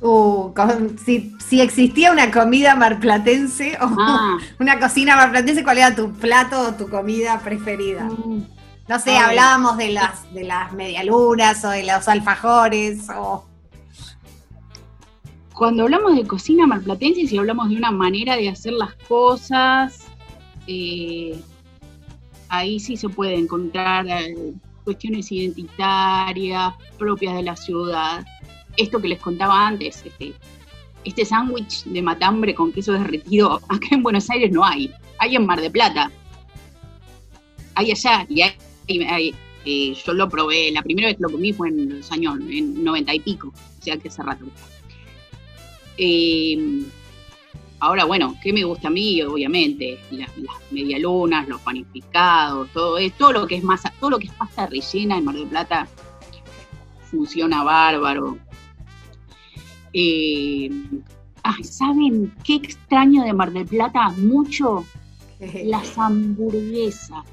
Uh, 0.02 0.54
con- 0.54 1.00
si, 1.00 1.34
si 1.44 1.62
existía 1.62 2.12
una 2.12 2.30
comida 2.30 2.76
marplatense 2.76 3.76
o 3.82 3.88
Ah, 4.00 4.38
una 4.60 4.80
cocina 4.80 5.16
marplatense, 5.16 5.64
¿cuál 5.64 5.80
era 5.80 5.96
tu 5.96 6.12
plato 6.14 6.62
o 6.68 6.74
tu 6.76 6.88
comida 6.88 7.40
preferida? 7.40 8.04
mm, 8.04 8.44
No 8.88 9.00
sé, 9.00 9.10
Ay. 9.18 9.18
hablábamos 9.30 9.78
de 9.78 9.90
las, 9.90 10.32
de 10.32 10.44
las 10.44 10.74
medialunas 10.74 11.66
o 11.66 11.70
de 11.70 11.88
los 11.88 12.08
alfajores 12.08 13.08
o... 13.16 13.44
cuando 15.56 15.82
hablamos 15.86 16.16
de 16.16 16.28
cocina 16.28 16.68
marplatense, 16.68 17.26
si 17.26 17.36
hablamos 17.36 17.70
de 17.70 17.78
una 17.78 17.90
manera 17.90 18.36
de 18.36 18.50
hacer 18.50 18.74
las 18.74 18.94
cosas, 19.08 20.04
eh, 20.68 21.40
ahí 22.50 22.80
sí 22.80 22.98
se 22.98 23.10
puede 23.10 23.36
encontrar 23.36 24.08
eh, 24.08 24.54
cuestiones 24.84 25.32
identitarias 25.32 26.74
propias 26.98 27.36
de 27.36 27.44
la 27.44 27.56
ciudad. 27.56 28.26
Esto 28.76 29.02
que 29.02 29.08
les 29.08 29.20
contaba 29.20 29.68
antes, 29.68 30.04
este, 30.06 30.34
este 31.04 31.26
sándwich 31.26 31.84
de 31.86 32.02
matambre 32.02 32.54
con 32.54 32.72
queso 32.72 32.94
derretido, 32.94 33.56
acá 33.70 33.88
en 33.92 34.04
Buenos 34.04 34.30
Aires 34.30 34.52
no 34.52 34.64
hay, 34.64 34.92
hay 35.20 35.36
en 35.36 35.46
Mar 35.46 35.62
de 35.62 35.72
Plata. 35.72 36.12
Hay 37.76 37.92
allá, 37.92 38.26
y 38.88 39.34
eh, 39.66 39.94
yo 39.94 40.14
lo 40.14 40.30
probé, 40.30 40.72
la 40.72 40.82
primera 40.82 41.08
vez 41.08 41.18
que 41.18 41.24
lo 41.24 41.30
comí 41.30 41.54
fue 41.54 41.70
en 41.70 41.98
los 41.98 42.12
años 42.12 42.40
en 42.50 42.84
90 42.84 43.14
y 43.14 43.20
pico, 43.20 43.50
o 43.50 43.84
sea 43.84 43.98
que 43.98 44.08
hace 44.08 44.24
rato. 44.24 44.46
Ahora, 47.80 48.06
bueno, 48.06 48.36
¿qué 48.42 48.52
me 48.54 48.64
gusta 48.64 48.88
a 48.88 48.92
mí? 48.92 49.22
Obviamente, 49.22 50.00
la- 50.12 50.30
las 50.38 50.56
medialunas, 50.72 51.48
los 51.48 51.62
panificados, 51.62 52.70
todo, 52.74 52.98
es- 52.98 53.14
todo 53.18 53.32
lo 53.34 53.48
que 53.48 53.56
es 53.56 53.64
masa, 53.64 53.94
todo 54.00 54.12
lo 54.12 54.20
que 54.20 54.28
es 54.28 54.34
pasta 54.34 54.66
rellena 54.68 55.18
en 55.18 55.26
Mar 55.26 55.36
del 55.36 55.48
Plata 55.48 55.88
funciona 57.12 57.64
bárbaro. 57.64 58.38
Eh, 59.94 60.70
ay, 61.44 61.64
¿saben 61.64 62.34
qué 62.44 62.56
extraño 62.56 63.24
de 63.24 63.34
Mar 63.34 63.52
del 63.52 63.66
Plata? 63.66 64.10
Mucho 64.18 64.86
las 65.66 65.98
hamburguesas. 65.98 67.26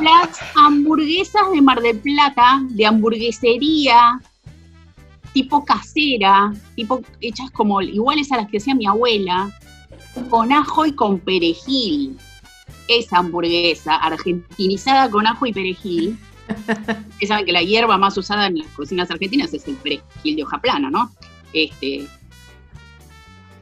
Las 0.00 0.38
hamburguesas 0.54 1.42
de 1.52 1.60
Mar 1.60 1.80
del 1.80 1.98
Plata, 1.98 2.60
de 2.70 2.86
hamburguesería, 2.86 4.20
tipo 5.36 5.62
casera, 5.66 6.50
tipo 6.76 7.02
hechas 7.20 7.50
como 7.50 7.82
iguales 7.82 8.32
a 8.32 8.38
las 8.38 8.48
que 8.48 8.56
hacía 8.56 8.74
mi 8.74 8.86
abuela, 8.86 9.50
con 10.30 10.50
ajo 10.50 10.86
y 10.86 10.92
con 10.92 11.18
perejil. 11.18 12.16
Esa 12.88 13.18
hamburguesa 13.18 13.96
argentinizada 13.96 15.10
con 15.10 15.26
ajo 15.26 15.44
y 15.44 15.52
perejil. 15.52 16.18
Que 17.18 17.26
saben 17.26 17.44
que 17.44 17.52
la 17.52 17.62
hierba 17.62 17.98
más 17.98 18.16
usada 18.16 18.46
en 18.46 18.58
las 18.58 18.68
cocinas 18.68 19.10
argentinas 19.10 19.52
es 19.52 19.68
el 19.68 19.74
perejil 19.74 20.36
de 20.36 20.42
hoja 20.42 20.58
plana, 20.58 20.88
¿no? 20.90 21.10
Este, 21.52 22.06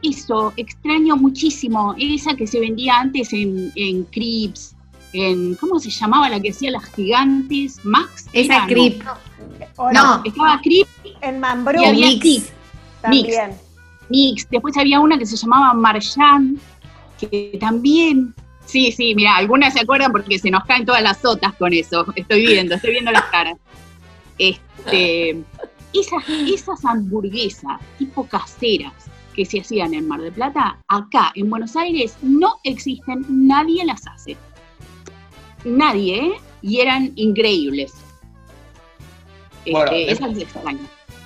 eso, 0.03 0.53
extraño 0.57 1.17
muchísimo. 1.17 1.97
Esa 1.99 2.37
que 2.37 2.47
se 2.47 2.61
vendía 2.61 3.01
antes 3.01 3.33
en, 3.33 3.73
en 3.75 4.05
Crips, 4.05 4.77
en. 5.13 5.57
¿Cómo 5.57 5.81
se 5.81 5.91
llamaba 5.91 6.29
la 6.29 6.41
que 6.41 6.51
hacía 6.51 6.71
las 6.71 6.85
gigantes? 6.95 7.81
Max. 7.85 8.27
Esa 8.33 8.67
Crip. 8.67 9.03
No. 9.93 10.23
Estaba 10.25 10.61
Crips 10.63 11.04
En 11.25 11.41
Mambrú 11.41 11.81
y 11.81 11.85
había 11.85 12.07
Mix. 12.09 12.25
Mix. 12.25 12.53
también. 13.01 13.51
Mix. 14.09 14.49
Después 14.51 14.77
había 14.77 15.01
una 15.01 15.19
que 15.19 15.27
se 15.27 15.37
llamaba 15.37 15.73
Marjan, 15.75 16.59
que 17.19 17.57
también. 17.61 18.35
Sí, 18.67 18.93
sí, 18.93 19.15
mira, 19.15 19.37
algunas 19.37 19.75
se 19.75 19.81
acuerdan 19.81 20.11
porque 20.11 20.39
se 20.39 20.51
nos 20.51 20.65
caen 20.65 20.87
todas 20.87 21.03
las 21.03 21.19
sotas 21.19 21.55
con 21.55 21.73
eso. 21.73 22.07
Estoy 22.17 22.47
viendo, 22.47 22.75
estoy 22.75 22.93
viendo 22.93 23.11
las 23.11 23.25
caras. 23.25 23.57
Este, 24.39 25.43
esas, 25.93 26.25
esas 26.29 26.85
hamburguesas 26.85 27.79
tipo 27.99 28.27
caseras 28.27 28.93
que 29.35 29.45
se 29.45 29.61
hacían 29.61 29.95
en 29.95 30.09
Mar 30.09 30.21
del 30.23 30.33
Plata, 30.33 30.79
acá 30.89 31.33
en 31.35 31.51
Buenos 31.51 31.77
Aires 31.77 32.17
no 32.23 32.55
existen, 32.65 33.25
nadie 33.29 33.85
las 33.85 34.07
hace. 34.07 34.37
Nadie, 35.65 36.27
¿eh? 36.27 36.33
Y 36.63 36.81
eran 36.81 37.13
increíbles. 37.17 37.93
Este, 39.65 39.73
Bueno, 39.73 39.91
de- 39.91 40.11
esas 40.11 40.31
las 40.33 40.39
extraño. 40.39 40.79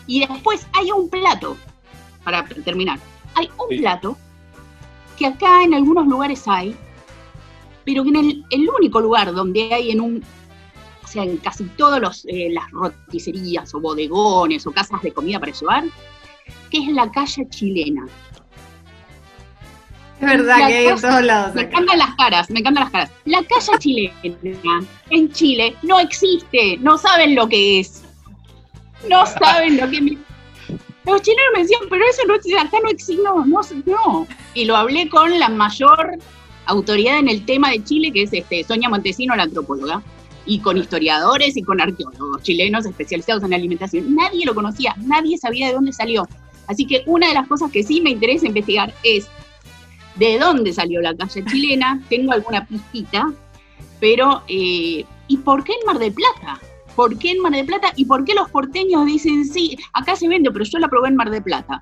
Y 0.09 0.27
después 0.27 0.67
hay 0.73 0.91
un 0.91 1.09
plato, 1.09 1.57
para 2.25 2.45
terminar, 2.45 2.99
hay 3.35 3.49
un 3.59 3.69
Sí. 3.69 3.79
plato 3.79 4.17
que 5.17 5.27
acá 5.27 5.63
en 5.63 5.75
algunos 5.75 6.07
lugares 6.09 6.43
hay, 6.49 6.75
pero 7.85 8.03
que 8.03 8.09
en 8.11 8.17
el, 8.17 8.45
el 8.51 8.69
único 8.71 9.01
lugar 9.01 9.33
donde 9.33 9.73
hay 9.73 9.91
en 9.91 10.01
un, 10.01 10.25
o 11.05 11.07
sea, 11.07 11.23
en 11.25 11.37
casi 11.37 11.65
todas 11.65 12.01
las 12.01 12.71
roticerías 12.73 13.73
o 13.75 13.81
bodegones 13.81 14.67
o 14.67 14.73
casas 14.73 15.01
de 15.03 15.13
comida 15.13 15.39
para 15.39 15.53
llevar, 15.53 15.85
que 16.71 16.79
es 16.79 16.89
la 16.89 17.11
calle 17.11 17.47
chilena. 17.51 18.07
Es 20.21 20.27
verdad 20.27 20.59
La 20.59 20.67
que 20.67 20.77
hay 20.79 20.87
en 20.87 21.01
todos 21.01 21.23
lados. 21.23 21.55
Me 21.55 21.63
encantan 21.63 21.99
las 21.99 22.15
caras, 22.17 22.51
me 22.51 22.61
encantan 22.61 22.85
las 22.85 22.93
caras. 22.93 23.11
La 23.25 23.43
calle 23.45 23.79
chilena 23.79 24.81
en 25.11 25.33
Chile 25.33 25.77
no 25.83 26.01
existe, 26.01 26.77
no 26.79 26.99
saben 26.99 27.35
lo 27.35 27.49
que 27.49 27.81
es. 27.81 28.05
No 29.09 29.25
saben 29.27 29.77
lo 29.77 29.89
que 29.89 30.01
me- 30.01 30.19
Los 31.07 31.23
chilenos 31.23 31.51
me 31.55 31.63
decían, 31.63 31.83
pero 31.89 32.05
eso 32.05 32.23
no 32.27 32.35
existe, 32.35 32.59
acá 32.59 32.79
no 32.83 32.91
existe, 32.91 33.23
no, 33.23 33.45
no. 33.45 34.27
Y 34.55 34.65
lo 34.65 34.77
hablé 34.77 35.09
con 35.09 35.39
la 35.39 35.49
mayor 35.49 36.19
autoridad 36.67 37.19
en 37.19 37.29
el 37.29 37.45
tema 37.47 37.71
de 37.71 37.83
Chile, 37.85 38.11
que 38.13 38.23
es 38.23 38.33
este, 38.33 38.65
Sonia 38.65 38.89
Montesino, 38.89 39.35
la 39.37 39.45
antropóloga, 39.45 40.03
y 40.45 40.61
con 40.61 40.77
historiadores 40.77 41.57
y 41.57 41.63
con 41.63 41.81
arqueólogos 41.81 42.43
chilenos 42.43 42.87
especializados 42.87 43.43
en 43.45 43.55
alimentación. 43.55 44.15
Nadie 44.15 44.45
lo 44.47 44.55
conocía, 44.55 44.95
nadie 44.99 45.39
sabía 45.39 45.69
de 45.69 45.75
dónde 45.75 45.93
salió. 45.93 46.27
Así 46.67 46.87
que 46.87 47.03
una 47.07 47.29
de 47.29 47.35
las 47.35 47.49
cosas 47.49 47.71
que 47.71 47.83
sí 47.83 48.01
me 48.01 48.11
interesa 48.11 48.47
investigar 48.47 48.93
es 49.03 49.29
de 50.17 50.39
dónde 50.39 50.73
salió 50.73 51.01
la 51.01 51.15
calle 51.15 51.45
chilena, 51.47 52.03
tengo 52.09 52.33
alguna 52.33 52.67
pistita, 52.67 53.33
pero 54.01 54.43
eh, 54.49 55.05
¿y 55.29 55.37
por 55.39 55.65
qué 55.65 55.73
en 55.73 55.87
Mar 55.87 55.99
del 55.99 56.13
Plata? 56.13 56.61
¿Por 56.99 57.17
qué 57.17 57.31
en 57.31 57.39
Mar 57.41 57.53
del 57.53 57.65
Plata? 57.65 57.93
¿Y 57.95 58.07
por 58.07 58.25
qué 58.25 58.35
los 58.35 58.51
porteños 58.51 59.07
dicen, 59.07 59.45
sí, 59.45 59.79
acá 59.93 60.17
se 60.17 60.27
vende, 60.27 60.51
pero 60.51 60.65
yo 60.65 60.79
la 60.81 60.89
probé 60.89 61.07
en 61.07 61.15
Mar 61.15 61.31
del 61.31 61.45
Plata? 61.45 61.81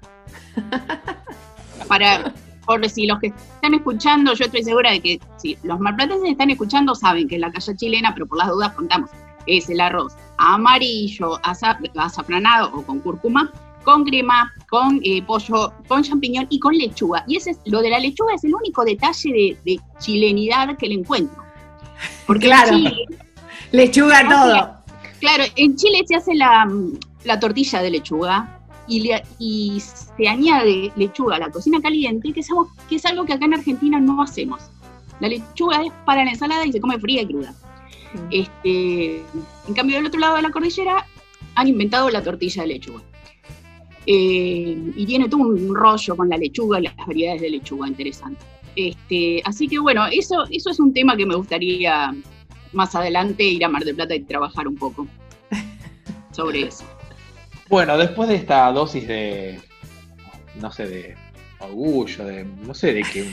Para, 1.89 2.35
por 2.67 2.87
si 2.91 3.07
los 3.07 3.19
que 3.21 3.29
están 3.29 3.73
escuchando, 3.73 4.35
yo 4.35 4.45
estoy 4.45 4.63
segura 4.63 4.91
de 4.91 5.01
que 5.01 5.21
si 5.39 5.57
los 5.63 5.81
marplatenses 5.81 6.29
están 6.33 6.51
escuchando 6.51 6.95
saben 6.95 7.29
que 7.29 7.39
la 7.39 7.51
calle 7.51 7.75
chilena, 7.77 8.13
pero 8.13 8.27
por 8.27 8.37
las 8.37 8.49
dudas 8.49 8.73
contamos, 8.75 9.09
es 9.47 9.71
el 9.71 9.81
arroz 9.81 10.13
amarillo, 10.37 11.39
asa- 11.43 11.79
azafranado 11.97 12.71
o 12.75 12.83
con 12.83 12.99
cúrcuma, 13.01 13.51
con 13.85 14.05
crema, 14.05 14.53
con 14.69 15.01
eh, 15.03 15.23
pollo, 15.23 15.73
con 15.89 16.03
champiñón 16.03 16.47
y 16.51 16.59
con 16.61 16.77
lechuga. 16.77 17.25
Y 17.27 17.37
ese 17.37 17.53
es, 17.53 17.59
lo 17.65 17.81
de 17.81 17.89
la 17.89 18.01
lechuga 18.01 18.35
es 18.35 18.45
el 18.45 18.55
único 18.55 18.85
detalle 18.85 19.33
de, 19.33 19.57
de 19.65 19.81
chilenidad 19.99 20.77
que 20.77 20.89
le 20.89 20.95
encuentro. 20.97 21.43
Porque 22.27 22.49
Claro. 22.49 22.77
Chile- 22.77 23.07
Lechuga 23.73 24.23
No, 24.25 24.31
todo. 24.31 24.76
Claro, 25.27 25.45
en 25.57 25.75
Chile 25.77 26.05
se 26.07 26.15
hace 26.15 26.35
la, 26.37 26.71
la 27.25 27.41
tortilla 27.41 27.83
de 27.83 27.91
lechuga 27.91 28.61
y, 28.87 29.01
le- 29.01 29.23
y 29.41 29.81
se 29.81 30.29
añade 30.29 30.93
lechuga 30.95 31.35
a 31.35 31.39
la 31.41 31.51
cocina 31.51 31.81
caliente, 31.81 32.33
que 32.33 32.41
es, 32.41 32.51
algo, 32.51 32.69
que 32.89 32.95
es 32.95 33.05
algo 33.07 33.25
que 33.25 33.33
acá 33.33 33.45
en 33.47 33.55
Argentina 33.55 33.99
no 33.99 34.23
hacemos. 34.23 34.63
La 35.19 35.29
lechuga 35.29 35.83
es 35.83 35.93
para 36.05 36.25
la 36.25 36.31
ensalada 36.31 36.65
y 36.65 36.71
se 36.71 36.81
come 36.81 36.99
fría 37.01 37.23
y 37.23 37.27
cruda. 37.27 37.55
Este, 38.31 39.17
en 39.67 39.75
cambio, 39.75 39.97
del 39.97 40.07
otro 40.07 40.21
lado 40.21 40.37
de 40.37 40.43
la 40.43 40.51
cordillera 40.51 41.05
han 41.57 41.67
inventado 41.67 42.09
la 42.09 42.23
tortilla 42.23 42.63
de 42.63 42.69
lechuga. 42.69 43.03
Eh, 44.07 44.93
y 44.95 45.07
tiene 45.07 45.29
todo 45.29 45.41
un 45.41 45.75
rollo 45.75 46.17
con 46.17 46.29
la 46.29 46.37
lechuga 46.37 46.79
y 46.79 46.85
las 46.85 46.95
variedades 46.97 47.41
de 47.43 47.51
lechuga 47.51 47.89
interesante. 47.89 48.41
Este, 48.77 49.43
así 49.45 49.67
que 49.67 49.81
bueno, 49.81 50.07
eso, 50.07 50.45
eso 50.51 50.71
es 50.71 50.79
un 50.79 50.93
tema 50.93 51.17
que 51.17 51.27
me 51.27 51.35
gustaría 51.35 52.15
más 52.77 52.95
adelante 52.95 53.43
ir 53.43 53.65
a 53.65 53.69
Mar 53.69 53.83
del 53.85 53.97
Plata 53.97 54.15
y 54.15 54.21
trabajar 54.21 54.69
un 54.69 54.77
poco 54.77 55.07
sobre 56.31 56.63
eso. 56.69 56.85
Bueno, 57.69 57.97
después 57.99 58.29
de 58.29 58.37
esta 58.37 58.71
dosis 58.71 59.09
de, 59.09 59.61
no 60.61 60.71
sé, 60.71 60.87
de 60.87 61.17
orgullo, 61.59 62.25
de, 62.27 62.45
no 62.45 62.75
sé, 62.75 62.93
de 62.93 63.03
que 63.03 63.27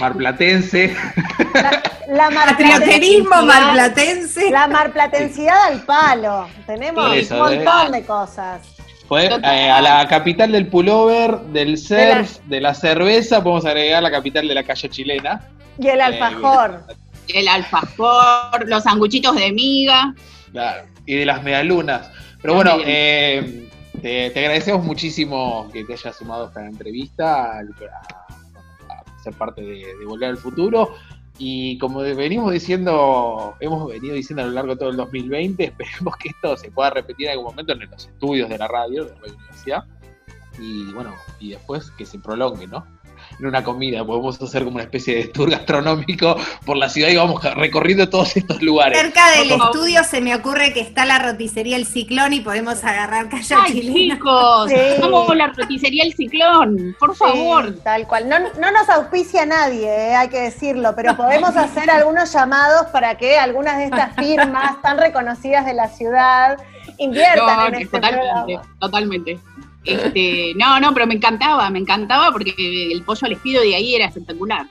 marplatense, 0.00 0.94
La 2.08 2.30
Patrioterismo 2.30 3.30
marplatensidad- 3.42 3.46
marplatense. 3.46 4.50
La 4.50 4.68
marplatensidad 4.68 5.64
al 5.72 5.82
palo. 5.82 6.46
Tenemos 6.66 7.30
un 7.30 7.38
montón 7.38 7.92
de 7.92 8.02
cosas. 8.04 8.60
fue 9.08 9.26
eh, 9.26 9.70
a 9.70 9.80
la 9.80 10.06
capital 10.06 10.52
del 10.52 10.68
pullover, 10.68 11.38
del 11.52 11.78
surf, 11.78 12.38
de 12.46 12.60
la 12.60 12.74
cerveza, 12.74 13.42
podemos 13.42 13.64
agregar 13.64 14.02
la 14.02 14.10
capital 14.10 14.46
de 14.46 14.54
la 14.54 14.62
calle 14.62 14.88
chilena. 14.90 15.40
Y 15.80 15.88
el 15.88 16.00
alfajor. 16.00 16.82
El 17.28 17.48
alfajor, 17.48 18.68
los 18.68 18.82
sanguchitos 18.82 19.36
de 19.36 19.52
miga. 19.52 20.14
Claro, 20.52 20.88
y 21.06 21.14
de 21.16 21.26
las 21.26 21.42
medialunas. 21.42 22.10
Pero 22.40 22.54
bueno, 22.54 22.78
eh, 22.84 23.68
te, 24.00 24.30
te 24.30 24.38
agradecemos 24.40 24.84
muchísimo 24.84 25.68
que 25.72 25.84
te 25.84 25.94
hayas 25.94 26.16
sumado 26.16 26.44
a 26.44 26.48
esta 26.48 26.66
entrevista, 26.66 27.58
a, 27.58 27.60
a 27.60 29.22
ser 29.22 29.34
parte 29.34 29.62
de, 29.62 29.96
de 29.98 30.04
Volver 30.06 30.30
al 30.30 30.38
Futuro. 30.38 30.94
Y 31.38 31.78
como 31.78 32.00
venimos 32.00 32.52
diciendo, 32.52 33.56
hemos 33.60 33.88
venido 33.88 34.14
diciendo 34.14 34.42
a 34.42 34.46
lo 34.46 34.52
largo 34.52 34.72
de 34.72 34.78
todo 34.80 34.90
el 34.90 34.96
2020, 34.96 35.64
esperemos 35.78 36.16
que 36.16 36.30
esto 36.30 36.56
se 36.56 36.70
pueda 36.70 36.90
repetir 36.90 37.26
en 37.26 37.32
algún 37.32 37.46
momento 37.46 37.72
en 37.72 37.88
los 37.88 38.06
estudios 38.06 38.48
de 38.48 38.58
la 38.58 38.66
radio, 38.66 39.04
de 39.04 39.14
la 39.14 39.34
universidad. 39.34 39.84
Y 40.58 40.92
bueno, 40.92 41.14
y 41.38 41.50
después 41.50 41.92
que 41.92 42.04
se 42.04 42.18
prolongue, 42.18 42.66
¿no? 42.66 42.84
En 43.40 43.46
una 43.46 43.62
comida, 43.62 44.04
podemos 44.04 44.40
hacer 44.42 44.64
como 44.64 44.74
una 44.76 44.84
especie 44.84 45.14
de 45.14 45.24
tour 45.28 45.48
gastronómico 45.50 46.36
por 46.66 46.76
la 46.76 46.88
ciudad 46.88 47.08
y 47.10 47.16
vamos 47.16 47.42
recorriendo 47.54 48.08
todos 48.08 48.36
estos 48.36 48.60
lugares. 48.62 48.98
Cerca 48.98 49.30
del 49.30 49.52
estudio 49.52 50.02
se 50.02 50.20
me 50.20 50.34
ocurre 50.34 50.72
que 50.72 50.80
está 50.80 51.04
la 51.04 51.20
roticería 51.20 51.76
El 51.76 51.86
Ciclón 51.86 52.32
y 52.32 52.40
podemos 52.40 52.82
agarrar 52.82 53.28
calla 53.28 53.58
¡Ay, 53.64 53.72
chilena. 53.74 54.14
chicos! 54.16 54.70
Sí. 54.70 54.76
Vamos 55.00 55.30
a 55.30 55.34
la 55.36 55.46
roticería 55.48 56.02
El 56.02 56.14
Ciclón, 56.14 56.96
por 56.98 57.14
favor. 57.14 57.68
Sí, 57.68 57.80
tal 57.84 58.06
cual. 58.08 58.28
No, 58.28 58.38
no 58.40 58.72
nos 58.72 58.88
auspicia 58.88 59.46
nadie, 59.46 59.86
eh, 59.88 60.16
hay 60.16 60.28
que 60.28 60.40
decirlo, 60.40 60.94
pero 60.96 61.16
podemos 61.16 61.56
hacer 61.56 61.90
algunos 61.90 62.32
llamados 62.32 62.86
para 62.92 63.16
que 63.16 63.38
algunas 63.38 63.78
de 63.78 63.84
estas 63.84 64.16
firmas 64.16 64.82
tan 64.82 64.98
reconocidas 64.98 65.64
de 65.64 65.74
la 65.74 65.88
ciudad 65.88 66.58
inviertan 66.98 67.46
No, 67.56 67.66
en 67.68 67.74
este 67.74 67.86
totalmente, 67.86 68.26
programa. 68.26 68.62
totalmente. 68.80 69.38
Este, 69.88 70.52
no, 70.56 70.78
no, 70.80 70.92
pero 70.94 71.06
me 71.06 71.14
encantaba, 71.14 71.68
me 71.70 71.78
encantaba 71.78 72.30
porque 72.32 72.52
el 72.92 73.02
pollo 73.02 73.26
al 73.26 73.32
espíritu 73.32 73.62
de 73.62 73.74
ahí 73.74 73.94
era 73.94 74.06
espectacular. 74.06 74.66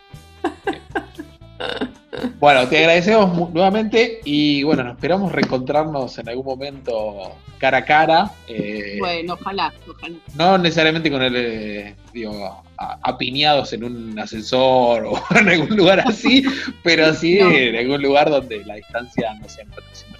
Bueno, 2.39 2.67
te 2.67 2.77
agradecemos 2.79 3.51
nuevamente 3.53 4.21
y 4.23 4.63
bueno, 4.63 4.83
nos 4.83 4.93
esperamos 4.93 5.31
reencontrarnos 5.31 6.17
en 6.19 6.29
algún 6.29 6.45
momento 6.45 7.31
cara 7.57 7.79
a 7.79 7.85
cara. 7.85 8.31
eh, 8.47 8.97
Bueno, 8.99 9.33
ojalá, 9.33 9.73
ojalá. 9.89 10.15
No 10.35 10.57
necesariamente 10.57 11.09
con 11.11 11.21
el, 11.21 11.33
eh, 11.35 11.95
digo, 12.13 12.63
a- 12.77 12.97
apiñados 13.03 13.73
en 13.73 13.83
un 13.83 14.17
ascensor 14.19 15.05
o 15.05 15.21
en 15.37 15.49
algún 15.49 15.75
lugar 15.75 15.99
así, 16.01 16.43
pero 16.83 17.13
sí 17.13 17.39
No. 17.39 17.49
en 17.51 17.75
algún 17.75 18.01
lugar 18.01 18.29
donde 18.29 18.63
la 18.65 18.75
distancia 18.75 19.33
no 19.35 19.47
sea 19.49 19.65
400 19.65 19.97
kilómetros. 20.03 20.16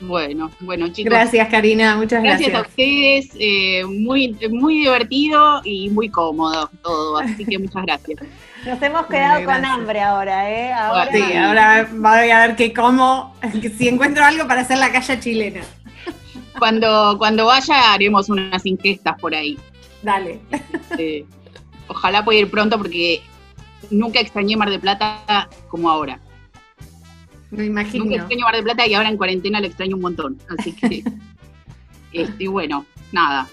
Bueno, 0.00 0.50
bueno, 0.60 0.88
chicos. 0.88 1.12
Gracias, 1.12 1.48
Karina, 1.48 1.96
muchas 1.96 2.22
Gracias 2.22 2.50
gracias. 2.50 2.66
a 2.66 2.68
ustedes, 2.68 3.30
eh, 3.38 3.84
muy, 3.84 4.36
muy 4.50 4.80
divertido 4.80 5.60
y 5.64 5.90
muy 5.90 6.08
cómodo 6.08 6.70
todo, 6.82 7.18
así 7.18 7.44
que 7.44 7.58
muchas 7.58 7.84
gracias. 7.84 8.20
Nos 8.64 8.80
hemos 8.80 9.06
quedado 9.06 9.44
con 9.44 9.64
hambre 9.64 10.00
ahora, 10.00 10.50
¿eh? 10.50 10.72
Ahora 10.72 11.10
Sí, 11.10 11.36
ahora 11.36 11.88
voy 11.90 12.30
a 12.30 12.46
ver 12.46 12.56
que 12.56 12.72
como, 12.72 13.34
si 13.76 13.88
encuentro 13.88 14.24
algo 14.24 14.46
para 14.46 14.60
hacer 14.60 14.78
la 14.78 14.92
calle 14.92 15.18
chilena. 15.18 15.62
Cuando, 16.58 17.16
cuando 17.18 17.46
vaya 17.46 17.92
haremos 17.92 18.28
unas 18.28 18.64
ingestas 18.66 19.18
por 19.20 19.34
ahí. 19.34 19.56
Dale. 20.02 20.40
Eh, 20.98 21.24
ojalá 21.86 22.24
pueda 22.24 22.40
ir 22.40 22.50
pronto 22.50 22.78
porque 22.78 23.20
nunca 23.90 24.20
extrañé 24.20 24.56
Mar 24.56 24.70
de 24.70 24.78
Plata 24.78 25.48
como 25.68 25.90
ahora. 25.90 26.20
Me 27.50 27.66
Nunca 27.66 27.82
imagino. 27.82 28.14
extraño 28.14 28.44
Mar 28.44 28.56
de 28.56 28.62
Plata 28.62 28.86
y 28.86 28.94
ahora 28.94 29.08
en 29.08 29.16
cuarentena 29.16 29.60
lo 29.60 29.66
extraño 29.66 29.96
un 29.96 30.02
montón. 30.02 30.38
Así 30.58 30.72
que, 30.72 31.02
este, 32.12 32.48
bueno, 32.48 32.84
nada. 33.12 33.48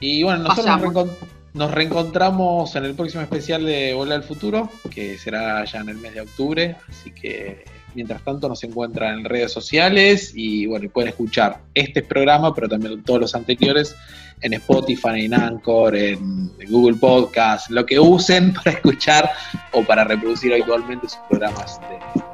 Y 0.00 0.22
bueno, 0.22 0.44
nosotros 0.44 1.08
nos, 1.54 1.70
reencontramos 1.70 2.74
en 2.76 2.84
el 2.84 2.94
próximo 2.94 3.22
especial 3.22 3.64
de 3.64 3.94
Volver 3.94 4.16
al 4.16 4.24
Futuro, 4.24 4.68
que 4.90 5.16
será 5.16 5.64
ya 5.64 5.80
en 5.80 5.88
el 5.88 5.96
mes 5.96 6.14
de 6.14 6.20
octubre. 6.20 6.76
Así 6.88 7.10
que 7.12 7.64
mientras 7.94 8.22
tanto 8.22 8.48
nos 8.48 8.62
encuentran 8.64 9.20
en 9.20 9.24
redes 9.24 9.52
sociales 9.52 10.32
y 10.34 10.66
bueno, 10.66 10.90
pueden 10.90 11.10
escuchar 11.10 11.60
este 11.74 12.02
programa, 12.02 12.54
pero 12.54 12.68
también 12.68 13.02
todos 13.04 13.20
los 13.20 13.34
anteriores 13.34 13.96
en 14.40 14.52
Spotify, 14.54 15.24
en 15.24 15.34
Anchor, 15.34 15.96
en 15.96 16.50
Google 16.68 16.96
Podcast, 16.96 17.70
lo 17.70 17.86
que 17.86 17.98
usen 17.98 18.52
para 18.64 18.72
escuchar 18.72 19.30
o 19.72 19.82
para 19.82 20.04
reproducir 20.04 20.52
habitualmente 20.52 21.08
sus 21.08 21.20
programas 21.30 21.80
de, 21.80 22.33